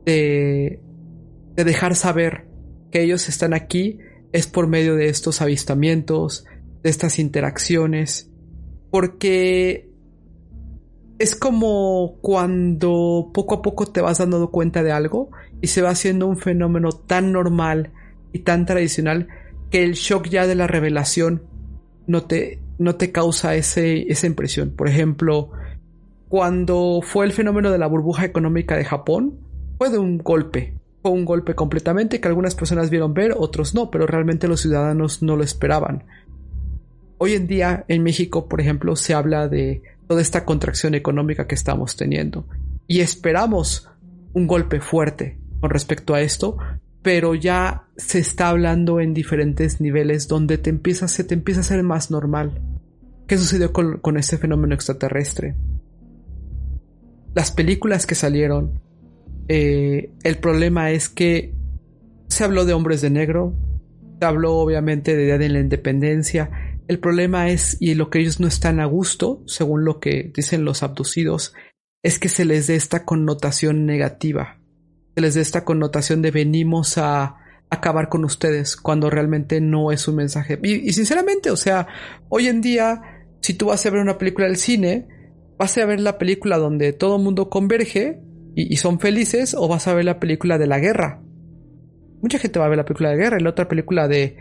de, 0.05 0.81
de 1.55 1.65
dejar 1.65 1.97
saber 1.97 2.47
que 2.91 3.03
ellos 3.03 3.29
están 3.29 3.55
aquí 3.55 3.99
es 4.35 4.49
por 4.49 4.67
medio 4.67 4.97
de 4.97 5.11
estos 5.11 5.41
avistamientos, 5.41 6.45
de 6.83 6.91
estas 6.91 7.21
interacciones, 7.21 8.33
porque 8.91 9.89
es 11.21 11.37
como 11.37 12.17
cuando 12.21 13.31
poco 13.33 13.55
a 13.55 13.63
poco 13.63 13.87
te 13.87 14.01
vas 14.01 14.19
dando 14.19 14.51
cuenta 14.51 14.83
de 14.83 14.91
algo 14.91 15.31
y 15.61 15.69
se 15.69 15.83
va 15.83 15.91
haciendo 15.91 16.27
un 16.27 16.37
fenómeno 16.37 16.91
tan 16.91 17.31
normal 17.31 17.93
y 18.33 18.41
tan 18.41 18.67
tradicional 18.67 19.29
que 19.71 19.85
el 19.85 19.93
shock 19.93 20.27
ya 20.27 20.49
de 20.49 20.57
la 20.57 20.67
revelación 20.67 21.45
no 22.09 22.25
te, 22.25 22.59
no 22.79 22.97
te 22.97 23.13
causa 23.13 23.55
ese, 23.55 24.11
esa 24.11 24.27
impresión. 24.27 24.73
Por 24.73 24.89
ejemplo, 24.89 25.53
cuando 26.29 27.03
fue 27.05 27.25
el 27.25 27.31
fenómeno 27.31 27.71
de 27.71 27.79
la 27.79 27.87
burbuja 27.87 28.25
económica 28.25 28.77
de 28.77 28.85
Japón, 28.85 29.39
fue 29.79 29.91
de 29.91 29.99
un 29.99 30.19
golpe. 30.19 30.75
Fue 31.05 31.13
un 31.13 31.27
golpe 31.27 31.55
completamente 31.55 32.19
que 32.19 32.29
algunas 32.29 32.55
personas 32.55 32.89
vieron 32.89 33.13
ver, 33.13 33.35
otros 33.37 33.75
no, 33.75 33.91
pero 33.91 34.07
realmente 34.07 34.49
los 34.49 34.63
ciudadanos 34.63 35.23
no 35.23 35.37
lo 35.37 35.45
esperaban. 35.45 36.05
Hoy 37.19 37.35
en 37.35 37.47
día 37.47 37.85
en 37.89 38.03
México, 38.03 38.49
por 38.49 38.63
ejemplo, 38.63 38.97
se 38.97 39.13
habla 39.13 39.47
de 39.47 39.83
toda 40.09 40.23
esta 40.23 40.47
contracción 40.47 40.95
económica 40.95 41.47
que 41.47 41.57
estamos 41.57 41.95
teniendo 41.97 42.47
y 42.87 43.01
esperamos 43.01 43.87
un 44.33 44.47
golpe 44.47 44.81
fuerte 44.81 45.39
con 45.61 45.69
respecto 45.69 46.15
a 46.15 46.23
esto, 46.23 46.57
pero 47.03 47.35
ya 47.35 47.85
se 47.99 48.19
está 48.19 48.49
hablando 48.49 48.99
en 48.99 49.13
diferentes 49.13 49.83
niveles 49.83 50.27
donde 50.27 50.57
te 50.57 50.71
empieza, 50.71 51.07
se 51.07 51.23
te 51.23 51.35
empieza 51.35 51.61
a 51.61 51.65
ser 51.65 51.83
más 51.83 52.11
normal. 52.11 52.63
¿Qué 53.27 53.37
sucedió 53.37 53.75
con, 53.75 53.99
con 53.99 54.17
este 54.17 54.39
fenómeno 54.39 54.75
extraterrestre? 54.75 55.55
Las 57.35 57.51
películas 57.51 58.07
que 58.07 58.15
salieron, 58.15 58.81
eh, 59.49 60.11
el 60.23 60.39
problema 60.39 60.91
es 60.91 61.09
que 61.09 61.55
se 62.29 62.45
habló 62.45 62.65
de 62.65 62.73
hombres 62.73 63.01
de 63.01 63.11
negro, 63.11 63.55
se 64.19 64.27
habló 64.27 64.55
obviamente 64.55 65.17
de 65.17 65.25
Día 65.25 65.39
de 65.39 65.49
la 65.49 65.61
Independencia, 65.61 66.51
el 66.87 66.99
problema 66.99 67.49
es, 67.49 67.77
y 67.81 67.95
lo 67.95 68.11
que 68.11 68.19
ellos 68.19 68.41
no 68.41 68.47
están 68.47 68.79
a 68.79 68.85
gusto, 68.85 69.43
según 69.47 69.85
lo 69.85 70.01
que 70.01 70.31
dicen 70.35 70.65
los 70.65 70.83
abducidos, 70.83 71.55
es 72.03 72.19
que 72.19 72.29
se 72.29 72.45
les 72.45 72.67
dé 72.67 72.77
esta 72.77 73.05
connotación 73.07 73.87
negativa. 73.87 74.61
Se 75.15 75.23
les 75.23 75.35
dé 75.35 75.41
esta 75.41 75.65
connotación 75.65 76.21
de 76.21 76.31
venimos 76.31 76.99
a 76.99 77.37
acabar 77.71 78.11
con 78.11 78.25
ustedes, 78.25 78.77
cuando 78.77 79.09
realmente 79.09 79.61
no 79.63 79.93
es 79.93 80.07
un 80.09 80.17
mensaje. 80.17 80.59
Y, 80.63 80.93
sinceramente, 80.93 81.51
o 81.51 81.57
sea, 81.57 81.87
hoy 82.29 82.49
en 82.49 82.61
día, 82.61 83.01
si 83.41 83.55
tú 83.55 83.67
vas 83.67 83.85
a 83.87 83.91
ver 83.91 84.01
una 84.01 84.19
película 84.19 84.47
del 84.47 84.57
cine, 84.57 85.09
vas 85.59 85.79
a 85.79 85.87
ver 85.87 86.01
la 86.01 86.19
película 86.19 86.59
donde 86.59 86.93
todo 86.93 87.19
mundo 87.19 87.49
converge 87.49 88.21
y, 88.55 88.73
y, 88.73 88.77
son 88.77 89.01
felices, 89.01 89.55
o 89.55 89.69
vas 89.69 89.87
a 89.89 89.95
ver 89.95 90.05
la 90.05 90.21
película 90.21 90.59
de 90.59 90.67
la 90.67 90.79
guerra. 90.79 91.21
Mucha 92.21 92.39
gente 92.39 92.59
va 92.59 92.67
a 92.67 92.69
ver 92.69 92.79
la 92.79 92.85
película 92.85 93.11
de 93.11 93.17
guerra 93.17 93.39
y 93.39 93.43
la 93.43 93.51
otra 93.51 93.69
película 93.69 94.09
de 94.09 94.37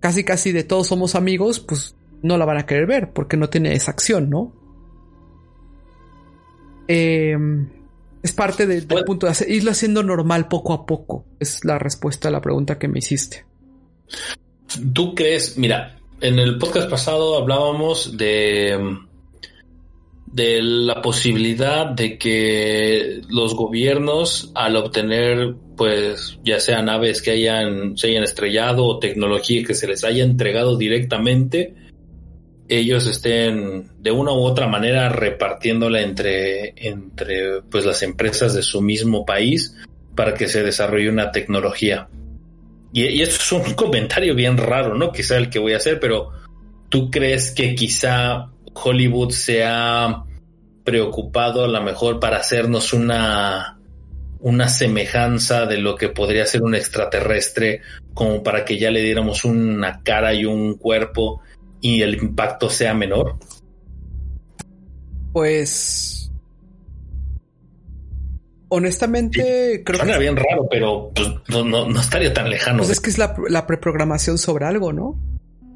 casi 0.00 0.22
casi 0.22 0.52
de 0.52 0.64
todos 0.64 0.86
somos 0.86 1.14
amigos, 1.14 1.60
pues 1.60 1.96
no 2.22 2.36
la 2.36 2.44
van 2.44 2.58
a 2.58 2.66
querer 2.66 2.86
ver 2.86 3.12
porque 3.12 3.36
no 3.36 3.48
tiene 3.48 3.72
esa 3.72 3.90
acción, 3.90 4.30
¿no? 4.30 4.52
Em, 6.88 7.68
es 8.22 8.32
parte 8.32 8.66
del 8.66 8.86
punto 8.86 9.26
de 9.26 9.32
hacer, 9.32 9.50
irlo 9.50 9.70
haciendo 9.70 10.02
normal 10.02 10.48
poco 10.48 10.72
a 10.72 10.86
poco. 10.86 11.24
Es 11.40 11.64
la 11.64 11.78
respuesta 11.78 12.28
a 12.28 12.30
la 12.30 12.40
pregunta 12.40 12.78
que 12.78 12.88
me 12.88 12.98
hiciste. 12.98 13.44
¿Tú 14.92 15.14
crees? 15.14 15.56
Mira, 15.56 15.98
en 16.20 16.38
el 16.38 16.58
podcast 16.58 16.90
pasado 16.90 17.36
hablábamos 17.36 18.16
de 18.16 18.98
de 20.34 20.60
la 20.62 21.00
posibilidad 21.00 21.86
de 21.86 22.18
que 22.18 23.20
los 23.28 23.54
gobiernos 23.54 24.50
al 24.56 24.74
obtener 24.74 25.54
pues 25.76 26.40
ya 26.42 26.58
sea 26.58 26.82
naves 26.82 27.22
que 27.22 27.30
hayan 27.30 27.96
se 27.96 28.08
hayan 28.08 28.24
estrellado 28.24 28.84
o 28.84 28.98
tecnología 28.98 29.62
que 29.64 29.74
se 29.74 29.86
les 29.86 30.02
haya 30.02 30.24
entregado 30.24 30.76
directamente 30.76 31.74
ellos 32.68 33.06
estén 33.06 33.90
de 34.00 34.10
una 34.10 34.32
u 34.32 34.40
otra 34.40 34.66
manera 34.66 35.08
repartiéndola 35.08 36.00
entre 36.00 36.74
entre 36.84 37.62
pues 37.70 37.84
las 37.84 38.02
empresas 38.02 38.54
de 38.54 38.62
su 38.62 38.82
mismo 38.82 39.24
país 39.24 39.76
para 40.16 40.34
que 40.34 40.48
se 40.48 40.64
desarrolle 40.64 41.10
una 41.10 41.30
tecnología. 41.30 42.08
Y, 42.92 43.04
y 43.04 43.22
esto 43.22 43.36
es 43.36 43.52
un 43.68 43.74
comentario 43.76 44.34
bien 44.34 44.56
raro 44.56 44.96
no 44.96 45.12
quizá 45.12 45.36
el 45.36 45.48
que 45.48 45.60
voy 45.60 45.74
a 45.74 45.76
hacer 45.76 46.00
pero 46.00 46.30
tú 46.88 47.08
crees 47.08 47.52
que 47.52 47.76
quizá 47.76 48.50
Hollywood 48.74 49.30
se 49.30 49.64
ha 49.64 50.24
preocupado 50.84 51.64
a 51.64 51.68
lo 51.68 51.82
mejor 51.82 52.20
para 52.20 52.38
hacernos 52.38 52.92
una, 52.92 53.78
una 54.40 54.68
semejanza 54.68 55.66
de 55.66 55.78
lo 55.78 55.96
que 55.96 56.10
podría 56.10 56.44
ser 56.44 56.62
un 56.62 56.74
extraterrestre, 56.74 57.80
como 58.12 58.42
para 58.42 58.64
que 58.64 58.78
ya 58.78 58.90
le 58.90 59.00
diéramos 59.00 59.44
una 59.44 60.02
cara 60.02 60.34
y 60.34 60.44
un 60.44 60.76
cuerpo 60.76 61.40
y 61.80 62.02
el 62.02 62.14
impacto 62.14 62.68
sea 62.68 62.94
menor? 62.94 63.36
Pues. 65.32 66.30
Honestamente, 68.68 69.82
creo 69.84 70.00
que. 70.00 70.18
bien 70.18 70.36
raro, 70.36 70.66
pero 70.70 71.10
pues, 71.14 71.28
no, 71.48 72.00
estaría 72.00 72.32
tan 72.32 72.50
lejano. 72.50 72.78
Pues 72.78 72.90
es 72.90 73.00
que 73.00 73.10
es 73.10 73.18
la, 73.18 73.34
la 73.48 73.66
preprogramación 73.66 74.38
sobre 74.38 74.66
algo, 74.66 74.92
¿no? 74.92 75.18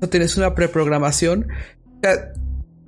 No 0.01 0.09
tienes 0.09 0.37
una 0.37 0.55
preprogramación. 0.55 1.49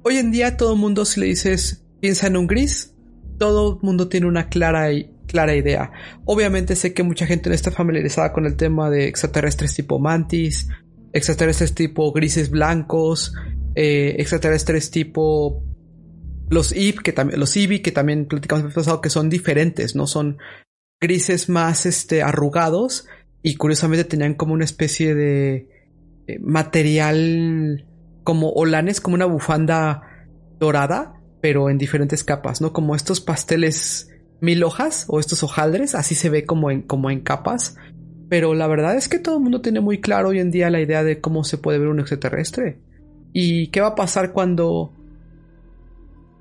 Hoy 0.02 0.16
en 0.16 0.30
día 0.30 0.56
todo 0.56 0.74
el 0.74 0.78
mundo 0.78 1.04
si 1.04 1.20
le 1.20 1.26
dices 1.26 1.84
piensa 2.00 2.26
en 2.26 2.36
un 2.36 2.46
gris, 2.46 2.94
todo 3.38 3.74
el 3.74 3.78
mundo 3.82 4.08
tiene 4.08 4.26
una 4.26 4.48
clara, 4.48 4.88
clara 5.26 5.54
idea. 5.54 5.92
Obviamente 6.24 6.76
sé 6.76 6.94
que 6.94 7.02
mucha 7.02 7.26
gente 7.26 7.48
no 7.48 7.54
está 7.54 7.70
familiarizada 7.70 8.32
con 8.32 8.46
el 8.46 8.56
tema 8.56 8.90
de 8.90 9.06
extraterrestres 9.06 9.74
tipo 9.74 9.98
mantis, 9.98 10.68
extraterrestres 11.12 11.74
tipo 11.74 12.12
grises 12.12 12.50
blancos, 12.50 13.34
eh, 13.74 14.16
extraterrestres 14.18 14.90
tipo 14.90 15.62
los 16.50 16.72
IB, 16.72 17.02
que 17.02 17.12
también, 17.12 17.38
los 17.38 17.56
IBI, 17.56 17.80
que 17.80 17.92
también 17.92 18.26
platicamos 18.26 18.62
en 18.62 18.68
el 18.68 18.74
pasado, 18.74 19.00
que 19.00 19.08
son 19.08 19.30
diferentes, 19.30 19.94
¿no? 19.94 20.06
Son 20.06 20.38
grises 21.00 21.48
más 21.48 21.86
este, 21.86 22.22
arrugados 22.22 23.06
y 23.42 23.54
curiosamente 23.54 24.04
tenían 24.04 24.34
como 24.34 24.52
una 24.52 24.64
especie 24.64 25.14
de 25.14 25.68
eh, 26.26 26.38
material 26.40 27.86
como 28.30 28.50
olanes, 28.52 29.00
como 29.00 29.16
una 29.16 29.26
bufanda 29.26 30.02
dorada 30.60 31.20
pero 31.40 31.70
en 31.70 31.78
diferentes 31.78 32.24
capas, 32.24 32.60
¿no? 32.60 32.72
Como 32.72 32.94
estos 32.94 33.20
pasteles 33.20 34.08
mil 34.40 34.62
hojas 34.62 35.06
o 35.08 35.20
estos 35.20 35.42
hojaldres, 35.42 35.94
así 35.94 36.14
se 36.14 36.30
ve 36.30 36.44
como 36.44 36.70
en, 36.70 36.82
como 36.82 37.10
en 37.10 37.20
capas. 37.20 37.76
Pero 38.28 38.54
la 38.54 38.66
verdad 38.66 38.94
es 38.94 39.08
que 39.08 39.18
todo 39.18 39.36
el 39.36 39.42
mundo 39.42 39.60
tiene 39.60 39.80
muy 39.80 40.00
claro 40.00 40.28
hoy 40.28 40.38
en 40.38 40.50
día 40.50 40.70
la 40.70 40.80
idea 40.80 41.02
de 41.02 41.20
cómo 41.20 41.44
se 41.44 41.58
puede 41.58 41.78
ver 41.78 41.88
un 41.88 42.00
extraterrestre. 42.00 42.78
¿Y 43.32 43.68
qué 43.68 43.80
va 43.80 43.88
a 43.88 43.94
pasar 43.94 44.32
cuando 44.32 44.92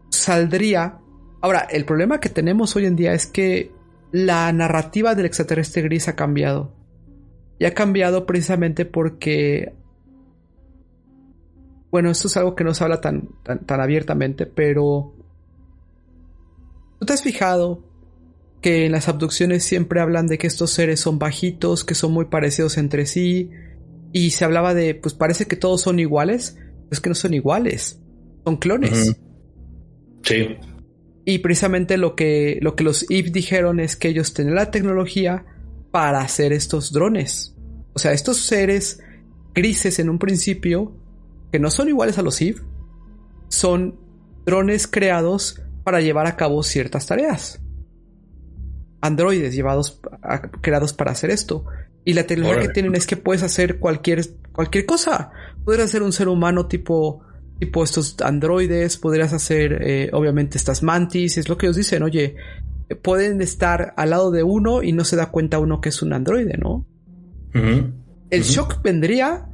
saldría? 0.10 1.00
Ahora, 1.42 1.62
el 1.62 1.86
problema 1.86 2.20
que 2.20 2.30
tenemos 2.30 2.76
hoy 2.76 2.86
en 2.86 2.96
día 2.96 3.14
es 3.14 3.26
que 3.26 3.72
la 4.12 4.52
narrativa 4.52 5.16
del 5.16 5.26
extraterrestre 5.26 5.84
gris 5.84 6.08
ha 6.10 6.16
cambiado. 6.16 6.76
Y 7.58 7.66
ha 7.66 7.74
cambiado 7.74 8.26
precisamente 8.26 8.86
porque 8.86 9.74
bueno, 11.92 12.12
esto 12.12 12.28
es 12.28 12.38
algo 12.38 12.56
que 12.56 12.64
no 12.64 12.74
se 12.74 12.84
habla 12.84 13.02
tan, 13.02 13.30
tan, 13.44 13.82
abiertamente, 13.82 14.46
pero 14.46 15.14
¿tú 17.00 17.06
te 17.06 17.14
has 17.14 17.24
fijado 17.24 17.84
que 18.62 18.86
en 18.86 18.92
las 18.92 19.08
abducciones 19.08 19.64
siempre 19.64 20.02
hablan 20.02 20.28
de 20.28 20.38
que 20.38 20.48
estos 20.48 20.72
seres 20.72 21.00
son 21.00 21.18
bajitos, 21.18 21.84
que 21.84 21.96
son 21.96 22.12
muy 22.12 22.26
parecidos 22.26 22.78
entre 22.78 23.06
sí, 23.06 23.50
y 24.12 24.32
se 24.32 24.46
hablaba 24.46 24.74
de, 24.74 24.96
pues 24.96 25.14
parece 25.14 25.46
que 25.46 25.56
todos 25.56 25.82
son 25.82 26.00
iguales, 26.00 26.58
es 26.92 27.00
que 27.00 27.10
no 27.10 27.16
son 27.16 27.34
iguales, 27.34 28.00
son 28.44 28.58
clones. 28.58 29.16
Sí. 30.24 30.58
Y 31.26 31.40
precisamente 31.40 31.98
lo 31.98 32.16
que, 32.16 32.60
lo 32.62 32.76
que 32.76 32.84
los 32.84 33.06
Eve 33.10 33.30
dijeron 33.30 33.80
es 33.80 33.96
que 33.96 34.10
ellos 34.10 34.34
tienen 34.34 34.56
la 34.56 34.72
tecnología 34.72 35.46
para 35.92 36.22
hacer 36.22 36.54
estos 36.54 36.92
drones. 36.92 37.56
O 37.94 38.00
sea, 38.00 38.14
estos 38.14 38.38
seres 38.38 39.00
grises 39.54 40.00
en 40.00 40.10
un 40.10 40.20
principio, 40.20 40.96
que 41.52 41.60
no 41.60 41.72
son 41.72 41.90
iguales 41.90 42.18
a 42.18 42.22
los 42.22 42.42
Eve, 42.42 42.62
son 43.48 44.00
drones 44.46 44.88
creados 44.88 45.62
para 45.84 46.02
llevar 46.02 46.28
a 46.28 46.36
cabo 46.36 46.64
ciertas 46.64 47.06
tareas. 47.06 47.62
Androides 49.02 49.56
llevados 49.56 50.02
creados 50.62 50.94
para 50.94 51.12
hacer 51.12 51.32
esto. 51.32 51.66
Y 52.06 52.14
la 52.14 52.26
tecnología 52.26 52.62
que 52.62 52.70
tienen 52.70 52.96
es 52.96 53.06
que 53.06 53.18
puedes 53.18 53.44
hacer 53.44 53.80
cualquier, 53.80 54.26
cualquier 54.52 54.86
cosa. 54.86 55.32
Podrías 55.64 55.90
hacer 55.90 56.04
un 56.04 56.12
ser 56.12 56.28
humano 56.28 56.68
tipo, 56.68 57.22
tipo 57.60 57.84
estos 57.84 58.16
androides, 58.22 58.98
podrías 58.98 59.34
hacer 59.34 59.80
eh, 59.82 60.10
obviamente 60.14 60.58
estas 60.58 60.82
mantis, 60.84 61.38
es 61.38 61.50
lo 61.50 61.58
que 61.58 61.68
ellos 61.68 61.76
dicen, 61.76 62.04
oye, 62.04 62.36
pueden 63.02 63.42
estar 63.42 63.94
al 63.98 64.10
lado 64.12 64.32
de 64.32 64.44
uno 64.44 64.82
y 64.82 64.92
no 64.94 65.04
se 65.04 65.16
da 65.16 65.32
cuenta 65.32 65.60
uno 65.60 65.82
que 65.82 65.90
es 65.90 66.02
un 66.02 66.14
androide, 66.14 66.58
¿no? 66.58 66.86
El 67.54 68.44
shock 68.44 68.82
vendría 68.82 69.49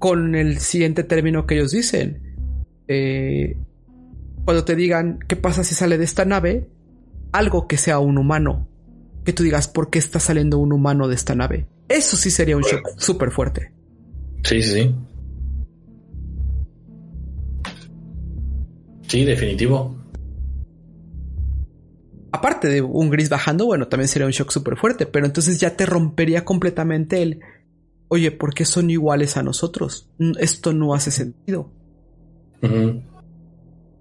con 0.00 0.34
el 0.34 0.58
siguiente 0.60 1.04
término 1.04 1.46
que 1.46 1.56
ellos 1.56 1.72
dicen. 1.72 2.22
Eh, 2.88 3.56
cuando 4.46 4.64
te 4.64 4.74
digan, 4.74 5.18
¿qué 5.28 5.36
pasa 5.36 5.62
si 5.62 5.74
sale 5.74 5.98
de 5.98 6.04
esta 6.04 6.24
nave? 6.24 6.70
Algo 7.32 7.68
que 7.68 7.76
sea 7.76 7.98
un 7.98 8.16
humano. 8.16 8.66
Que 9.26 9.34
tú 9.34 9.42
digas, 9.42 9.68
¿por 9.68 9.90
qué 9.90 9.98
está 9.98 10.18
saliendo 10.18 10.56
un 10.58 10.72
humano 10.72 11.06
de 11.06 11.14
esta 11.14 11.34
nave? 11.34 11.66
Eso 11.86 12.16
sí 12.16 12.30
sería 12.30 12.56
un 12.56 12.62
shock 12.62 12.88
súper 12.96 13.30
fuerte. 13.30 13.72
Sí, 14.42 14.62
sí, 14.62 14.70
sí. 14.70 14.94
Sí, 19.06 19.24
definitivo. 19.26 19.96
Aparte 22.32 22.68
de 22.68 22.80
un 22.80 23.10
gris 23.10 23.28
bajando, 23.28 23.66
bueno, 23.66 23.88
también 23.88 24.08
sería 24.08 24.24
un 24.24 24.32
shock 24.32 24.50
súper 24.50 24.78
fuerte, 24.78 25.04
pero 25.04 25.26
entonces 25.26 25.60
ya 25.60 25.76
te 25.76 25.84
rompería 25.84 26.46
completamente 26.46 27.20
el, 27.20 27.40
oye, 28.10 28.32
¿por 28.32 28.52
qué 28.52 28.64
son 28.64 28.90
iguales 28.90 29.36
a 29.36 29.42
nosotros? 29.42 30.10
Esto 30.38 30.72
no 30.72 30.94
hace 30.94 31.12
sentido. 31.12 31.70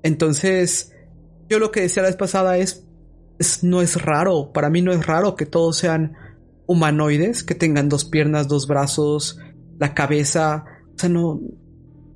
Entonces, 0.02 0.92
yo 1.48 1.60
lo 1.60 1.72
que 1.72 1.82
decía 1.82 2.02
la 2.02 2.10
vez 2.10 2.18
pasada 2.18 2.58
es, 2.58 2.88
no 3.62 3.82
es 3.82 4.02
raro, 4.02 4.52
para 4.52 4.72
mí 4.72 4.82
no 4.82 4.92
es 4.92 5.06
raro 5.06 5.36
que 5.36 5.46
todos 5.46 5.78
sean 5.78 6.14
humanoides, 6.66 7.44
que 7.44 7.54
tengan 7.54 7.88
dos 7.88 8.04
piernas, 8.04 8.48
dos 8.48 8.68
brazos, 8.68 9.38
la 9.78 9.94
cabeza, 9.94 10.66
o 10.96 11.00
sea, 11.00 11.10
no, 11.10 11.40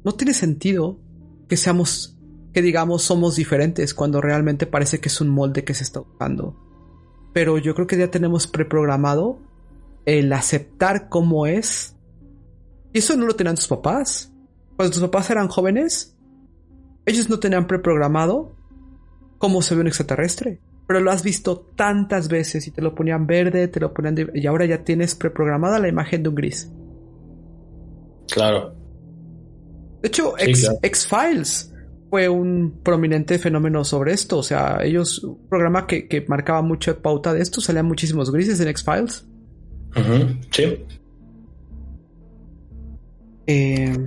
no 0.04 0.12
tiene 0.14 0.34
sentido 0.34 1.00
que 1.48 1.58
seamos, 1.58 2.18
que 2.54 2.64
digamos 2.64 3.04
somos 3.04 3.36
diferentes 3.36 3.94
cuando 3.94 4.20
realmente 4.20 4.66
parece 4.66 5.00
que 5.00 5.10
es 5.10 5.22
un 5.22 5.30
molde 5.30 5.64
que 5.64 5.76
se 5.76 5.84
está 5.84 6.02
usando. 6.02 6.60
Pero 7.34 7.60
yo 7.60 7.76
creo 7.76 7.86
que 7.86 7.98
ya 7.98 8.10
tenemos 8.10 8.48
preprogramado 8.48 9.40
el 10.06 10.32
aceptar 10.34 11.10
cómo 11.10 11.48
es. 11.48 11.96
Y 12.94 13.00
eso 13.00 13.16
no 13.16 13.26
lo 13.26 13.36
tenían 13.36 13.56
tus 13.56 13.68
papás. 13.68 14.32
Cuando 14.76 14.92
tus 14.92 15.02
papás 15.02 15.30
eran 15.30 15.48
jóvenes, 15.48 16.18
ellos 17.06 17.30
no 17.30 17.40
tenían 17.40 17.68
preprogramado 17.68 18.56
cómo 19.38 19.62
se 19.62 19.76
ve 19.76 19.82
un 19.82 19.88
extraterrestre. 19.88 20.62
Pero 20.88 21.00
lo 21.00 21.12
has 21.12 21.24
visto 21.24 21.60
tantas 21.76 22.28
veces 22.28 22.68
y 22.68 22.72
te 22.72 22.82
lo 22.82 22.94
ponían 22.94 23.26
verde, 23.26 23.68
te 23.68 23.80
lo 23.80 23.94
ponían... 23.94 24.32
y 24.34 24.46
ahora 24.48 24.66
ya 24.66 24.84
tienes 24.84 25.16
preprogramada 25.16 25.80
la 25.80 25.88
imagen 25.88 26.24
de 26.24 26.30
un 26.30 26.36
gris. 26.36 26.72
Claro. 28.30 28.76
De 30.02 30.08
hecho, 30.10 30.34
X-Files 30.38 31.74
fue 32.10 32.28
un 32.28 32.82
prominente 32.84 33.40
fenómeno 33.40 33.86
sobre 33.86 34.14
esto. 34.14 34.38
O 34.40 34.44
sea, 34.44 34.80
ellos, 34.84 35.24
un 35.24 35.48
programa 35.48 35.88
que, 35.88 36.08
que 36.08 36.26
marcaba 36.28 36.62
mucho 36.62 37.02
pauta 37.02 37.34
de 37.34 37.42
esto, 37.42 37.62
salían 37.62 37.86
muchísimos 37.86 38.32
grises 38.32 38.60
en 38.60 38.68
X-Files. 38.68 39.26
Sí. 40.52 40.78
Eh, 43.48 43.98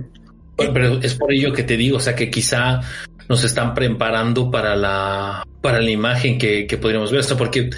pero 0.57 0.99
es 1.01 1.13
por 1.15 1.31
ello 1.31 1.53
que 1.53 1.63
te 1.63 1.77
digo, 1.77 1.97
o 1.97 1.99
sea, 1.99 2.15
que 2.15 2.29
quizá 2.29 2.81
nos 3.29 3.43
están 3.43 3.73
preparando 3.73 4.49
para 4.49 4.75
la, 4.75 5.43
para 5.61 5.81
la 5.81 5.91
imagen 5.91 6.37
que, 6.37 6.65
que 6.65 6.77
podríamos 6.77 7.11
ver. 7.11 7.21
O 7.21 7.23
sea, 7.23 7.37
porque, 7.37 7.69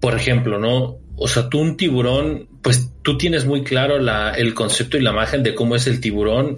por 0.00 0.14
ejemplo, 0.14 0.58
¿no? 0.58 0.98
O 1.16 1.28
sea, 1.28 1.48
tú 1.48 1.60
un 1.60 1.76
tiburón, 1.76 2.48
pues 2.62 2.90
tú 3.02 3.16
tienes 3.18 3.44
muy 3.44 3.62
claro 3.62 3.98
la, 3.98 4.32
el 4.32 4.54
concepto 4.54 4.96
y 4.96 5.02
la 5.02 5.10
imagen 5.10 5.42
de 5.42 5.54
cómo 5.54 5.76
es 5.76 5.86
el 5.86 6.00
tiburón, 6.00 6.56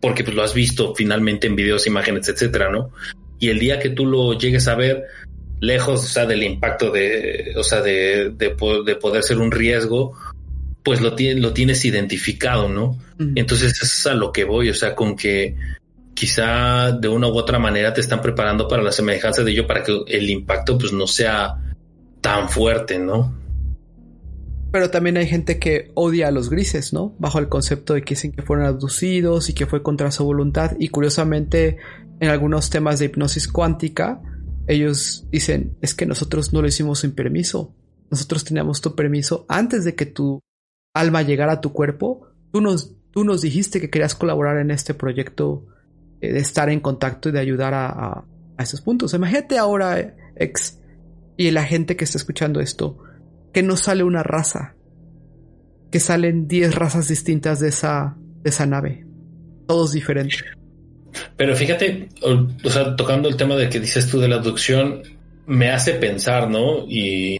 porque 0.00 0.24
pues 0.24 0.34
lo 0.36 0.42
has 0.42 0.54
visto 0.54 0.94
finalmente 0.94 1.46
en 1.46 1.56
videos, 1.56 1.86
imágenes, 1.86 2.28
etcétera, 2.28 2.70
¿no? 2.70 2.90
Y 3.38 3.48
el 3.48 3.58
día 3.58 3.78
que 3.78 3.90
tú 3.90 4.06
lo 4.06 4.38
llegues 4.38 4.68
a 4.68 4.74
ver, 4.76 5.04
lejos, 5.60 6.02
o 6.02 6.06
sea, 6.06 6.26
del 6.26 6.42
impacto 6.42 6.90
de, 6.90 7.54
o 7.56 7.62
sea, 7.62 7.82
de, 7.82 8.30
de, 8.30 8.56
de 8.86 8.96
poder 8.96 9.22
ser 9.22 9.38
un 9.38 9.50
riesgo, 9.50 10.16
pues 10.82 11.00
lo, 11.00 11.14
lo 11.18 11.52
tienes 11.52 11.84
identificado, 11.84 12.68
¿no? 12.68 12.98
Entonces 13.34 13.72
eso 13.72 13.84
es 13.84 14.06
a 14.06 14.14
lo 14.14 14.32
que 14.32 14.44
voy, 14.44 14.70
o 14.70 14.74
sea, 14.74 14.94
con 14.94 15.14
que 15.14 15.54
quizá 16.14 16.92
de 16.92 17.08
una 17.08 17.28
u 17.28 17.36
otra 17.36 17.58
manera 17.58 17.92
te 17.92 18.00
están 18.00 18.22
preparando 18.22 18.66
para 18.66 18.82
la 18.82 18.92
semejanza 18.92 19.42
de 19.42 19.52
ello 19.52 19.66
para 19.66 19.82
que 19.82 20.02
el 20.06 20.30
impacto 20.30 20.78
pues 20.78 20.92
no 20.92 21.06
sea 21.06 21.74
tan 22.22 22.48
fuerte, 22.48 22.98
¿no? 22.98 23.34
Pero 24.72 24.90
también 24.90 25.16
hay 25.16 25.26
gente 25.26 25.58
que 25.58 25.90
odia 25.94 26.28
a 26.28 26.30
los 26.30 26.48
grises, 26.48 26.92
¿no? 26.92 27.14
Bajo 27.18 27.38
el 27.38 27.48
concepto 27.48 27.94
de 27.94 28.02
que 28.02 28.14
dicen 28.14 28.32
que 28.32 28.42
fueron 28.42 28.66
abducidos 28.66 29.48
y 29.48 29.52
que 29.52 29.66
fue 29.66 29.82
contra 29.82 30.12
su 30.12 30.24
voluntad. 30.24 30.76
Y 30.78 30.88
curiosamente, 30.88 31.78
en 32.20 32.28
algunos 32.28 32.70
temas 32.70 33.00
de 33.00 33.06
hipnosis 33.06 33.48
cuántica, 33.48 34.20
ellos 34.70 35.26
dicen, 35.32 35.76
es 35.80 35.94
que 35.94 36.06
nosotros 36.06 36.52
no 36.52 36.62
lo 36.62 36.68
hicimos 36.68 37.00
sin 37.00 37.12
permiso. 37.12 37.74
Nosotros 38.08 38.44
teníamos 38.44 38.80
tu 38.80 38.94
permiso 38.94 39.44
antes 39.48 39.84
de 39.84 39.96
que 39.96 40.06
tu 40.06 40.40
alma 40.94 41.22
llegara 41.22 41.54
a 41.54 41.60
tu 41.60 41.72
cuerpo. 41.72 42.28
Tú 42.52 42.60
nos, 42.60 42.94
tú 43.10 43.24
nos 43.24 43.42
dijiste 43.42 43.80
que 43.80 43.90
querías 43.90 44.14
colaborar 44.14 44.58
en 44.58 44.70
este 44.70 44.94
proyecto 44.94 45.66
eh, 46.20 46.32
de 46.32 46.38
estar 46.38 46.70
en 46.70 46.78
contacto 46.78 47.28
y 47.28 47.32
de 47.32 47.40
ayudar 47.40 47.74
a, 47.74 48.24
a, 48.56 48.62
esos 48.62 48.80
puntos. 48.80 49.12
Imagínate 49.12 49.58
ahora, 49.58 50.14
ex, 50.36 50.78
y 51.36 51.50
la 51.50 51.64
gente 51.64 51.96
que 51.96 52.04
está 52.04 52.18
escuchando 52.18 52.60
esto, 52.60 52.98
que 53.52 53.64
no 53.64 53.76
sale 53.76 54.04
una 54.04 54.22
raza, 54.22 54.76
que 55.90 55.98
salen 55.98 56.46
10 56.46 56.76
razas 56.76 57.08
distintas 57.08 57.58
de 57.58 57.70
esa, 57.70 58.16
de 58.42 58.50
esa 58.50 58.66
nave, 58.66 59.04
todos 59.66 59.92
diferentes. 59.92 60.44
Pero 61.36 61.56
fíjate, 61.56 62.08
o, 62.22 62.70
sea, 62.70 62.96
tocando 62.96 63.28
el 63.28 63.36
tema 63.36 63.56
de 63.56 63.68
que 63.68 63.80
dices 63.80 64.08
tú 64.08 64.20
de 64.20 64.28
la 64.28 64.36
abducción, 64.36 65.02
me 65.46 65.70
hace 65.70 65.94
pensar, 65.94 66.48
¿no? 66.48 66.86
Y, 66.86 67.38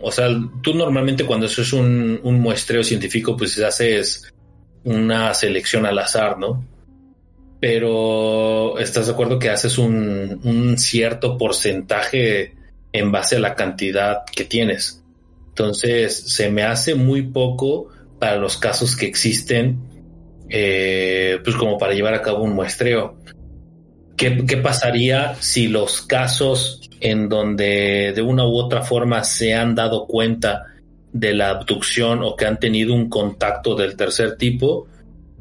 o 0.00 0.10
sea, 0.10 0.28
tú 0.62 0.74
normalmente 0.74 1.24
cuando 1.24 1.46
eso 1.46 1.62
es 1.62 1.72
un, 1.72 2.20
un 2.22 2.40
muestreo 2.40 2.82
científico, 2.82 3.36
pues 3.36 3.58
haces 3.58 4.32
una 4.84 5.34
selección 5.34 5.86
al 5.86 5.98
azar, 5.98 6.38
¿no? 6.38 6.64
Pero 7.60 8.78
estás 8.78 9.06
de 9.06 9.12
acuerdo 9.12 9.38
que 9.38 9.50
haces 9.50 9.76
un, 9.76 10.40
un 10.42 10.78
cierto 10.78 11.36
porcentaje 11.36 12.54
en 12.92 13.12
base 13.12 13.36
a 13.36 13.40
la 13.40 13.54
cantidad 13.54 14.24
que 14.34 14.44
tienes. 14.44 15.04
Entonces, 15.48 16.16
se 16.16 16.50
me 16.50 16.62
hace 16.62 16.94
muy 16.94 17.22
poco 17.22 17.88
para 18.18 18.36
los 18.36 18.56
casos 18.56 18.96
que 18.96 19.06
existen 19.06 19.89
eh, 20.50 21.38
pues 21.44 21.54
como 21.56 21.78
para 21.78 21.94
llevar 21.94 22.14
a 22.14 22.22
cabo 22.22 22.42
un 22.42 22.54
muestreo. 22.54 23.16
¿Qué, 24.16 24.30
pasaría 24.62 25.34
si 25.40 25.68
los 25.68 26.02
casos 26.02 26.90
en 27.00 27.28
donde 27.30 28.12
de 28.14 28.20
una 28.20 28.44
u 28.44 28.56
otra 28.56 28.82
forma 28.82 29.24
se 29.24 29.54
han 29.54 29.74
dado 29.74 30.06
cuenta 30.06 30.66
de 31.12 31.32
la 31.32 31.48
abducción 31.48 32.22
o 32.22 32.36
que 32.36 32.44
han 32.44 32.60
tenido 32.60 32.92
un 32.92 33.08
contacto 33.08 33.74
del 33.74 33.96
tercer 33.96 34.36
tipo 34.36 34.86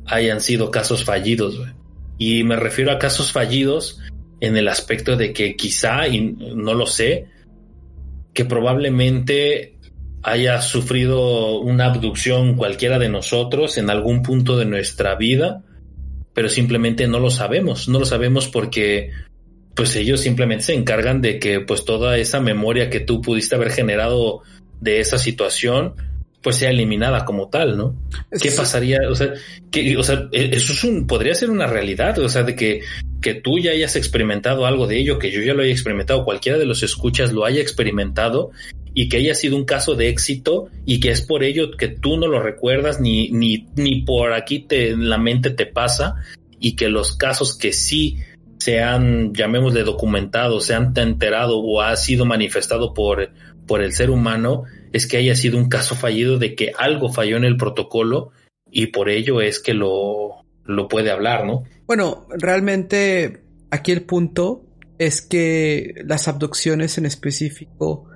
hayan 0.06 0.40
sido 0.40 0.72
casos 0.72 1.04
fallidos? 1.04 1.60
Y 2.18 2.44
me 2.44 2.56
refiero 2.56 2.92
a 2.92 3.00
casos 3.00 3.32
fallidos 3.32 4.00
en 4.40 4.56
el 4.56 4.70
aspecto 4.70 5.18
de 5.18 5.34
que 5.34 5.58
quizá, 5.58 6.08
y 6.08 6.22
no 6.22 6.74
lo 6.74 6.86
sé, 6.86 7.26
que 8.34 8.46
probablemente 8.46 9.79
haya 10.24 10.62
sufrido 10.62 11.60
una 11.60 11.86
abducción 11.86 12.56
cualquiera 12.56 13.00
de 13.00 13.10
nosotros 13.10 13.78
en 13.78 13.90
algún 13.90 14.22
punto 14.22 14.58
de 14.58 14.66
nuestra 14.66 15.16
vida, 15.16 15.64
pero 16.34 16.50
simplemente 16.50 17.08
no 17.08 17.20
lo 17.20 17.30
sabemos, 17.30 17.88
no 17.88 18.00
lo 18.00 18.06
sabemos 18.06 18.48
porque 18.48 19.12
pues 19.76 19.96
ellos 19.96 20.20
simplemente 20.20 20.66
se 20.66 20.74
encargan 20.74 21.22
de 21.22 21.40
que 21.40 21.62
pues 21.62 21.86
toda 21.86 22.18
esa 22.18 22.42
memoria 22.42 22.90
que 22.90 23.00
tú 23.00 23.22
pudiste 23.22 23.56
haber 23.56 23.72
generado 23.72 24.42
de 24.82 25.00
esa 25.00 25.18
situación 25.18 25.96
pues 26.42 26.56
sea 26.56 26.70
eliminada 26.70 27.26
como 27.26 27.50
tal, 27.50 27.78
¿no? 27.78 27.96
¿Qué 28.42 28.52
pasaría? 28.52 29.00
O 29.10 29.16
sea, 29.16 29.34
que, 29.72 29.98
o 29.98 30.04
sea, 30.04 30.30
e, 30.32 30.52
eso 30.54 30.72
es 30.72 30.84
un, 30.86 31.06
podría 31.06 31.36
ser 31.36 31.50
una 31.50 31.68
realidad, 31.68 32.18
o 32.20 32.30
sea, 32.30 32.44
de 32.44 32.56
que, 32.56 32.82
que 33.22 33.36
tú 33.36 33.60
ya 33.60 33.72
hayas 33.72 33.98
experimentado 33.98 34.66
algo 34.66 34.88
de 34.88 35.00
ello, 35.00 35.20
que 35.20 35.32
yo 35.32 35.42
ya 35.42 35.54
lo 35.54 35.64
haya 35.64 35.72
experimentado, 35.74 36.24
cualquiera 36.24 36.58
de 36.58 36.66
los 36.66 36.82
escuchas 36.82 37.34
lo 37.34 37.44
haya 37.44 37.62
experimentado 37.62 38.52
y 38.94 39.10
que 39.10 39.18
haya 39.18 39.36
sido 39.36 39.56
un 39.56 39.66
caso 39.66 39.96
de 39.96 40.10
éxito 40.10 40.70
y 40.86 41.00
que 41.00 41.12
es 41.12 41.22
por 41.22 41.44
ello 41.44 41.72
que 41.78 41.88
tú 41.88 42.18
no 42.18 42.28
lo 42.28 42.42
recuerdas 42.42 43.00
ni, 43.00 43.30
ni, 43.30 43.68
ni 43.76 44.02
por 44.02 44.34
aquí 44.34 44.60
te, 44.60 44.96
la 44.96 45.18
mente 45.18 45.52
te 45.52 45.66
pasa 45.66 46.16
y 46.60 46.76
que 46.76 46.90
los 46.90 47.16
casos 47.16 47.58
que 47.58 47.74
sí 47.74 48.18
se 48.58 48.82
han, 48.82 49.34
llamémosle 49.34 49.84
documentado, 49.84 50.60
se 50.60 50.74
han 50.74 50.94
enterado 50.98 51.60
o 51.60 51.82
ha 51.82 51.96
sido 51.96 52.26
manifestado 52.26 52.94
por, 52.94 53.32
por 53.66 53.82
el 53.82 53.94
ser 53.94 54.10
humano, 54.10 54.64
es 54.92 55.08
que 55.08 55.18
haya 55.18 55.36
sido 55.36 55.58
un 55.58 55.70
caso 55.70 55.96
fallido 55.96 56.38
de 56.38 56.56
que 56.56 56.74
algo 56.78 57.12
falló 57.12 57.38
en 57.38 57.46
el 57.46 57.56
protocolo 57.56 58.32
y 58.70 58.88
por 58.88 59.10
ello 59.10 59.42
es 59.42 59.60
que 59.60 59.74
lo, 59.74 60.46
lo 60.66 60.88
puede 60.88 61.12
hablar, 61.12 61.46
¿no? 61.46 61.64
Bueno, 61.88 62.28
realmente 62.30 63.42
aquí 63.72 63.92
el 63.92 64.02
punto 64.02 64.66
es 64.98 65.22
que 65.22 65.96
las 66.06 66.28
abducciones 66.28 66.98
en 66.98 67.06
específico 67.06 68.09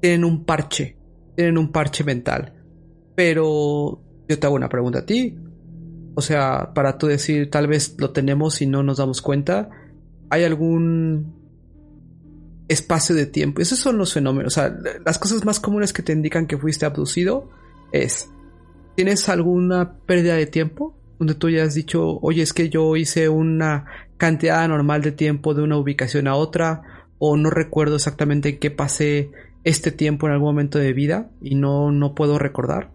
tienen 0.00 0.24
un 0.24 0.44
parche, 0.44 0.96
tienen 1.34 1.58
un 1.58 1.72
parche 1.72 2.04
mental. 2.04 2.52
Pero 3.14 4.02
yo 4.28 4.38
te 4.38 4.46
hago 4.46 4.56
una 4.56 4.68
pregunta 4.68 5.00
a 5.00 5.06
ti. 5.06 5.36
O 6.14 6.22
sea, 6.22 6.72
para 6.74 6.98
tú 6.98 7.06
decir, 7.06 7.50
tal 7.50 7.66
vez 7.66 7.96
lo 7.98 8.10
tenemos 8.10 8.62
y 8.62 8.66
no 8.66 8.82
nos 8.82 8.98
damos 8.98 9.20
cuenta, 9.20 9.68
¿hay 10.30 10.44
algún 10.44 11.34
espacio 12.68 13.14
de 13.14 13.26
tiempo? 13.26 13.60
Esos 13.60 13.78
son 13.78 13.98
los 13.98 14.12
fenómenos. 14.12 14.56
O 14.56 14.60
sea, 14.60 14.76
las 15.04 15.18
cosas 15.18 15.44
más 15.44 15.60
comunes 15.60 15.92
que 15.92 16.02
te 16.02 16.12
indican 16.12 16.46
que 16.46 16.58
fuiste 16.58 16.86
abducido 16.86 17.50
es, 17.92 18.30
¿tienes 18.94 19.28
alguna 19.28 19.98
pérdida 20.06 20.34
de 20.34 20.46
tiempo? 20.46 20.96
Donde 21.18 21.34
tú 21.34 21.48
ya 21.48 21.64
has 21.64 21.74
dicho, 21.74 22.18
oye, 22.20 22.42
es 22.42 22.52
que 22.52 22.68
yo 22.68 22.96
hice 22.96 23.28
una 23.28 23.86
cantidad 24.16 24.66
normal 24.68 25.02
de 25.02 25.12
tiempo 25.12 25.54
de 25.54 25.62
una 25.62 25.78
ubicación 25.78 26.28
a 26.28 26.34
otra, 26.34 26.82
o 27.18 27.36
no 27.36 27.50
recuerdo 27.50 27.96
exactamente 27.96 28.50
en 28.50 28.58
qué 28.58 28.70
pasé 28.70 29.30
este 29.66 29.90
tiempo 29.90 30.28
en 30.28 30.32
algún 30.32 30.50
momento 30.50 30.78
de 30.78 30.92
vida 30.92 31.28
y 31.42 31.56
no, 31.56 31.90
no 31.90 32.14
puedo 32.14 32.38
recordar. 32.38 32.92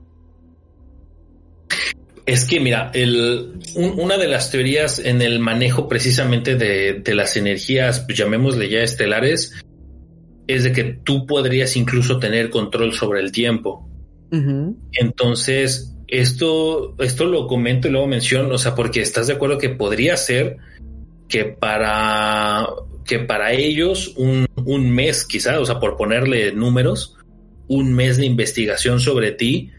Es 2.25 2.45
que, 2.45 2.61
mira, 2.61 2.91
el, 2.93 3.59
una 3.75 4.17
de 4.17 4.29
las 4.29 4.51
teorías 4.51 4.97
en 4.97 5.21
el 5.21 5.39
manejo 5.39 5.89
precisamente 5.89 6.55
de, 6.55 7.03
las 7.13 7.35
energías, 7.35 7.99
pues 7.99 8.17
llamémosle 8.17 8.69
ya 8.69 8.79
estelares, 8.79 9.61
es 10.47 10.63
de 10.63 10.71
que 10.71 10.85
tú 10.85 11.25
podrías 11.25 11.75
incluso 11.75 12.19
tener 12.19 12.49
control 12.49 12.93
sobre 12.93 13.19
el 13.19 13.33
tiempo. 13.33 13.89
Entonces, 14.93 15.93
esto, 16.07 16.95
esto 16.99 17.25
lo 17.25 17.47
comento 17.47 17.89
y 17.89 17.91
luego 17.91 18.07
menciono, 18.07 18.55
o 18.55 18.57
sea, 18.57 18.75
porque 18.75 19.01
estás 19.01 19.27
de 19.27 19.33
acuerdo 19.33 19.57
que 19.57 19.69
podría 19.69 20.15
ser 20.15 20.55
que 21.27 21.43
para, 21.43 22.65
que 23.05 23.19
para 23.19 23.53
ellos 23.53 24.13
un, 24.17 24.45
un 24.65 24.91
mes, 24.91 25.25
quizá, 25.25 25.59
o 25.59 25.65
sea, 25.65 25.79
por 25.79 25.97
ponerle 25.97 26.51
números, 26.51 27.17
un 27.67 27.93
mes 27.93 28.17
de 28.17 28.25
investigación 28.25 28.99
sobre 28.99 29.31
ti, 29.31 29.71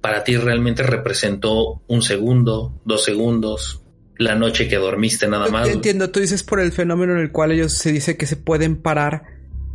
para 0.00 0.24
ti 0.24 0.36
realmente 0.36 0.82
representó 0.82 1.82
un 1.86 2.02
segundo, 2.02 2.80
dos 2.84 3.04
segundos, 3.04 3.82
la 4.18 4.34
noche 4.34 4.68
que 4.68 4.76
dormiste 4.76 5.28
nada 5.28 5.48
más. 5.48 5.68
Entiendo, 5.68 6.10
tú 6.10 6.20
dices 6.20 6.42
por 6.42 6.60
el 6.60 6.72
fenómeno 6.72 7.14
en 7.14 7.20
el 7.20 7.32
cual 7.32 7.52
ellos 7.52 7.72
se 7.72 7.92
dice 7.92 8.16
que 8.16 8.26
se 8.26 8.36
pueden 8.36 8.76
parar 8.76 9.24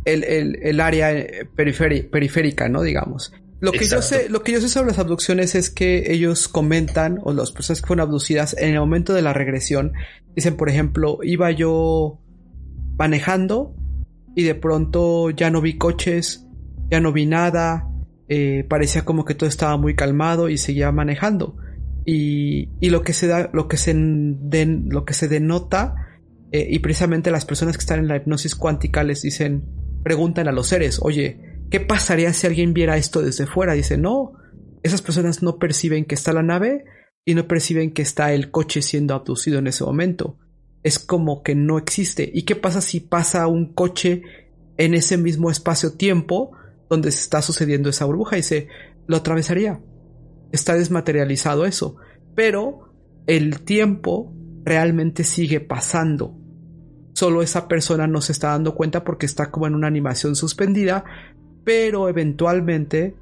el, 0.04 0.24
el, 0.24 0.80
área 0.80 1.12
eh, 1.12 1.48
periférica, 1.54 2.68
¿no? 2.68 2.82
Digamos. 2.82 3.32
Lo 3.60 3.72
que, 3.72 3.84
yo 3.84 4.00
sé, 4.00 4.30
lo 4.30 4.42
que 4.42 4.52
yo 4.52 4.60
sé 4.60 4.70
sobre 4.70 4.88
las 4.88 4.98
abducciones 4.98 5.54
es 5.54 5.68
que 5.68 6.12
ellos 6.12 6.48
comentan, 6.48 7.18
o 7.22 7.32
las 7.34 7.52
personas 7.52 7.82
que 7.82 7.86
fueron 7.86 8.06
abducidas, 8.06 8.56
en 8.58 8.74
el 8.74 8.80
momento 8.80 9.12
de 9.12 9.20
la 9.20 9.34
regresión, 9.34 9.92
dicen, 10.34 10.56
por 10.56 10.70
ejemplo, 10.70 11.18
iba 11.22 11.50
yo 11.50 12.18
manejando 13.00 13.74
y 14.36 14.42
de 14.42 14.54
pronto 14.54 15.30
ya 15.30 15.50
no 15.50 15.62
vi 15.62 15.78
coches, 15.78 16.46
ya 16.90 17.00
no 17.00 17.12
vi 17.12 17.24
nada, 17.24 17.88
eh, 18.28 18.66
parecía 18.68 19.06
como 19.06 19.24
que 19.24 19.34
todo 19.34 19.48
estaba 19.48 19.78
muy 19.78 19.96
calmado 19.96 20.50
y 20.50 20.58
seguía 20.58 20.92
manejando. 20.92 21.56
Y, 22.04 22.68
lo 22.90 23.00
que 23.00 23.14
se 23.14 23.26
da, 23.26 23.48
lo 23.54 23.68
que 23.68 23.78
se, 23.78 23.94
lo 23.94 25.04
que 25.06 25.14
se 25.14 25.28
denota, 25.28 25.94
eh, 26.52 26.66
y 26.70 26.80
precisamente 26.80 27.30
las 27.30 27.46
personas 27.46 27.78
que 27.78 27.80
están 27.80 28.00
en 28.00 28.08
la 28.08 28.16
hipnosis 28.16 28.54
cuántica 28.54 29.02
les 29.02 29.22
dicen, 29.22 29.64
preguntan 30.02 30.46
a 30.46 30.52
los 30.52 30.66
seres, 30.66 30.98
oye, 31.00 31.40
¿qué 31.70 31.80
pasaría 31.80 32.34
si 32.34 32.46
alguien 32.46 32.74
viera 32.74 32.98
esto 32.98 33.22
desde 33.22 33.46
fuera? 33.46 33.72
Dice, 33.72 33.96
no, 33.96 34.32
esas 34.82 35.00
personas 35.00 35.42
no 35.42 35.58
perciben 35.58 36.04
que 36.04 36.16
está 36.16 36.34
la 36.34 36.42
nave 36.42 36.84
y 37.24 37.34
no 37.34 37.48
perciben 37.48 37.92
que 37.92 38.02
está 38.02 38.34
el 38.34 38.50
coche 38.50 38.82
siendo 38.82 39.14
abducido 39.14 39.58
en 39.58 39.68
ese 39.68 39.84
momento. 39.84 40.36
Es 40.82 40.98
como 40.98 41.42
que 41.42 41.54
no 41.54 41.78
existe. 41.78 42.30
¿Y 42.32 42.42
qué 42.42 42.56
pasa 42.56 42.80
si 42.80 43.00
pasa 43.00 43.46
un 43.46 43.72
coche 43.72 44.22
en 44.76 44.94
ese 44.94 45.16
mismo 45.16 45.50
espacio-tiempo? 45.50 46.52
donde 46.90 47.08
está 47.08 47.40
sucediendo 47.40 47.88
esa 47.88 48.04
burbuja 48.04 48.36
y 48.36 48.42
se 48.42 48.68
lo 49.06 49.16
atravesaría. 49.16 49.80
Está 50.50 50.74
desmaterializado 50.74 51.64
eso. 51.64 51.96
Pero 52.34 52.92
el 53.26 53.60
tiempo 53.62 54.34
realmente 54.64 55.22
sigue 55.22 55.60
pasando. 55.60 56.36
Solo 57.14 57.42
esa 57.42 57.68
persona 57.68 58.08
no 58.08 58.20
se 58.20 58.32
está 58.32 58.48
dando 58.48 58.74
cuenta 58.74 59.04
porque 59.04 59.26
está 59.26 59.50
como 59.52 59.68
en 59.68 59.76
una 59.76 59.86
animación 59.86 60.34
suspendida, 60.34 61.04
pero 61.64 62.08
eventualmente 62.08 63.14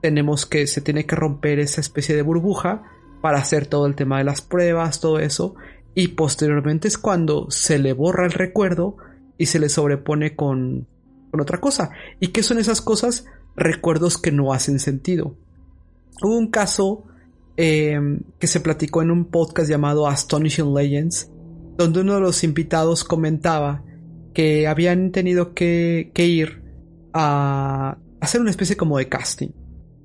tenemos 0.00 0.46
que 0.46 0.68
se 0.68 0.80
tiene 0.80 1.04
que 1.04 1.16
romper 1.16 1.58
esa 1.58 1.80
especie 1.80 2.14
de 2.14 2.22
burbuja 2.22 2.84
para 3.20 3.38
hacer 3.38 3.66
todo 3.66 3.86
el 3.86 3.96
tema 3.96 4.18
de 4.18 4.24
las 4.24 4.42
pruebas, 4.42 5.00
todo 5.00 5.18
eso, 5.18 5.56
y 5.98 6.08
posteriormente 6.08 6.86
es 6.86 6.96
cuando 6.96 7.50
se 7.50 7.76
le 7.80 7.92
borra 7.92 8.24
el 8.24 8.30
recuerdo 8.30 8.98
y 9.36 9.46
se 9.46 9.58
le 9.58 9.68
sobrepone 9.68 10.36
con 10.36 10.86
con 11.32 11.40
otra 11.40 11.58
cosa. 11.58 11.90
¿Y 12.20 12.28
qué 12.28 12.44
son 12.44 12.58
esas 12.58 12.80
cosas? 12.80 13.24
Recuerdos 13.56 14.16
que 14.16 14.30
no 14.30 14.52
hacen 14.52 14.78
sentido. 14.78 15.34
Hubo 16.22 16.38
un 16.38 16.52
caso 16.52 17.04
em, 17.56 18.20
que 18.38 18.46
se 18.46 18.60
platicó 18.60 19.02
en 19.02 19.10
un 19.10 19.24
podcast 19.24 19.68
llamado 19.68 20.06
Astonishing 20.06 20.72
Legends, 20.72 21.32
donde 21.76 22.02
uno 22.02 22.14
de 22.14 22.20
los 22.20 22.44
invitados 22.44 23.02
comentaba 23.02 23.82
que 24.34 24.68
habían 24.68 25.10
tenido 25.10 25.52
que, 25.52 26.12
ir 26.14 26.62
a 27.12 27.98
hacer 28.20 28.40
una 28.40 28.50
especie 28.50 28.76
como 28.76 28.98
de 28.98 29.08
casting 29.08 29.48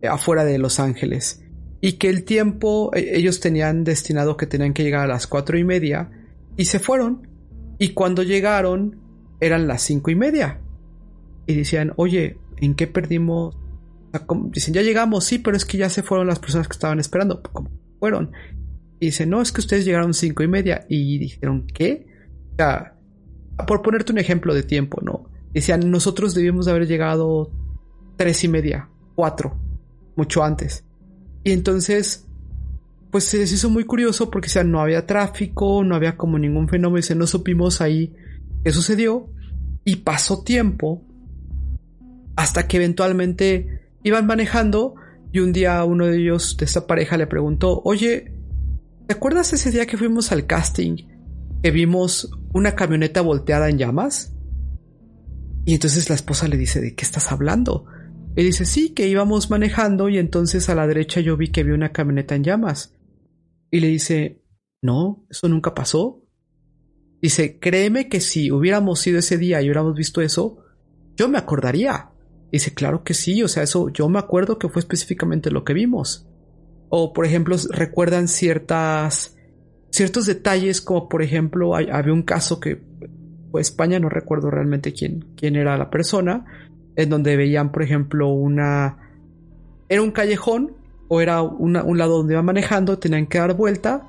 eh, 0.01 0.07
afuera 0.07 0.43
de 0.43 0.57
Los 0.57 0.79
Ángeles 0.79 1.42
y 1.85 1.93
que 1.93 2.09
el 2.09 2.23
tiempo 2.23 2.91
e, 2.95 3.17
ellos 3.17 3.41
tenían 3.41 3.83
destinado 3.83 4.37
que 4.37 4.47
tenían 4.47 4.73
que 4.73 4.83
llegar 4.83 5.03
a 5.03 5.07
las 5.07 5.27
cuatro 5.27 5.57
y 5.57 5.65
media 5.65 6.09
y 6.55 6.63
se 6.63 6.79
fueron 6.79 7.27
y 7.77 7.89
cuando 7.89 8.23
llegaron 8.23 9.01
eran 9.41 9.67
las 9.67 9.81
cinco 9.81 10.09
y 10.09 10.15
media 10.15 10.61
y 11.45 11.55
decían, 11.55 11.91
oye, 11.97 12.37
¿en 12.55 12.75
qué 12.75 12.87
perdimos? 12.87 13.57
dicen, 14.51 14.73
ya 14.73 14.81
llegamos, 14.81 15.25
sí, 15.25 15.39
pero 15.39 15.57
es 15.57 15.65
que 15.65 15.77
ya 15.77 15.89
se 15.89 16.03
fueron 16.03 16.27
las 16.27 16.39
personas 16.39 16.69
que 16.69 16.73
estaban 16.73 17.01
esperando. 17.01 17.41
¿Cómo 17.41 17.69
fueron? 17.99 18.31
Y 19.01 19.07
dicen, 19.07 19.29
no, 19.29 19.41
es 19.41 19.51
que 19.51 19.59
ustedes 19.59 19.83
llegaron 19.83 20.13
cinco 20.13 20.43
y 20.43 20.47
media. 20.47 20.85
Y 20.87 21.17
dijeron, 21.17 21.67
¿qué? 21.67 22.05
O 22.53 22.55
sea, 22.55 22.95
por 23.67 23.81
ponerte 23.81 24.13
un 24.13 24.19
ejemplo 24.19 24.53
de 24.53 24.63
tiempo, 24.63 25.01
¿no? 25.01 25.29
Decían, 25.51 25.91
nosotros 25.91 26.33
debíamos 26.33 26.65
de 26.65 26.71
haber 26.71 26.87
llegado 26.87 27.51
tres 28.15 28.43
y 28.43 28.47
media, 28.47 28.87
cuatro, 29.15 29.57
mucho 30.15 30.43
antes. 30.43 30.85
Y 31.43 31.51
entonces, 31.51 32.25
pues 33.11 33.25
se 33.25 33.41
hizo 33.41 33.69
muy 33.69 33.83
curioso 33.83 34.29
porque, 34.29 34.49
sea, 34.49 34.63
no 34.63 34.79
había 34.79 35.05
tráfico, 35.05 35.83
no 35.83 35.95
había 35.95 36.17
como 36.17 36.39
ningún 36.39 36.67
fenómeno, 36.67 37.05
y 37.07 37.15
no 37.15 37.27
supimos 37.27 37.81
ahí 37.81 38.15
qué 38.63 38.71
sucedió. 38.71 39.29
Y 39.85 39.97
pasó 39.97 40.43
tiempo 40.43 41.03
hasta 42.35 42.67
que 42.67 42.77
eventualmente 42.77 43.81
iban 44.03 44.25
manejando 44.25 44.95
y 45.31 45.39
un 45.39 45.51
día 45.51 45.83
uno 45.83 46.05
de 46.05 46.19
ellos, 46.19 46.57
de 46.57 46.65
esa 46.65 46.87
pareja, 46.87 47.17
le 47.17 47.27
preguntó, 47.27 47.81
oye, 47.83 48.31
¿te 49.07 49.15
acuerdas 49.15 49.51
ese 49.51 49.71
día 49.71 49.87
que 49.87 49.97
fuimos 49.97 50.31
al 50.31 50.45
casting 50.45 50.97
que 51.61 51.71
vimos 51.71 52.29
una 52.53 52.75
camioneta 52.75 53.21
volteada 53.21 53.67
en 53.67 53.79
llamas? 53.79 54.33
Y 55.65 55.73
entonces 55.73 56.09
la 56.09 56.15
esposa 56.15 56.47
le 56.47 56.57
dice, 56.57 56.81
¿de 56.81 56.93
qué 56.93 57.03
estás 57.03 57.31
hablando? 57.31 57.85
Y 58.35 58.43
dice, 58.43 58.65
sí, 58.65 58.89
que 58.89 59.07
íbamos 59.07 59.49
manejando 59.49 60.09
y 60.09 60.17
entonces 60.17 60.69
a 60.69 60.75
la 60.75 60.87
derecha 60.87 61.21
yo 61.21 61.37
vi 61.37 61.49
que 61.49 61.61
había 61.61 61.75
una 61.75 61.91
camioneta 61.91 62.35
en 62.35 62.43
llamas. 62.43 62.95
Y 63.69 63.79
le 63.79 63.87
dice, 63.87 64.41
no, 64.81 65.25
eso 65.29 65.47
nunca 65.47 65.73
pasó. 65.73 66.21
Dice, 67.21 67.59
créeme 67.59 68.09
que 68.09 68.19
si 68.19 68.51
hubiéramos 68.51 69.05
ido 69.05 69.19
ese 69.19 69.37
día 69.37 69.61
y 69.61 69.65
hubiéramos 69.65 69.95
visto 69.95 70.21
eso, 70.21 70.63
yo 71.15 71.29
me 71.29 71.37
acordaría 71.37 72.09
dice, 72.53 72.73
claro 72.73 73.03
que 73.03 73.15
sí, 73.15 73.41
o 73.41 73.47
sea, 73.47 73.63
eso 73.63 73.89
yo 73.89 74.07
me 74.09 74.19
acuerdo 74.19 74.59
que 74.59 74.69
fue 74.69 74.79
específicamente 74.79 75.49
lo 75.49 75.63
que 75.63 75.73
vimos. 75.73 76.27
O, 76.89 77.11
por 77.11 77.25
ejemplo, 77.25 77.55
recuerdan 77.71 78.27
ciertas, 78.27 79.35
ciertos 79.89 80.27
detalles, 80.27 80.79
como 80.79 81.09
por 81.09 81.23
ejemplo, 81.23 81.75
había 81.75 82.13
un 82.13 82.21
caso 82.21 82.59
que 82.59 82.79
fue 83.49 83.61
España, 83.61 83.99
no 83.99 84.07
recuerdo 84.07 84.51
realmente 84.51 84.93
quién, 84.93 85.33
quién 85.35 85.55
era 85.55 85.77
la 85.77 85.89
persona, 85.89 86.45
en 86.95 87.09
donde 87.09 87.37
veían, 87.37 87.71
por 87.71 87.83
ejemplo, 87.83 88.29
una... 88.29 88.97
Era 89.89 90.01
un 90.01 90.11
callejón 90.11 90.75
o 91.07 91.21
era 91.21 91.41
un 91.41 91.97
lado 91.97 92.17
donde 92.17 92.33
iban 92.33 92.45
manejando, 92.45 92.97
tenían 92.97 93.27
que 93.27 93.37
dar 93.37 93.55
vuelta 93.55 94.07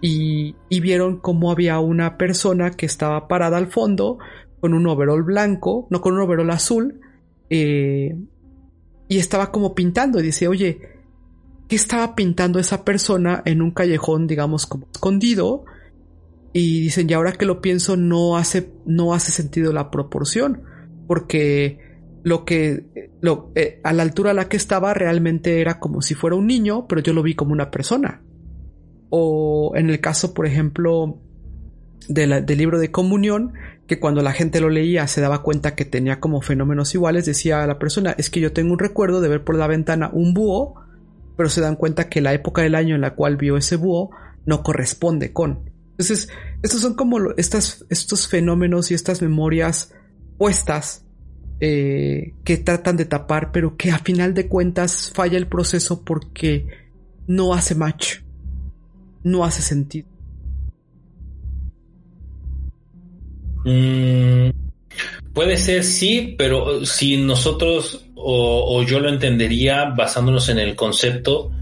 y, 0.00 0.54
y 0.68 0.80
vieron 0.80 1.18
cómo 1.18 1.50
había 1.50 1.78
una 1.80 2.16
persona 2.16 2.70
que 2.70 2.86
estaba 2.86 3.28
parada 3.28 3.58
al 3.58 3.66
fondo 3.66 4.18
con 4.60 4.74
un 4.74 4.86
overol 4.86 5.22
blanco, 5.22 5.86
no 5.90 6.00
con 6.00 6.14
un 6.14 6.20
overol 6.20 6.50
azul, 6.50 7.00
eh, 7.50 8.16
y 9.08 9.18
estaba 9.18 9.52
como 9.52 9.74
pintando 9.74 10.18
y 10.18 10.24
dice, 10.24 10.48
oye, 10.48 10.80
¿qué 11.68 11.76
estaba 11.76 12.14
pintando 12.14 12.58
esa 12.58 12.84
persona 12.84 13.42
en 13.44 13.62
un 13.62 13.70
callejón, 13.70 14.26
digamos, 14.26 14.66
como 14.66 14.88
escondido? 14.92 15.64
Y 16.52 16.80
dicen, 16.80 17.08
y 17.08 17.12
ahora 17.12 17.32
que 17.32 17.44
lo 17.44 17.60
pienso, 17.60 17.96
no 17.96 18.36
hace, 18.36 18.72
no 18.86 19.14
hace 19.14 19.30
sentido 19.30 19.72
la 19.72 19.90
proporción, 19.90 20.62
porque 21.06 21.78
lo 22.26 22.44
que, 22.44 22.86
eh, 23.54 23.80
a 23.84 23.92
la 23.92 24.02
altura 24.02 24.32
a 24.32 24.34
la 24.34 24.48
que 24.48 24.56
estaba 24.56 24.92
realmente 24.94 25.60
era 25.60 25.78
como 25.78 26.02
si 26.02 26.14
fuera 26.14 26.34
un 26.34 26.48
niño, 26.48 26.88
pero 26.88 27.00
yo 27.00 27.12
lo 27.12 27.22
vi 27.22 27.36
como 27.36 27.52
una 27.52 27.70
persona. 27.70 28.20
O 29.10 29.74
en 29.76 29.90
el 29.90 30.00
caso, 30.00 30.34
por 30.34 30.44
ejemplo, 30.44 31.20
del 32.08 32.44
libro 32.48 32.80
de 32.80 32.90
comunión, 32.90 33.52
que 33.86 34.00
cuando 34.00 34.22
la 34.22 34.32
gente 34.32 34.60
lo 34.60 34.70
leía 34.70 35.06
se 35.06 35.20
daba 35.20 35.44
cuenta 35.44 35.76
que 35.76 35.84
tenía 35.84 36.18
como 36.18 36.40
fenómenos 36.40 36.92
iguales, 36.96 37.26
decía 37.26 37.62
a 37.62 37.66
la 37.68 37.78
persona, 37.78 38.16
es 38.18 38.28
que 38.28 38.40
yo 38.40 38.52
tengo 38.52 38.72
un 38.72 38.80
recuerdo 38.80 39.20
de 39.20 39.28
ver 39.28 39.44
por 39.44 39.54
la 39.54 39.68
ventana 39.68 40.10
un 40.12 40.34
búho, 40.34 40.82
pero 41.36 41.48
se 41.48 41.60
dan 41.60 41.76
cuenta 41.76 42.08
que 42.08 42.20
la 42.20 42.34
época 42.34 42.62
del 42.62 42.74
año 42.74 42.96
en 42.96 43.02
la 43.02 43.14
cual 43.14 43.36
vio 43.36 43.56
ese 43.56 43.76
búho 43.76 44.10
no 44.46 44.64
corresponde 44.64 45.32
con. 45.32 45.70
Entonces, 45.92 46.28
estos 46.64 46.80
son 46.80 46.94
como 46.94 47.18
estas, 47.36 47.86
estos 47.88 48.26
fenómenos 48.26 48.90
y 48.90 48.94
estas 48.94 49.22
memorias 49.22 49.94
puestas 50.38 51.05
eh, 51.60 52.34
que 52.44 52.58
tratan 52.58 52.96
de 52.96 53.06
tapar, 53.06 53.50
pero 53.52 53.76
que 53.76 53.90
a 53.90 53.98
final 53.98 54.34
de 54.34 54.46
cuentas 54.46 55.10
falla 55.14 55.38
el 55.38 55.46
proceso 55.46 56.04
porque 56.04 56.66
no 57.26 57.54
hace 57.54 57.74
match, 57.74 58.18
no 59.22 59.44
hace 59.44 59.62
sentido. 59.62 60.06
Mm, 63.64 64.50
puede 65.32 65.56
ser 65.56 65.82
sí, 65.82 66.34
pero 66.38 66.84
si 66.86 67.16
nosotros 67.16 68.06
o, 68.14 68.82
yo 68.82 69.00
lo 69.00 69.08
entendería 69.08 69.86
basándonos 69.96 70.48
en 70.48 70.58
el 70.58 70.74
concepto 70.74 71.52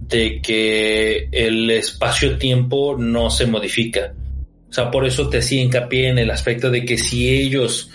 de 0.00 0.40
que 0.40 1.28
el 1.30 1.70
espacio-tiempo 1.70 2.96
no 2.98 3.30
se 3.30 3.46
modifica. 3.46 4.14
O 4.68 4.72
sea, 4.72 4.90
por 4.90 5.06
eso 5.06 5.28
te 5.28 5.38
hacía 5.38 5.62
hincapié 5.62 6.08
en 6.08 6.18
el 6.18 6.30
aspecto 6.30 6.70
de 6.70 6.84
que 6.84 6.96
si 6.96 7.28
ellos 7.28 7.90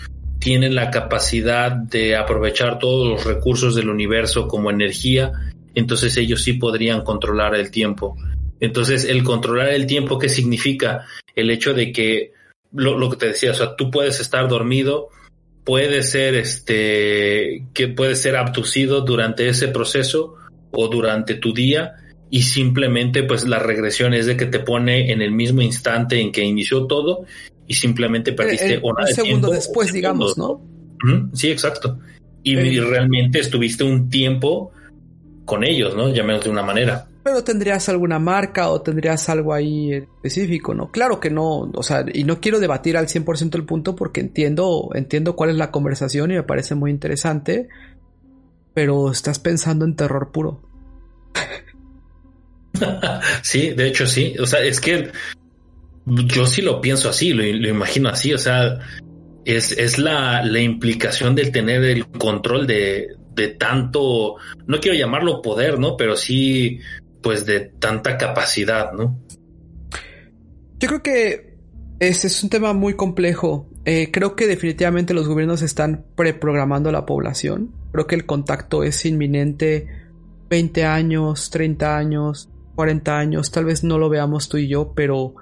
tienen 0.46 0.76
la 0.76 0.92
capacidad 0.92 1.72
de 1.72 2.14
aprovechar 2.14 2.78
todos 2.78 3.08
los 3.08 3.24
recursos 3.24 3.74
del 3.74 3.88
universo 3.88 4.46
como 4.46 4.70
energía, 4.70 5.32
entonces 5.74 6.16
ellos 6.18 6.40
sí 6.40 6.52
podrían 6.52 7.02
controlar 7.02 7.56
el 7.56 7.72
tiempo. 7.72 8.16
Entonces, 8.60 9.06
el 9.06 9.24
controlar 9.24 9.70
el 9.70 9.86
tiempo, 9.88 10.20
¿qué 10.20 10.28
significa? 10.28 11.04
El 11.34 11.50
hecho 11.50 11.74
de 11.74 11.90
que, 11.90 12.30
lo, 12.72 12.96
lo 12.96 13.10
que 13.10 13.16
te 13.16 13.26
decía, 13.26 13.50
o 13.50 13.54
sea, 13.54 13.74
tú 13.74 13.90
puedes 13.90 14.20
estar 14.20 14.46
dormido, 14.46 15.08
puede 15.64 16.04
ser 16.04 16.36
este, 16.36 17.64
que 17.74 17.88
puede 17.88 18.14
ser 18.14 18.36
abducido 18.36 19.00
durante 19.00 19.48
ese 19.48 19.66
proceso 19.66 20.36
o 20.70 20.86
durante 20.86 21.34
tu 21.34 21.54
día 21.54 21.96
y 22.30 22.42
simplemente 22.42 23.24
pues 23.24 23.48
la 23.48 23.58
regresión 23.58 24.14
es 24.14 24.26
de 24.26 24.36
que 24.36 24.46
te 24.46 24.60
pone 24.60 25.10
en 25.10 25.22
el 25.22 25.32
mismo 25.32 25.60
instante 25.60 26.20
en 26.20 26.30
que 26.30 26.44
inició 26.44 26.86
todo 26.86 27.26
y 27.66 27.74
simplemente 27.74 28.32
perdiste 28.32 28.74
eh, 28.74 28.76
eh, 28.76 28.80
un 28.82 29.06
segundo 29.06 29.50
después, 29.50 29.92
digamos, 29.92 30.38
¿no? 30.38 30.60
Sí, 31.32 31.50
exacto. 31.50 31.98
Y, 32.42 32.56
eh. 32.56 32.80
realmente 32.80 33.40
estuviste 33.40 33.84
un 33.84 34.08
tiempo 34.08 34.72
con 35.44 35.64
ellos, 35.64 35.96
¿no? 35.96 36.12
Llamémoslo 36.12 36.44
de 36.44 36.50
una 36.50 36.62
manera. 36.62 37.08
Pero 37.22 37.42
tendrías 37.42 37.88
alguna 37.88 38.20
marca 38.20 38.70
o 38.70 38.80
tendrías 38.82 39.28
algo 39.28 39.52
ahí 39.52 39.92
específico, 39.92 40.74
¿no? 40.74 40.92
Claro 40.92 41.18
que 41.18 41.28
no, 41.28 41.70
o 41.74 41.82
sea, 41.82 42.04
y 42.12 42.22
no 42.22 42.40
quiero 42.40 42.60
debatir 42.60 42.96
al 42.96 43.08
100% 43.08 43.56
el 43.56 43.64
punto 43.64 43.96
porque 43.96 44.20
entiendo, 44.20 44.90
entiendo 44.94 45.34
cuál 45.34 45.50
es 45.50 45.56
la 45.56 45.72
conversación 45.72 46.30
y 46.30 46.34
me 46.34 46.44
parece 46.44 46.76
muy 46.76 46.92
interesante, 46.92 47.68
pero 48.74 49.10
estás 49.10 49.40
pensando 49.40 49.84
en 49.84 49.96
terror 49.96 50.30
puro. 50.30 50.62
sí, 53.42 53.70
de 53.70 53.88
hecho 53.88 54.06
sí. 54.06 54.36
O 54.38 54.46
sea, 54.46 54.60
es 54.60 54.80
que 54.80 55.10
yo 56.06 56.46
sí 56.46 56.62
lo 56.62 56.80
pienso 56.80 57.08
así, 57.08 57.32
lo, 57.32 57.44
imagino 57.44 58.08
así. 58.08 58.32
O 58.32 58.38
sea, 58.38 58.78
es, 59.44 59.72
es 59.72 59.98
la, 59.98 60.42
la, 60.42 60.60
implicación 60.60 61.34
del 61.34 61.52
tener 61.52 61.82
el 61.84 62.06
control 62.06 62.66
de, 62.66 63.08
de 63.34 63.48
tanto, 63.48 64.36
no 64.66 64.80
quiero 64.80 64.96
llamarlo 64.96 65.42
poder, 65.42 65.78
¿no? 65.78 65.96
Pero 65.96 66.16
sí, 66.16 66.80
pues 67.22 67.44
de 67.44 67.60
tanta 67.60 68.16
capacidad, 68.16 68.92
¿no? 68.92 69.20
Yo 70.78 70.88
creo 70.88 71.02
que 71.02 71.56
ese 71.98 72.26
es 72.26 72.42
un 72.42 72.50
tema 72.50 72.72
muy 72.72 72.94
complejo. 72.94 73.68
Eh, 73.84 74.10
creo 74.12 74.36
que 74.36 74.46
definitivamente 74.46 75.14
los 75.14 75.26
gobiernos 75.26 75.62
están 75.62 76.04
preprogramando 76.14 76.88
a 76.90 76.92
la 76.92 77.06
población. 77.06 77.72
Creo 77.92 78.06
que 78.06 78.14
el 78.14 78.26
contacto 78.26 78.82
es 78.82 79.04
inminente. 79.06 79.88
20 80.48 80.84
años, 80.84 81.50
30 81.50 81.96
años, 81.96 82.48
40 82.76 83.18
años, 83.18 83.50
tal 83.50 83.64
vez 83.64 83.82
no 83.82 83.98
lo 83.98 84.08
veamos 84.08 84.48
tú 84.48 84.58
y 84.58 84.68
yo, 84.68 84.92
pero 84.94 85.34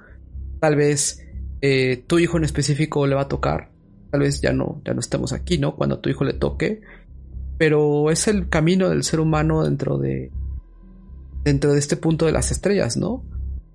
tal 0.65 0.75
vez 0.75 1.23
eh, 1.61 2.03
tu 2.07 2.17
hijo 2.17 2.37
en 2.37 2.43
específico 2.43 3.05
le 3.05 3.13
va 3.13 3.21
a 3.21 3.27
tocar. 3.27 3.69
Tal 4.09 4.21
vez 4.21 4.41
ya 4.41 4.51
no, 4.51 4.81
ya 4.83 4.95
no 4.95 4.99
estemos 4.99 5.31
aquí, 5.31 5.59
¿no? 5.59 5.75
Cuando 5.75 5.97
a 5.97 6.01
tu 6.01 6.09
hijo 6.09 6.23
le 6.23 6.33
toque. 6.33 6.81
Pero 7.59 8.09
es 8.09 8.27
el 8.27 8.49
camino 8.49 8.89
del 8.89 9.03
ser 9.03 9.19
humano 9.19 9.63
dentro 9.63 9.99
de. 9.99 10.31
dentro 11.43 11.71
de 11.71 11.77
este 11.77 11.97
punto 11.97 12.25
de 12.25 12.31
las 12.31 12.49
estrellas, 12.49 12.97
¿no? 12.97 13.23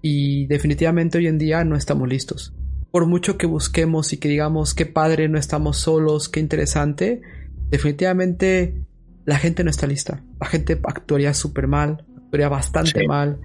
Y 0.03 0.47
definitivamente 0.49 1.19
hoy 1.19 1.29
en 1.29 1.39
día 1.39 1.63
no 1.63 1.77
estamos 1.77 2.09
listos. 2.09 2.55
Por 2.91 3.07
mucho 3.07 3.39
que 3.39 3.47
busquemos 3.47 4.13
y 4.13 4.17
que 4.17 4.29
digamos 4.29 4.75
qué 4.75 4.87
padre, 4.87 5.29
no 5.29 5.39
estamos 5.39 5.77
solos, 5.77 6.29
qué 6.29 6.41
interesante, 6.41 7.23
definitivamente 7.71 8.83
la 9.27 9.39
gente 9.39 9.63
no 9.63 9.71
está 9.71 9.87
lista. 9.87 10.25
La 10.41 10.49
gente 10.49 10.77
actuaría 10.83 11.35
súper 11.35 11.69
mal, 11.69 12.05
actuaría 12.17 12.49
bastante 12.49 13.07
mal 13.07 13.39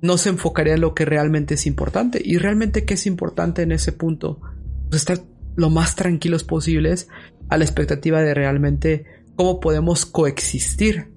no 0.00 0.18
se 0.18 0.28
enfocaría 0.28 0.74
en 0.74 0.80
lo 0.80 0.94
que 0.94 1.04
realmente 1.04 1.54
es 1.54 1.66
importante. 1.66 2.20
Y 2.24 2.38
realmente, 2.38 2.84
¿qué 2.84 2.94
es 2.94 3.06
importante 3.06 3.62
en 3.62 3.72
ese 3.72 3.92
punto? 3.92 4.40
Pues 4.88 5.02
estar 5.02 5.20
lo 5.56 5.70
más 5.70 5.96
tranquilos 5.96 6.44
posibles 6.44 7.08
a 7.48 7.58
la 7.58 7.64
expectativa 7.64 8.22
de 8.22 8.34
realmente 8.34 9.06
cómo 9.34 9.60
podemos 9.60 10.06
coexistir 10.06 11.12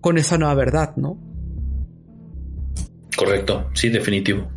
con 0.00 0.18
esa 0.18 0.38
nueva 0.38 0.54
verdad, 0.54 0.96
¿no? 0.96 1.18
Correcto, 3.16 3.68
sí, 3.74 3.88
definitivo. 3.88 4.48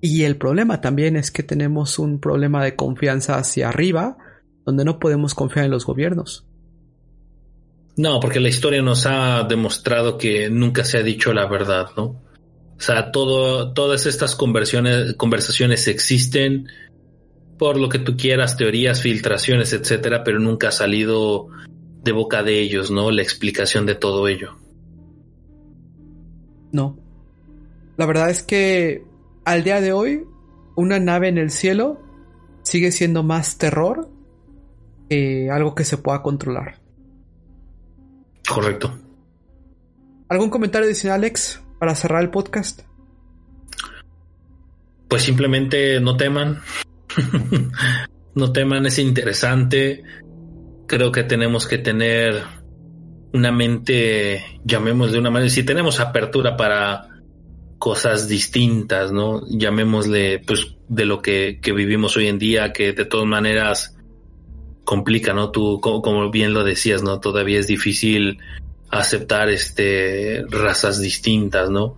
Y 0.00 0.22
el 0.22 0.36
problema 0.36 0.80
también 0.80 1.16
es 1.16 1.30
que 1.30 1.42
tenemos 1.42 1.98
un 1.98 2.20
problema 2.20 2.64
de 2.64 2.74
confianza 2.74 3.36
hacia 3.36 3.68
arriba, 3.68 4.16
donde 4.64 4.84
no 4.84 4.98
podemos 4.98 5.34
confiar 5.34 5.66
en 5.66 5.70
los 5.70 5.84
gobiernos. 5.84 6.49
No, 8.00 8.18
porque 8.18 8.40
la 8.40 8.48
historia 8.48 8.80
nos 8.80 9.04
ha 9.04 9.44
demostrado 9.44 10.16
que 10.16 10.48
nunca 10.48 10.84
se 10.84 10.96
ha 10.96 11.02
dicho 11.02 11.34
la 11.34 11.44
verdad, 11.44 11.88
¿no? 11.98 12.04
O 12.04 12.80
sea, 12.80 13.12
todo, 13.12 13.74
todas 13.74 14.06
estas 14.06 14.34
conversaciones 14.36 15.86
existen 15.86 16.68
por 17.58 17.78
lo 17.78 17.90
que 17.90 17.98
tú 17.98 18.16
quieras, 18.16 18.56
teorías, 18.56 19.02
filtraciones, 19.02 19.74
etcétera, 19.74 20.24
pero 20.24 20.38
nunca 20.38 20.68
ha 20.68 20.72
salido 20.72 21.48
de 22.02 22.12
boca 22.12 22.42
de 22.42 22.60
ellos, 22.60 22.90
¿no? 22.90 23.10
La 23.10 23.20
explicación 23.20 23.84
de 23.84 23.96
todo 23.96 24.28
ello. 24.28 24.56
No. 26.72 26.98
La 27.98 28.06
verdad 28.06 28.30
es 28.30 28.42
que 28.42 29.04
al 29.44 29.62
día 29.62 29.82
de 29.82 29.92
hoy, 29.92 30.24
una 30.74 30.98
nave 30.98 31.28
en 31.28 31.36
el 31.36 31.50
cielo 31.50 32.00
sigue 32.62 32.92
siendo 32.92 33.22
más 33.22 33.58
terror 33.58 34.08
que 35.10 35.50
algo 35.50 35.74
que 35.74 35.84
se 35.84 35.98
pueda 35.98 36.22
controlar. 36.22 36.80
Correcto. 38.50 38.92
¿Algún 40.28 40.50
comentario 40.50 40.88
adicional, 40.88 41.20
Alex, 41.20 41.62
para 41.78 41.94
cerrar 41.94 42.20
el 42.20 42.30
podcast? 42.30 42.80
Pues 45.08 45.22
simplemente 45.22 46.00
no 46.00 46.16
teman. 46.16 46.60
no 48.34 48.52
teman, 48.52 48.86
es 48.86 48.98
interesante. 48.98 50.02
Creo 50.88 51.12
que 51.12 51.22
tenemos 51.22 51.68
que 51.68 51.78
tener 51.78 52.42
una 53.32 53.52
mente, 53.52 54.60
llamemos 54.64 55.12
de 55.12 55.20
una 55.20 55.30
manera, 55.30 55.48
si 55.48 55.62
tenemos 55.62 56.00
apertura 56.00 56.56
para 56.56 57.06
cosas 57.78 58.26
distintas, 58.26 59.12
¿no? 59.12 59.46
Llamémosle, 59.48 60.40
pues, 60.40 60.74
de 60.88 61.04
lo 61.04 61.22
que, 61.22 61.60
que 61.62 61.70
vivimos 61.70 62.16
hoy 62.16 62.26
en 62.26 62.40
día, 62.40 62.72
que 62.72 62.94
de 62.94 63.04
todas 63.04 63.28
maneras 63.28 63.96
complica, 64.90 65.32
¿no? 65.32 65.52
Tú, 65.52 65.80
como, 65.80 66.32
bien 66.32 66.52
lo 66.52 66.64
decías, 66.64 67.00
¿no? 67.04 67.20
Todavía 67.20 67.60
es 67.60 67.68
difícil 67.68 68.40
aceptar 68.88 69.48
este 69.48 70.44
razas 70.50 71.00
distintas, 71.00 71.70
¿no? 71.70 71.96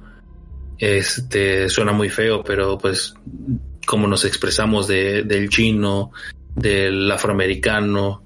Este 0.76 1.70
suena 1.70 1.92
muy 1.92 2.10
feo, 2.10 2.44
pero 2.44 2.76
pues 2.76 3.14
como 3.86 4.06
nos 4.08 4.26
expresamos 4.26 4.88
de, 4.88 5.22
del 5.22 5.48
chino, 5.48 6.12
del 6.54 7.10
afroamericano, 7.10 8.24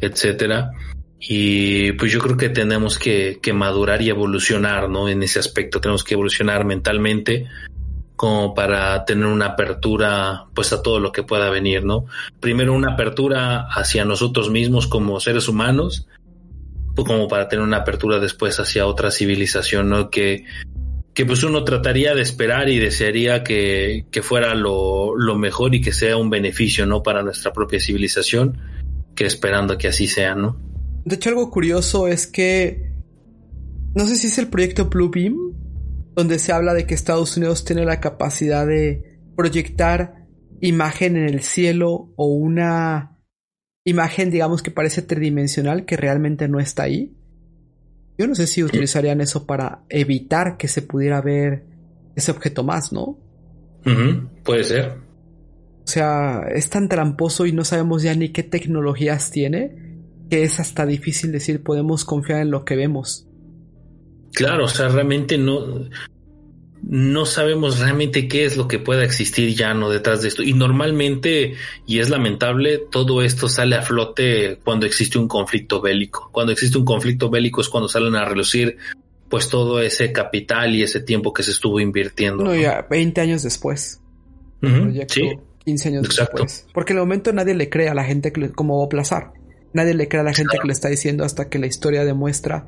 etcétera. 0.00 0.72
Y 1.20 1.92
pues 1.92 2.10
yo 2.10 2.18
creo 2.18 2.36
que 2.36 2.48
tenemos 2.48 2.98
que, 2.98 3.38
que 3.40 3.52
madurar 3.52 4.02
y 4.02 4.08
evolucionar, 4.08 4.90
¿no? 4.90 5.08
En 5.08 5.22
ese 5.22 5.38
aspecto 5.38 5.80
tenemos 5.80 6.02
que 6.02 6.14
evolucionar 6.14 6.64
mentalmente 6.64 7.46
como 8.18 8.52
para 8.52 9.04
tener 9.04 9.26
una 9.26 9.46
apertura 9.46 10.46
pues 10.52 10.72
a 10.72 10.82
todo 10.82 10.98
lo 10.98 11.12
que 11.12 11.22
pueda 11.22 11.50
venir, 11.50 11.84
¿no? 11.84 12.06
Primero 12.40 12.74
una 12.74 12.94
apertura 12.94 13.68
hacia 13.70 14.04
nosotros 14.04 14.50
mismos 14.50 14.88
como 14.88 15.20
seres 15.20 15.48
humanos, 15.48 16.08
pues, 16.96 17.06
como 17.06 17.28
para 17.28 17.48
tener 17.48 17.64
una 17.64 17.76
apertura 17.76 18.18
después 18.18 18.58
hacia 18.58 18.88
otra 18.88 19.12
civilización, 19.12 19.88
¿no? 19.88 20.10
Que, 20.10 20.44
que 21.14 21.26
pues 21.26 21.44
uno 21.44 21.62
trataría 21.62 22.16
de 22.16 22.22
esperar 22.22 22.68
y 22.68 22.80
desearía 22.80 23.44
que, 23.44 24.06
que 24.10 24.20
fuera 24.20 24.52
lo, 24.56 25.14
lo 25.16 25.38
mejor 25.38 25.76
y 25.76 25.80
que 25.80 25.92
sea 25.92 26.16
un 26.16 26.28
beneficio, 26.28 26.86
¿no? 26.86 27.04
Para 27.04 27.22
nuestra 27.22 27.52
propia 27.52 27.78
civilización, 27.78 28.58
que 29.14 29.26
esperando 29.26 29.78
que 29.78 29.86
así 29.86 30.08
sea, 30.08 30.34
¿no? 30.34 30.58
De 31.04 31.14
hecho, 31.14 31.28
algo 31.28 31.48
curioso 31.52 32.08
es 32.08 32.26
que 32.26 32.90
no 33.94 34.06
sé 34.06 34.16
si 34.16 34.26
es 34.26 34.38
el 34.38 34.48
proyecto 34.48 34.86
Blue 34.86 35.08
Beam 35.08 35.47
donde 36.18 36.40
se 36.40 36.50
habla 36.50 36.74
de 36.74 36.84
que 36.84 36.94
Estados 36.94 37.36
Unidos 37.36 37.64
tiene 37.64 37.84
la 37.84 38.00
capacidad 38.00 38.66
de 38.66 39.20
proyectar 39.36 40.26
imagen 40.60 41.16
en 41.16 41.28
el 41.28 41.42
cielo 41.42 42.12
o 42.16 42.26
una 42.34 43.20
imagen, 43.84 44.28
digamos, 44.28 44.60
que 44.60 44.72
parece 44.72 45.02
tridimensional, 45.02 45.84
que 45.84 45.96
realmente 45.96 46.48
no 46.48 46.58
está 46.58 46.82
ahí. 46.82 47.16
Yo 48.18 48.26
no 48.26 48.34
sé 48.34 48.48
si 48.48 48.64
utilizarían 48.64 49.20
eso 49.20 49.46
para 49.46 49.84
evitar 49.90 50.56
que 50.56 50.66
se 50.66 50.82
pudiera 50.82 51.20
ver 51.20 51.66
ese 52.16 52.32
objeto 52.32 52.64
más, 52.64 52.92
¿no? 52.92 53.16
Puede 54.42 54.64
ser. 54.64 54.94
O 55.84 55.86
sea, 55.86 56.48
es 56.52 56.68
tan 56.68 56.88
tramposo 56.88 57.46
y 57.46 57.52
no 57.52 57.62
sabemos 57.62 58.02
ya 58.02 58.16
ni 58.16 58.30
qué 58.30 58.42
tecnologías 58.42 59.30
tiene 59.30 60.02
que 60.28 60.42
es 60.42 60.58
hasta 60.58 60.84
difícil 60.84 61.30
decir 61.30 61.62
podemos 61.62 62.04
confiar 62.04 62.40
en 62.40 62.50
lo 62.50 62.64
que 62.64 62.74
vemos. 62.74 63.27
Claro, 64.32 64.64
o 64.64 64.68
sea, 64.68 64.88
realmente 64.88 65.38
no, 65.38 65.88
no 66.82 67.26
sabemos 67.26 67.78
realmente 67.78 68.28
qué 68.28 68.44
es 68.44 68.56
lo 68.56 68.68
que 68.68 68.78
pueda 68.78 69.04
existir 69.04 69.54
ya 69.54 69.74
no 69.74 69.90
detrás 69.90 70.22
de 70.22 70.28
esto. 70.28 70.42
Y 70.42 70.52
normalmente, 70.54 71.54
y 71.86 71.98
es 71.98 72.08
lamentable, 72.08 72.80
todo 72.90 73.22
esto 73.22 73.48
sale 73.48 73.76
a 73.76 73.82
flote 73.82 74.58
cuando 74.64 74.86
existe 74.86 75.18
un 75.18 75.28
conflicto 75.28 75.80
bélico. 75.80 76.30
Cuando 76.32 76.52
existe 76.52 76.78
un 76.78 76.84
conflicto 76.84 77.30
bélico 77.30 77.60
es 77.60 77.68
cuando 77.68 77.88
salen 77.88 78.14
a 78.14 78.24
relucir 78.24 78.76
pues 79.28 79.48
todo 79.50 79.80
ese 79.80 80.10
capital 80.12 80.74
y 80.74 80.82
ese 80.82 81.00
tiempo 81.00 81.32
que 81.32 81.42
se 81.42 81.50
estuvo 81.50 81.80
invirtiendo. 81.80 82.44
No, 82.44 82.54
ya 82.54 82.86
20 82.88 83.20
años 83.20 83.42
después. 83.42 84.00
sí. 85.08 85.30
15 85.64 85.88
años 85.88 86.08
después. 86.08 86.66
Porque 86.72 86.94
en 86.94 86.98
el 86.98 87.04
momento 87.04 87.30
nadie 87.34 87.54
le 87.54 87.68
cree 87.68 87.90
a 87.90 87.94
la 87.94 88.04
gente 88.04 88.32
que 88.32 88.50
cómo 88.52 88.78
va 88.78 88.84
a 88.84 88.86
aplazar. 88.86 89.32
Nadie 89.74 89.92
le 89.92 90.08
cree 90.08 90.22
a 90.22 90.24
la 90.24 90.32
gente 90.32 90.56
que 90.58 90.66
le 90.66 90.72
está 90.72 90.88
diciendo 90.88 91.24
hasta 91.24 91.50
que 91.50 91.58
la 91.58 91.66
historia 91.66 92.06
demuestra 92.06 92.66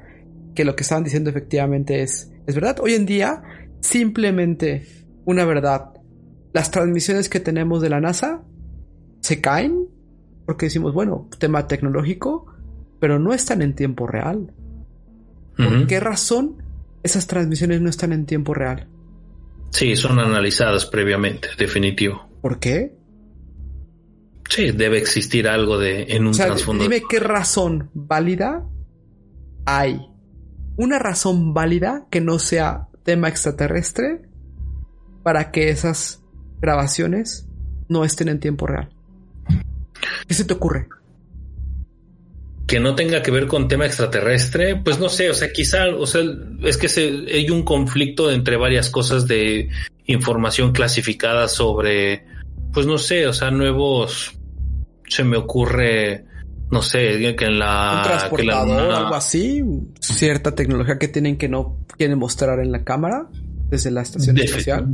que 0.54 0.64
lo 0.64 0.76
que 0.76 0.82
estaban 0.82 1.04
diciendo 1.04 1.30
efectivamente 1.30 2.02
es, 2.02 2.30
es 2.46 2.54
verdad. 2.54 2.78
Hoy 2.80 2.94
en 2.94 3.06
día 3.06 3.42
simplemente 3.80 4.86
una 5.24 5.44
verdad. 5.44 5.92
Las 6.52 6.70
transmisiones 6.70 7.28
que 7.28 7.40
tenemos 7.40 7.80
de 7.80 7.90
la 7.90 8.00
NASA 8.00 8.42
se 9.20 9.40
caen 9.40 9.86
porque 10.50 10.66
decimos, 10.66 10.92
bueno, 10.92 11.28
tema 11.38 11.68
tecnológico, 11.68 12.46
pero 12.98 13.20
no 13.20 13.32
están 13.32 13.62
en 13.62 13.74
tiempo 13.74 14.06
real. 14.08 14.52
¿Por 15.56 15.86
qué 15.86 16.00
razón 16.00 16.62
esas 17.02 17.26
transmisiones 17.26 17.80
no 17.80 17.90
están 17.90 18.12
en 18.12 18.26
tiempo 18.26 18.54
real? 18.54 18.88
Sí, 19.70 19.94
son 19.94 20.18
analizadas 20.18 20.86
previamente, 20.86 21.48
definitivo. 21.56 22.28
¿Por 22.40 22.58
qué? 22.58 22.96
Sí, 24.48 24.72
debe 24.72 24.98
existir 24.98 25.46
algo 25.46 25.78
de 25.78 26.02
en 26.08 26.26
un 26.26 26.34
o 26.34 26.72
Dime 26.74 27.02
qué 27.08 27.20
razón 27.20 27.90
válida 27.94 28.66
hay. 29.66 30.09
Una 30.80 30.98
razón 30.98 31.52
válida 31.52 32.06
que 32.10 32.22
no 32.22 32.38
sea 32.38 32.88
tema 33.02 33.28
extraterrestre 33.28 34.22
para 35.22 35.50
que 35.50 35.68
esas 35.68 36.22
grabaciones 36.62 37.46
no 37.90 38.02
estén 38.02 38.30
en 38.30 38.40
tiempo 38.40 38.66
real. 38.66 38.88
¿Qué 40.26 40.32
se 40.32 40.46
te 40.46 40.54
ocurre? 40.54 40.88
Que 42.66 42.80
no 42.80 42.94
tenga 42.94 43.20
que 43.20 43.30
ver 43.30 43.46
con 43.46 43.68
tema 43.68 43.84
extraterrestre, 43.84 44.74
pues 44.76 44.98
no 44.98 45.10
sé, 45.10 45.28
o 45.28 45.34
sea, 45.34 45.52
quizá, 45.52 45.88
o 45.88 46.06
sea, 46.06 46.22
es 46.62 46.78
que 46.78 46.86
hay 47.30 47.50
un 47.50 47.62
conflicto 47.62 48.30
entre 48.30 48.56
varias 48.56 48.88
cosas 48.88 49.28
de 49.28 49.68
información 50.06 50.72
clasificada 50.72 51.46
sobre, 51.48 52.24
pues 52.72 52.86
no 52.86 52.96
sé, 52.96 53.26
o 53.26 53.34
sea, 53.34 53.50
nuevos, 53.50 54.32
se 55.06 55.24
me 55.24 55.36
ocurre, 55.36 56.24
no 56.70 56.82
sé, 56.82 57.34
que 57.36 57.44
en 57.44 57.58
la... 57.58 58.02
Un 58.02 58.08
transportador, 58.08 58.92
algo 58.92 59.14
así, 59.14 59.62
cierta 60.00 60.54
tecnología 60.54 60.98
que 60.98 61.08
tienen 61.08 61.36
que 61.36 61.48
no 61.48 61.84
quieren 61.96 62.18
mostrar 62.18 62.60
en 62.60 62.70
la 62.70 62.84
cámara 62.84 63.28
desde 63.68 63.90
la 63.90 64.02
estación 64.02 64.38
espacial. 64.38 64.86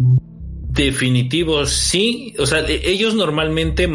Definitivo, 0.77 1.65
sí. 1.67 2.35
O 2.39 2.47
sea, 2.47 2.61
e, 2.61 2.91
ellos 2.91 3.15
normalmente, 3.15 3.89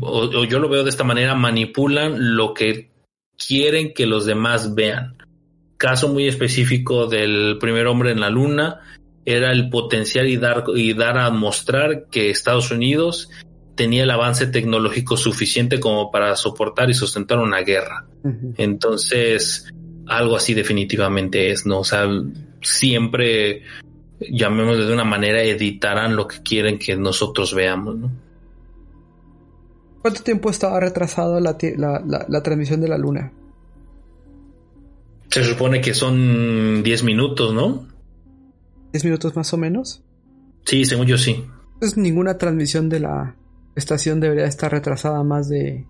o, 0.00 0.44
yo 0.44 0.58
lo 0.58 0.68
veo 0.68 0.84
de 0.84 0.90
esta 0.90 1.04
manera, 1.04 1.34
manipulan 1.34 2.36
lo 2.36 2.54
que 2.54 2.90
quieren 3.36 3.92
que 3.94 4.06
los 4.06 4.26
demás 4.26 4.74
vean. 4.74 5.16
Caso 5.76 6.08
muy 6.08 6.26
específico 6.26 7.06
del 7.06 7.58
primer 7.58 7.86
hombre 7.86 8.10
en 8.10 8.20
la 8.20 8.30
luna 8.30 8.80
era 9.24 9.52
el 9.52 9.68
potencial 9.68 10.26
y 10.26 10.36
dar, 10.36 10.64
y 10.74 10.94
dar 10.94 11.18
a 11.18 11.30
mostrar 11.30 12.06
que 12.10 12.30
Estados 12.30 12.70
Unidos 12.70 13.30
tenía 13.78 14.02
el 14.02 14.10
avance 14.10 14.48
tecnológico 14.48 15.16
suficiente 15.16 15.78
como 15.78 16.10
para 16.10 16.34
soportar 16.34 16.90
y 16.90 16.94
sustentar 16.94 17.38
una 17.38 17.60
guerra. 17.60 18.06
Entonces, 18.56 19.72
algo 20.08 20.36
así 20.36 20.52
definitivamente 20.52 21.52
es, 21.52 21.64
¿no? 21.64 21.78
O 21.78 21.84
sea, 21.84 22.06
siempre, 22.60 23.62
llamémoslo 24.20 24.84
de 24.84 24.92
una 24.92 25.04
manera, 25.04 25.40
editarán 25.42 26.16
lo 26.16 26.26
que 26.26 26.42
quieren 26.42 26.76
que 26.76 26.96
nosotros 26.96 27.54
veamos, 27.54 27.96
¿no? 27.96 28.10
¿Cuánto 30.02 30.22
tiempo 30.24 30.50
estaba 30.50 30.80
retrasado 30.80 31.38
la, 31.38 31.56
la, 32.28 32.42
transmisión 32.42 32.80
de 32.80 32.88
la 32.88 32.98
luna? 32.98 33.32
Se 35.30 35.44
supone 35.44 35.80
que 35.80 35.94
son 35.94 36.82
10 36.82 37.04
minutos, 37.04 37.54
¿no? 37.54 37.86
¿10 38.92 39.04
minutos 39.04 39.36
más 39.36 39.52
o 39.52 39.56
menos? 39.56 40.02
Sí, 40.64 40.84
según 40.84 41.06
yo 41.06 41.16
sí. 41.16 41.44
Entonces 41.74 41.96
ninguna 41.96 42.38
transmisión 42.38 42.88
de 42.88 43.00
la 43.00 43.37
estación 43.78 44.20
debería 44.20 44.46
estar 44.46 44.70
retrasada 44.70 45.22
más 45.22 45.48
de 45.48 45.86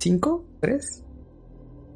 ¿Cinco? 0.00 0.46
¿Tres? 0.60 1.04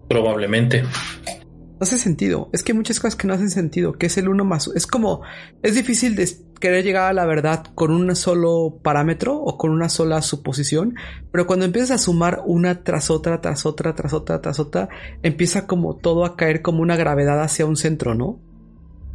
Probablemente. 0.09 0.83
No 0.83 1.81
hace 1.81 1.97
sentido. 1.97 2.51
Es 2.53 2.63
que 2.63 2.73
hay 2.73 2.77
muchas 2.77 3.01
cosas 3.01 3.17
que 3.17 3.27
no 3.27 3.33
hacen 3.33 3.51
sentido. 3.51 3.95
Que 3.95 4.07
es 4.07 4.19
el 4.19 4.29
uno 4.29 4.45
más. 4.45 4.71
Es 4.75 4.87
como. 4.87 5.23
Es 5.63 5.75
difícil 5.75 6.15
de 6.15 6.29
querer 6.61 6.85
llegar 6.85 7.11
a 7.11 7.15
la 7.15 7.25
verdad 7.25 7.65
con 7.75 7.91
un 7.91 8.15
solo 8.15 8.79
parámetro 8.83 9.37
o 9.37 9.57
con 9.57 9.71
una 9.71 9.89
sola 9.89 10.21
suposición. 10.21 10.95
Pero 11.33 11.47
cuando 11.47 11.65
empiezas 11.65 11.93
a 11.93 11.99
sumar 11.99 12.43
una 12.45 12.85
tras 12.85 13.11
otra, 13.11 13.41
tras 13.41 13.65
otra, 13.65 13.95
tras 13.95 14.13
otra, 14.13 14.43
tras 14.43 14.61
otra, 14.61 14.89
empieza 15.23 15.67
como 15.67 15.97
todo 15.97 16.27
a 16.27 16.37
caer 16.37 16.61
como 16.61 16.83
una 16.83 16.97
gravedad 16.97 17.43
hacia 17.43 17.65
un 17.65 17.77
centro, 17.77 18.15
¿no? 18.15 18.39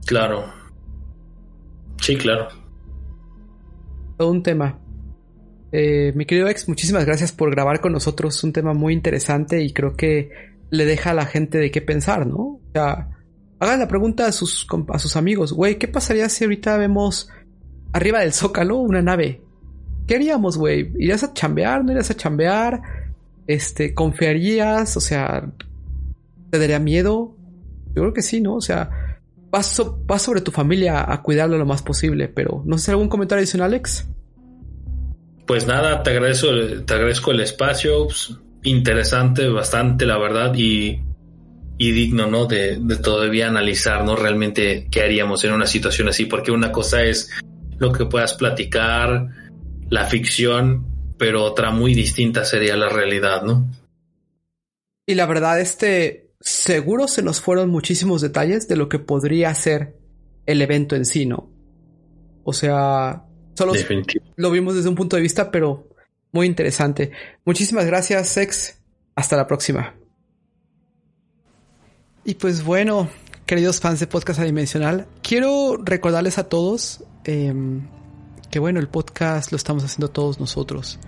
Claro. 0.05 0.45
Sí, 2.01 2.15
claro 2.15 2.47
todo 4.19 4.31
un 4.31 4.43
tema. 4.43 4.77
Eh, 5.71 6.11
mi 6.13 6.25
querido 6.25 6.49
ex, 6.49 6.67
muchísimas 6.67 7.05
gracias 7.05 7.31
por 7.31 7.51
grabar 7.51 7.79
con 7.79 7.93
nosotros 7.93 8.43
un 8.43 8.51
tema 8.51 8.73
muy 8.73 8.93
interesante 8.93 9.63
y 9.63 9.71
creo 9.71 9.95
que 9.95 10.29
le 10.71 10.83
deja 10.85 11.11
a 11.11 11.13
la 11.13 11.25
gente 11.25 11.57
de 11.57 11.71
qué 11.71 11.81
pensar, 11.81 12.27
¿no? 12.27 12.37
O 12.37 12.61
sea, 12.73 13.17
hagan 13.59 13.79
la 13.79 13.87
pregunta 13.87 14.25
a 14.25 14.33
sus, 14.33 14.67
a 14.89 14.99
sus 14.99 15.15
amigos, 15.15 15.53
güey, 15.53 15.77
¿qué 15.77 15.87
pasaría 15.87 16.27
si 16.27 16.43
ahorita 16.43 16.75
vemos 16.75 17.29
arriba 17.93 18.19
del 18.19 18.33
zócalo 18.33 18.79
una 18.79 19.01
nave? 19.01 19.41
¿Qué 20.05 20.15
haríamos, 20.15 20.57
güey? 20.57 20.91
¿Irías 20.97 21.23
a 21.23 21.33
chambear? 21.33 21.85
¿No 21.85 21.91
irías 21.91 22.11
a 22.11 22.17
chambear? 22.17 22.81
Este, 23.47 23.93
¿confiarías? 23.93 24.97
O 24.97 24.99
sea, 24.99 25.49
¿te 26.49 26.59
daría 26.59 26.79
miedo? 26.79 27.37
Yo 27.95 28.01
creo 28.01 28.13
que 28.13 28.21
sí, 28.21 28.41
¿no? 28.41 28.55
O 28.55 28.61
sea, 28.61 29.08
vas, 29.51 29.81
sobre 30.21 30.41
tu 30.41 30.51
familia 30.51 31.11
a 31.11 31.21
cuidarlo 31.21 31.57
lo 31.57 31.65
más 31.65 31.81
posible, 31.81 32.27
pero 32.27 32.63
no 32.65 32.77
sé 32.77 32.91
algún 32.91 33.09
comentario 33.09 33.41
adicional, 33.41 33.71
Alex. 33.71 34.07
Pues 35.45 35.65
nada, 35.65 36.03
te 36.03 36.11
agradezco, 36.11 36.47
te 36.85 36.93
agradezco 36.93 37.31
el 37.31 37.39
espacio, 37.39 38.05
pues, 38.05 38.37
interesante, 38.63 39.47
bastante, 39.47 40.05
la 40.05 40.17
verdad, 40.17 40.53
y, 40.55 41.01
y 41.77 41.91
digno, 41.91 42.27
¿no? 42.27 42.45
De, 42.45 42.77
de, 42.79 42.97
todavía 42.97 43.47
analizar, 43.47 44.03
¿no? 44.03 44.15
Realmente 44.15 44.87
qué 44.91 45.01
haríamos 45.01 45.43
en 45.43 45.53
una 45.53 45.65
situación 45.65 46.09
así, 46.09 46.25
porque 46.25 46.51
una 46.51 46.71
cosa 46.71 47.03
es 47.03 47.31
lo 47.79 47.91
que 47.91 48.05
puedas 48.05 48.33
platicar, 48.35 49.27
la 49.89 50.05
ficción, 50.05 50.85
pero 51.17 51.43
otra 51.43 51.71
muy 51.71 51.95
distinta 51.95 52.45
sería 52.45 52.75
la 52.75 52.89
realidad, 52.89 53.41
¿no? 53.41 53.67
Y 55.07 55.15
la 55.15 55.25
verdad, 55.25 55.59
este, 55.59 56.28
seguro 56.39 57.07
se 57.07 57.21
nos 57.21 57.41
fueron 57.41 57.69
muchísimos 57.69 58.21
detalles 58.21 58.67
de 58.67 58.75
lo 58.75 58.89
que 58.89 58.99
podría 58.99 59.53
ser 59.53 59.97
el 60.45 60.61
evento 60.61 60.95
en 60.95 61.05
sí, 61.05 61.25
¿no? 61.25 61.49
O 62.43 62.53
sea, 62.53 63.25
solo 63.55 63.73
lo 64.35 64.51
vimos 64.51 64.75
desde 64.75 64.89
un 64.89 64.95
punto 64.95 65.15
de 65.15 65.21
vista, 65.21 65.51
pero 65.51 65.87
muy 66.31 66.47
interesante. 66.47 67.11
Muchísimas 67.45 67.85
gracias, 67.85 68.29
Sex. 68.29 68.81
Hasta 69.15 69.35
la 69.35 69.47
próxima. 69.47 69.95
Y 72.23 72.35
pues 72.35 72.63
bueno, 72.63 73.09
queridos 73.45 73.79
fans 73.79 73.99
de 73.99 74.07
Podcast 74.07 74.39
Adimensional, 74.39 75.07
quiero 75.21 75.77
recordarles 75.77 76.37
a 76.37 76.47
todos 76.47 77.03
em, 77.23 77.87
que 78.49 78.59
bueno, 78.59 78.79
el 78.79 78.87
podcast 78.87 79.51
lo 79.51 79.55
estamos 79.57 79.83
haciendo 79.83 80.09
todos 80.09 80.39
nosotros. 80.39 80.99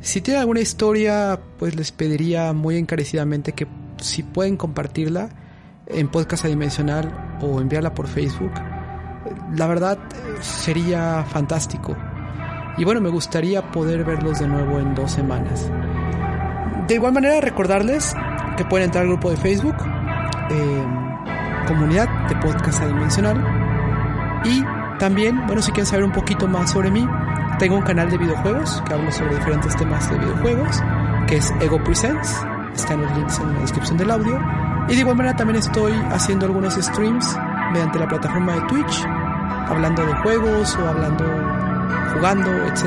Si 0.00 0.20
tienen 0.20 0.40
alguna 0.40 0.60
historia, 0.60 1.40
pues 1.58 1.74
les 1.74 1.92
pediría 1.92 2.52
muy 2.52 2.76
encarecidamente 2.76 3.52
que 3.52 3.66
si 3.98 4.22
pueden 4.22 4.56
compartirla 4.56 5.28
en 5.86 6.08
podcast 6.08 6.44
adimensional 6.44 7.38
o 7.40 7.60
enviarla 7.60 7.94
por 7.94 8.06
Facebook, 8.06 8.52
la 9.54 9.66
verdad 9.66 9.98
sería 10.40 11.24
fantástico. 11.28 11.96
Y 12.78 12.84
bueno, 12.84 13.00
me 13.00 13.08
gustaría 13.08 13.70
poder 13.70 14.04
verlos 14.04 14.38
de 14.38 14.48
nuevo 14.48 14.78
en 14.78 14.94
dos 14.94 15.12
semanas. 15.12 15.70
De 16.86 16.94
igual 16.94 17.12
manera, 17.12 17.40
recordarles 17.40 18.14
que 18.56 18.64
pueden 18.64 18.86
entrar 18.86 19.04
al 19.04 19.10
grupo 19.10 19.30
de 19.30 19.36
Facebook. 19.36 19.76
Eh, 20.50 20.86
comunidad 21.66 22.08
de 22.28 22.36
podcast 22.36 22.82
adimensional. 22.82 23.42
Y 24.44 24.64
también, 24.98 25.46
bueno, 25.46 25.62
si 25.62 25.72
quieren 25.72 25.86
saber 25.86 26.04
un 26.04 26.12
poquito 26.12 26.46
más 26.46 26.70
sobre 26.70 26.90
mí, 26.90 27.06
tengo 27.58 27.76
un 27.76 27.82
canal 27.82 28.10
de 28.10 28.18
videojuegos 28.18 28.82
que 28.86 28.94
hablo 28.94 29.10
sobre 29.10 29.36
diferentes 29.36 29.76
temas 29.76 30.08
de 30.10 30.18
videojuegos, 30.18 30.82
que 31.26 31.36
es 31.36 31.52
Ego 31.60 31.82
Presents. 31.82 32.55
Están 32.74 33.02
los 33.02 33.16
links 33.16 33.38
en 33.40 33.54
la 33.54 33.60
descripción 33.60 33.96
del 33.96 34.10
audio. 34.10 34.38
Y 34.88 34.94
de 34.94 35.00
igual 35.00 35.16
manera 35.16 35.36
también 35.36 35.58
estoy 35.58 35.92
haciendo 36.10 36.46
algunos 36.46 36.74
streams 36.74 37.36
mediante 37.72 37.98
la 37.98 38.06
plataforma 38.06 38.54
de 38.54 38.60
Twitch, 38.62 39.04
hablando 39.68 40.04
de 40.06 40.14
juegos 40.16 40.76
o 40.76 40.88
hablando, 40.88 41.24
jugando, 42.14 42.50
etc. 42.66 42.84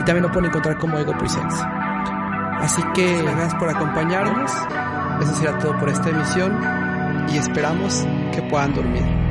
Y 0.00 0.04
también 0.04 0.22
lo 0.22 0.30
pueden 0.30 0.50
encontrar 0.50 0.78
como 0.78 0.98
Ego 0.98 1.16
Presents. 1.18 1.62
Así 2.60 2.82
que 2.94 3.22
gracias 3.22 3.54
por 3.56 3.68
acompañarnos. 3.68 4.52
Eso 5.20 5.34
será 5.34 5.58
todo 5.58 5.78
por 5.78 5.88
esta 5.88 6.10
emisión 6.10 6.58
y 7.32 7.38
esperamos 7.38 8.06
que 8.32 8.42
puedan 8.42 8.74
dormir. 8.74 9.21